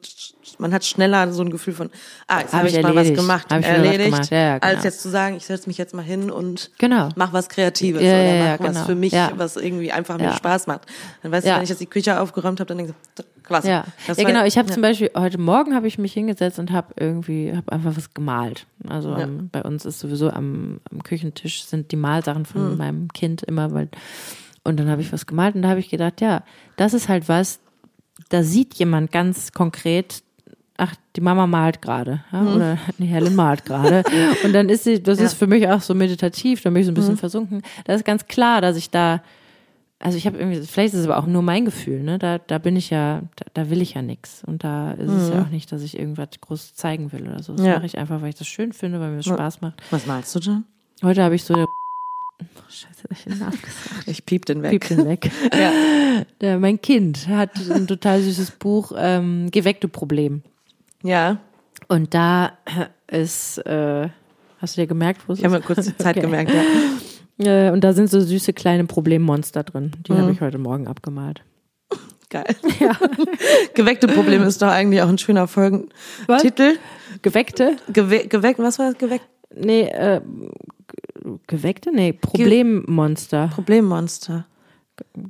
man 0.59 0.73
hat 0.73 0.87
schneller 0.87 1.31
so 1.33 1.43
ein 1.43 1.51
Gefühl 1.51 1.75
von, 1.75 1.91
ah, 2.27 2.41
jetzt 2.41 2.53
Hab 2.55 2.61
habe 2.61 2.69
ich 2.69 2.77
ich, 2.77 2.83
mal 2.83 2.95
was 2.95 2.97
erledigt. 3.09 3.21
gemacht, 3.21 3.47
Hab 3.53 3.61
ich 3.61 3.67
erledigt, 3.67 4.05
gemacht. 4.11 4.31
Ja, 4.31 4.39
ja, 4.39 4.59
genau. 4.59 4.75
als 4.75 4.85
jetzt 4.85 5.03
zu 5.03 5.11
sagen, 5.11 5.37
ich 5.37 5.45
setze 5.45 5.69
mich 5.69 5.77
jetzt 5.77 5.93
mal 5.95 6.03
hin 6.03 6.31
und 6.31 6.71
Genau. 6.79 7.11
mach 7.15 7.35
was 7.35 7.51
Kreatives 7.51 8.03
Ja, 8.03 8.15
oder 8.15 8.35
mach 8.37 8.47
ja, 8.47 8.57
was 8.59 8.67
genau. 8.69 8.85
für 8.87 8.95
mich, 8.95 9.13
was 9.37 9.57
irgendwie 9.57 9.93
einfach 9.93 10.17
mir. 10.17 10.33
Spaß 10.33 10.67
macht. 10.67 10.87
Dann 11.23 11.31
weißt 11.31 11.47
du, 11.47 11.51
wenn 11.55 11.63
ich 11.63 11.69
jetzt 11.69 11.81
die 11.83 11.87
Küche 11.87 12.19
aufgeräumt 12.19 12.59
habe, 12.61 12.69
dann 12.69 12.79
denke 12.79 12.95
ich, 13.19 13.25
klasse. 13.45 13.69
ja, 13.69 13.85
genau. 14.17 14.45
Ich 14.47 14.57
habe 14.57 14.71
zum 14.71 14.81
Beispiel 14.81 15.11
heute 15.15 15.37
Morgen 15.37 15.75
habe 15.75 15.87
ich 15.89 15.99
mich 15.99 16.15
hingesetzt 16.15 16.59
und 16.59 16.73
habe 16.73 16.95
irgendwie 16.97 17.55
habe 17.55 17.71
einfach 17.71 17.95
was 17.95 18.15
gemalt. 18.15 18.67
Also 18.89 19.15
ähm, 19.15 19.51
bei 19.53 19.63
uns 19.63 19.85
ist 19.85 20.01
sowieso 20.01 20.31
am, 20.31 20.81
am 20.91 21.03
Küchentisch 21.03 21.65
sind 21.65 21.93
die 21.93 21.97
Malsachen 21.97 22.47
von 22.47 22.71
Mhm. 22.73 22.77
meinem 22.79 23.09
Kind 23.13 23.43
immer, 23.43 23.73
weil 23.73 23.89
und 24.69 24.77
dann 24.79 24.89
habe 24.89 25.01
ich 25.03 25.13
was 25.13 25.27
gemalt 25.27 25.55
und 25.57 25.63
da 25.63 25.69
habe 25.71 25.81
ich 25.81 25.89
gedacht, 25.89 26.21
ja, 26.21 26.43
das 26.77 26.95
ist 26.95 27.09
halt 27.09 27.29
was. 27.29 27.59
Da 28.29 28.43
sieht 28.43 28.75
jemand 28.75 29.11
ganz 29.11 29.53
konkret. 29.53 30.23
Ach, 30.81 30.95
die 31.17 31.21
Mama 31.21 31.49
malt 31.49 31.83
gerade, 31.83 32.23
ja? 32.31 32.43
oder 32.55 32.79
die 32.99 33.07
Helen 33.07 33.35
malt 33.35 33.65
gerade. 33.65 34.05
Und 34.45 34.53
dann 34.53 34.69
ist 34.69 34.85
sie, 34.85 35.03
das 35.03 35.17
Mhm. 35.19 35.19
Ja. 35.19 35.23
Mhm. 35.23 35.27
ist 35.27 35.35
für 35.35 35.47
mich 35.49 35.69
auch 35.69 35.81
so 35.81 35.93
meditativ, 35.93 36.63
da 36.63 36.71
bin 36.71 36.79
ich 36.81 36.87
so 36.87 36.93
ein 36.93 36.95
bisschen 36.95 37.17
versunken. 37.17 37.63
Da 37.85 37.95
ist 37.95 38.05
ganz 38.05 38.29
klar, 38.29 38.61
dass 38.61 38.77
ich 38.77 38.89
da, 38.91 39.21
also 39.99 40.17
ich 40.17 40.25
habe 40.29 40.39
irgendwie, 40.39 40.61
vielleicht 40.61 40.95
ist 40.95 41.01
es 41.01 41.07
aber 41.07 41.19
auch 41.19 41.27
nur 41.27 41.43
mein 41.43 41.65
Gefühl, 41.65 42.05
ne? 42.05 42.21
Da, 42.21 42.39
da 42.39 42.59
bin 42.59 42.77
ich 42.77 42.91
ja, 42.91 43.23
da, 43.35 43.47
da 43.55 43.71
will 43.71 43.83
ich 43.83 43.95
ja 43.95 44.03
nichts. 44.03 44.45
Und 44.47 44.63
da 44.63 44.93
ist 44.93 45.11
es 45.11 45.31
ja 45.31 45.43
auch 45.43 45.49
nicht, 45.51 45.73
dass 45.73 45.83
ich 45.83 45.99
irgendwas 45.99 46.29
groß 46.41 46.75
zeigen 46.75 47.11
will 47.11 47.27
oder 47.27 47.43
so. 47.43 47.55
Das 47.55 47.63
Mhm. 47.63 47.67
Ja. 47.67 47.75
mache 47.75 47.87
ich 47.87 47.99
einfach, 47.99 48.23
weil 48.23 48.29
ich 48.29 48.37
das 48.37 48.47
schön 48.47 48.73
finde, 48.73 49.01
weil 49.01 49.11
mir 49.11 49.17
das. 49.17 49.27
Spaß 49.27 49.61
macht. 49.61 49.83
Was 49.91 50.07
malst 50.07 50.33
du 50.37 50.39
da? 50.39 50.63
Heute 51.03 51.25
habe 51.25 51.35
ich 51.35 51.43
so, 51.43 51.55
oh, 51.55 51.67
scheiße, 52.69 53.03
hab 53.05 53.13
ich 53.13 53.25
den 53.25 53.39
Namen 53.39 53.53
gesagt. 53.61 54.07
Ich 54.09 54.25
piep 54.27 54.47
den 54.47 54.63
weg. 54.63 54.71
Piep 54.71 54.89
den 54.89 55.07
weg. 55.07 55.31
Ja. 55.55 55.73
Der, 56.41 56.59
mein 56.59 56.81
Kind 56.81 57.29
hat 57.29 57.51
ein 57.71 57.87
total 57.87 58.21
süßes 58.23 58.53
Buch, 58.53 58.93
ähm, 58.97 59.51
Geweckte 59.51 59.89
Problem. 59.89 60.43
ja, 61.03 61.39
Und 61.89 62.15
da 62.15 62.53
ist, 63.07 63.59
äh, 63.59 64.09
hast 64.59 64.77
du 64.77 64.81
dir 64.81 64.87
gemerkt, 64.87 65.23
wo 65.29 65.33
es 65.33 65.39
ich 65.39 65.45
habe 65.45 65.57
ist? 65.57 65.69
mir 65.69 65.75
kurz 65.75 65.87
die 65.87 65.97
Zeit 65.97 66.17
Okay. 66.19 66.21
gemerkt, 66.27 66.53
ja. 66.53 66.63
Äh, 67.69 67.71
und 67.73 67.83
da 67.85 67.93
sind 67.93 68.11
so 68.11 68.21
süße 68.21 68.53
kleine 68.53 68.85
Problemmonster 68.85 69.63
drin. 69.63 69.93
Die 70.07 70.13
Mhm. 70.13 70.19
habe 70.19 70.33
ich 70.33 70.41
heute 70.41 70.59
Morgen 70.59 70.87
abgemalt. 70.89 71.43
Geil. 72.31 72.45
Geweckte 73.75 74.07
Probleme 74.09 74.45
ist 74.45 74.61
doch 74.61 74.69
eigentlich 74.69 75.01
auch 75.03 75.09
ein 75.09 75.17
schöner 75.19 75.43
Was? 75.45 75.53
Folgentitel. 75.53 76.79
Geweckte? 77.23 77.77
Gewe 77.93 78.27
geweckt, 78.29 78.59
was 78.59 78.79
war 78.79 78.91
das? 78.91 78.99
Geweckt? 78.99 79.25
Nee, 79.55 79.83
äh, 79.89 80.21
geweckte? 81.47 81.91
Nee, 81.93 82.13
Problemmonster. 82.13 83.49
Problemmonster. 83.55 84.47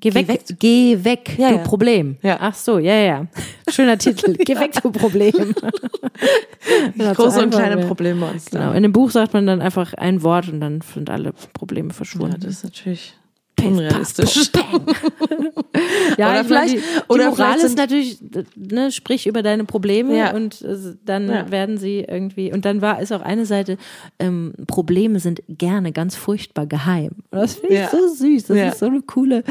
Geh 0.00 0.14
weg, 0.14 0.26
Geweckt? 0.26 0.54
geh 0.61 1.04
weg, 1.04 1.37
Ja, 1.38 1.50
du 1.50 1.56
ja. 1.56 1.62
Problem. 1.62 2.16
Ja. 2.22 2.38
Ach 2.40 2.54
so, 2.54 2.78
ja, 2.78 2.94
ja. 2.94 3.26
Schöner 3.68 3.98
Titel. 4.04 4.34
Geh 4.34 4.58
weg, 4.58 4.72
du 4.82 4.90
Problem. 4.90 5.34
Ja, 6.96 7.12
Große 7.12 7.42
und 7.42 7.50
kleine. 7.50 7.87
Problemmonster. 7.87 8.58
Genau. 8.58 8.72
In 8.72 8.82
dem 8.82 8.92
Buch 8.92 9.11
sagt 9.11 9.32
man 9.34 9.46
dann 9.46 9.61
einfach 9.61 9.94
ein 9.94 10.22
Wort 10.22 10.48
und 10.48 10.61
dann 10.61 10.80
sind 10.80 11.08
alle 11.11 11.32
Probleme 11.52 11.88
Ja, 11.88 11.94
verschwunden. 11.94 12.40
das 12.40 12.50
ist 12.50 12.64
natürlich 12.64 13.14
unrealistisch. 13.60 14.50
Ja, 16.16 16.30
Oder 16.30 16.44
vielleicht- 16.44 16.74
die, 16.74 16.80
oder 17.08 17.24
die 17.24 17.28
Moral 17.30 17.34
vielleicht 17.52 17.64
ist 17.64 17.76
natürlich, 17.76 18.18
ne, 18.56 18.90
sprich 18.90 19.26
über 19.26 19.42
deine 19.42 19.64
Probleme 19.64 20.16
Ja. 20.16 20.34
und 20.34 20.62
äh, 20.62 20.76
dann 21.04 21.28
Ja. 21.28 21.50
werden 21.50 21.78
sie 21.78 22.00
irgendwie, 22.00 22.52
und 22.52 22.64
dann 22.64 22.80
war, 22.82 23.00
ist 23.00 23.12
auch 23.12 23.20
eine 23.20 23.46
Seite, 23.46 23.76
ähm, 24.18 24.52
Probleme 24.66 25.20
sind 25.20 25.42
gerne 25.48 25.92
ganz 25.92 26.16
furchtbar 26.16 26.66
geheim. 26.66 27.12
Und 27.30 27.38
das 27.38 27.54
finde 27.54 27.74
ich 27.74 27.80
Ja. 27.80 27.90
so 27.90 28.08
süß. 28.14 28.46
Das 28.46 28.56
ist 28.74 28.78
so 28.80 28.86
eine 28.86 29.02
coole, 29.02 29.44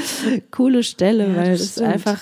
coole 0.52 0.84
Stelle, 0.84 1.36
weil 1.36 1.52
es 1.52 1.74
stimmt. 1.74 1.88
einfach 1.88 2.20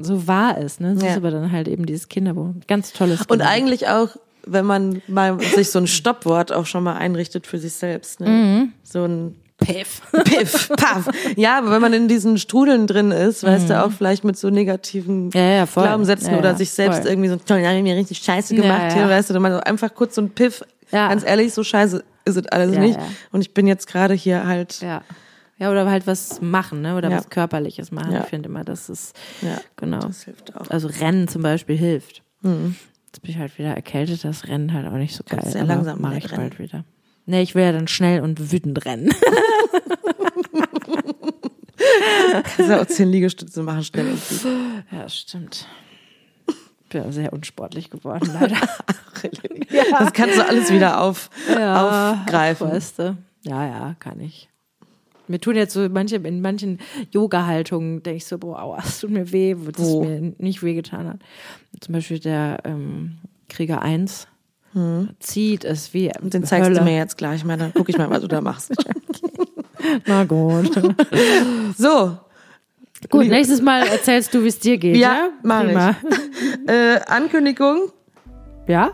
so 0.00 0.26
wahr 0.26 0.58
ist. 0.58 0.80
Ne? 0.80 0.94
Das 0.94 1.04
ist 1.10 1.16
aber 1.16 1.30
dann 1.30 1.52
halt 1.52 1.68
eben 1.68 1.86
dieses 1.86 2.08
Kinderbuch. 2.08 2.50
Ganz 2.66 2.92
tolles 2.92 3.20
Und 3.20 3.28
Kinderbuch. 3.28 3.52
eigentlich 3.52 3.88
auch, 3.88 4.08
wenn 4.46 4.64
man 4.66 5.02
mal 5.06 5.38
sich 5.40 5.70
so 5.70 5.78
ein 5.78 5.86
Stoppwort 5.86 6.52
auch 6.52 6.66
schon 6.66 6.82
mal 6.82 6.96
einrichtet 6.96 7.46
für 7.46 7.58
sich 7.58 7.74
selbst. 7.74 8.20
Ne? 8.20 8.28
Mhm. 8.28 8.72
So 8.82 9.04
ein 9.04 9.36
Piff, 9.64 10.02
Piff, 10.24 10.68
Paff. 10.76 11.08
Ja, 11.36 11.58
aber 11.58 11.70
wenn 11.70 11.80
man 11.80 11.92
in 11.92 12.08
diesen 12.08 12.38
Strudeln 12.38 12.86
drin 12.86 13.10
ist, 13.10 13.42
weißt 13.44 13.70
du, 13.70 13.84
auch 13.84 13.90
vielleicht 13.92 14.24
mit 14.24 14.36
so 14.36 14.50
negativen 14.50 15.26
Mhm. 15.26 15.30
Ja, 15.34 15.40
ja. 15.42 15.64
Glaubenssätzen 15.66 16.32
Ja, 16.32 16.38
oder 16.38 16.54
sich 16.54 16.70
selbst 16.70 17.00
voll. 17.02 17.10
irgendwie 17.10 17.28
so, 17.28 17.36
toll, 17.36 17.58
ich 17.58 17.82
mir 17.82 17.96
richtig 17.96 18.18
scheiße 18.18 18.54
gemacht 18.54 18.92
hier, 18.92 19.08
weißt 19.08 19.30
du, 19.30 19.34
dann 19.34 19.42
mal 19.42 19.52
so 19.52 19.60
einfach 19.60 19.94
kurz 19.94 20.14
so 20.14 20.22
ein 20.22 20.30
Piff. 20.30 20.62
Ja. 20.90 21.08
Ganz 21.08 21.24
ehrlich, 21.24 21.52
so 21.54 21.64
scheiße 21.64 22.04
ist 22.26 22.36
es 22.36 22.46
alles 22.46 22.76
nicht. 22.78 22.98
Und 23.32 23.40
ich 23.40 23.52
bin 23.54 23.66
jetzt 23.66 23.86
gerade 23.86 24.14
hier 24.14 24.46
halt, 24.46 24.80
Ja. 24.80 25.02
Ja, 25.56 25.70
oder 25.70 25.88
halt 25.88 26.06
was 26.08 26.40
machen, 26.40 26.82
ne? 26.82 26.96
Oder 26.96 27.10
was 27.12 27.30
Körperliches 27.30 27.92
machen. 27.92 28.16
Ich 28.20 28.28
finde 28.28 28.48
immer, 28.48 28.64
das 28.64 28.88
ist, 28.88 29.14
ja, 29.40 29.58
genau. 29.76 30.00
das 30.00 30.24
hilft 30.24 30.54
auch. 30.56 30.68
Also 30.68 30.88
Rennen 30.88 31.28
zum 31.28 31.42
Beispiel 31.42 31.76
hilft. 31.76 32.22
Jetzt 32.42 33.22
bin 33.22 33.30
ich 33.30 33.38
halt 33.38 33.56
wieder 33.56 33.68
erkältet, 33.68 34.24
das 34.24 34.48
Rennen 34.48 34.72
halt 34.72 34.86
auch 34.88 34.96
nicht 34.98 35.14
so 35.14 35.22
geil. 35.22 35.38
Kannst 35.38 35.52
sehr 35.52 35.62
aber 35.62 35.74
langsam 35.74 36.00
mache 36.00 36.18
ich 36.18 36.24
rennen. 36.32 36.36
bald 36.36 36.58
wieder. 36.58 36.84
Nee, 37.26 37.42
ich 37.42 37.54
will 37.54 37.62
ja 37.62 37.72
dann 37.72 37.88
schnell 37.88 38.20
und 38.20 38.52
wütend 38.52 38.84
rennen. 38.84 39.10
Kannst 42.32 42.70
ja 42.70 42.80
auch 42.80 42.86
zehn 42.86 43.08
Liegestütze 43.08 43.62
machen, 43.62 43.84
schnell 43.84 44.08
und 44.08 44.28
gut. 44.28 44.46
Ja, 44.90 45.08
stimmt. 45.08 45.66
Bin 46.90 47.02
auch 47.02 47.12
sehr 47.12 47.32
unsportlich 47.32 47.90
geworden, 47.90 48.30
leider. 48.32 48.56
Das 49.98 50.12
kannst 50.12 50.36
du 50.36 50.46
alles 50.46 50.70
wieder 50.70 51.00
auf, 51.00 51.30
aufgreifen. 51.48 52.70
Weißt 52.70 52.98
du? 52.98 53.16
Ja, 53.44 53.66
ja, 53.66 53.96
kann 53.98 54.20
ich. 54.20 54.50
Mir 55.28 55.40
tun 55.40 55.56
jetzt 55.56 55.72
so 55.72 55.88
manche, 55.88 56.16
in 56.16 56.42
manchen 56.42 56.78
Yoga-Haltungen 57.10 58.02
denke 58.02 58.18
ich 58.18 58.26
so, 58.26 58.36
boah, 58.36 58.60
aua, 58.60 58.82
es 58.84 59.00
tut 59.00 59.10
mir 59.10 59.32
weh, 59.32 59.56
wo 59.56 59.70
es 59.70 60.08
mir 60.08 60.34
nicht 60.36 60.62
wehgetan 60.62 61.08
hat. 61.08 61.20
Zum 61.80 61.94
Beispiel 61.94 62.18
der 62.18 62.58
ähm, 62.64 63.16
Krieger 63.48 63.80
1 63.80 64.28
zieht 65.20 65.64
es 65.64 65.94
wie 65.94 66.10
den 66.20 66.44
zeigst 66.44 66.68
Hölle. 66.68 66.78
du 66.80 66.84
mir 66.84 66.96
jetzt 66.96 67.16
gleich 67.16 67.44
mal, 67.44 67.56
dann 67.56 67.72
gucke 67.72 67.90
ich 67.90 67.98
mal, 67.98 68.10
was 68.10 68.20
du 68.22 68.28
da 68.28 68.40
machst. 68.40 68.72
Na 70.06 70.24
gut. 70.24 70.70
So, 71.76 72.16
gut, 73.10 73.26
nächstes 73.28 73.60
Mal 73.60 73.86
erzählst 73.86 74.32
du, 74.34 74.42
wie 74.42 74.48
es 74.48 74.58
dir 74.58 74.78
geht. 74.78 74.96
Ja, 74.96 75.12
Ja, 75.14 75.28
mach 75.42 75.62
ich. 75.62 75.68
Prima. 75.68 75.96
äh, 76.66 77.00
Ankündigung. 77.06 77.90
Ja? 78.66 78.90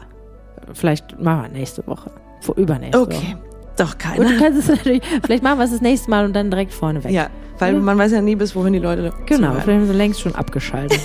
Vielleicht 0.73 1.21
machen 1.21 1.43
wir 1.43 1.49
nächste 1.59 1.87
Woche. 1.87 2.11
Vor 2.41 2.57
übernächste 2.57 3.01
Okay, 3.01 3.15
Woche. 3.17 3.39
doch 3.77 3.93
Und 3.93 4.19
du 4.19 4.25
keiner. 4.25 4.39
kannst 4.39 4.59
es 4.61 4.69
natürlich, 4.69 5.03
vielleicht 5.25 5.43
machen 5.43 5.59
wir 5.59 5.65
es 5.65 5.71
das 5.73 5.81
nächste 5.81 6.11
Mal 6.11 6.25
und 6.25 6.33
dann 6.35 6.51
direkt 6.51 6.73
vorne 6.73 7.03
weg. 7.05 7.13
Ja, 7.13 7.29
weil 7.59 7.75
man 7.75 7.99
weiß 7.99 8.13
ja 8.13 8.21
nie, 8.23 8.35
bis 8.37 8.55
wohin 8.57 8.73
die 8.73 8.79
Leute 8.79 9.13
Genau, 9.27 9.53
vielleicht 9.53 9.69
haben 9.69 9.87
sie 9.87 9.93
längst 9.93 10.21
schon 10.21 10.35
abgeschaltet. 10.35 11.01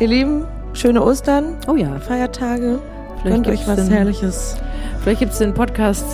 Ihr 0.00 0.08
Lieben, 0.08 0.44
schöne 0.72 1.02
Ostern, 1.02 1.56
Oh 1.68 1.76
ja, 1.76 1.98
Feiertage. 2.00 2.80
Vielleicht 3.24 3.44
Gönnt 3.44 3.48
euch 3.58 3.66
was 3.66 3.76
den- 3.76 3.88
Herrliches. 3.90 4.56
vielleicht 5.02 5.20
gibt 5.20 5.32
es 5.32 5.38
den 5.38 5.52
Podcast 5.54 6.04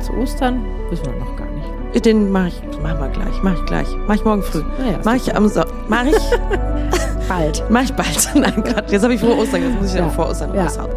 zu 0.00 0.12
Ostern. 0.14 0.64
Wissen 0.90 1.04
wir 1.06 1.12
noch 1.12 1.36
gar 1.36 1.46
nicht. 1.46 2.04
Den 2.06 2.30
mache 2.32 2.48
ich, 2.48 2.62
machen 2.80 2.98
wir 3.00 3.08
gleich, 3.10 3.42
mache 3.42 3.56
ich 3.56 3.66
gleich. 3.66 3.88
Mache 4.06 4.14
ich 4.16 4.24
morgen 4.24 4.42
früh. 4.42 4.60
Ja, 4.60 4.98
Mache 5.04 5.16
ich 5.16 5.36
am 5.36 5.46
so 5.48 5.62
Mache 5.88 6.08
ich, 6.08 6.16
Bald. 7.28 7.62
mach 7.68 7.82
ich 7.82 7.92
bald. 7.92 8.30
Nein, 8.34 8.64
Gott, 8.64 8.90
jetzt 8.90 9.02
habe 9.02 9.12
ich 9.14 9.20
vor 9.20 9.36
Ostern, 9.38 9.62
jetzt 9.62 9.78
muss 9.80 9.88
ich 9.90 9.94
ja 9.98 10.02
Ja. 10.06 10.08
vor 10.08 10.30
Ostern 10.30 10.54
Ja. 10.54 10.62
raushauen. 10.64 10.90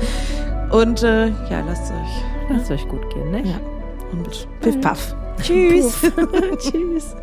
Und 0.72 1.04
äh, 1.04 1.28
ja, 1.28 1.62
lasst 1.68 1.92
euch. 1.92 2.24
Lasst 2.56 2.72
euch 2.72 2.88
gut 2.88 3.14
gehen, 3.14 3.32
ne? 3.32 3.40
Ja. 3.44 3.56
Und 4.12 4.48
piff 4.62 4.80
paff. 4.82 5.16
Tschüss. 5.42 6.00
Tschüss. 6.60 7.16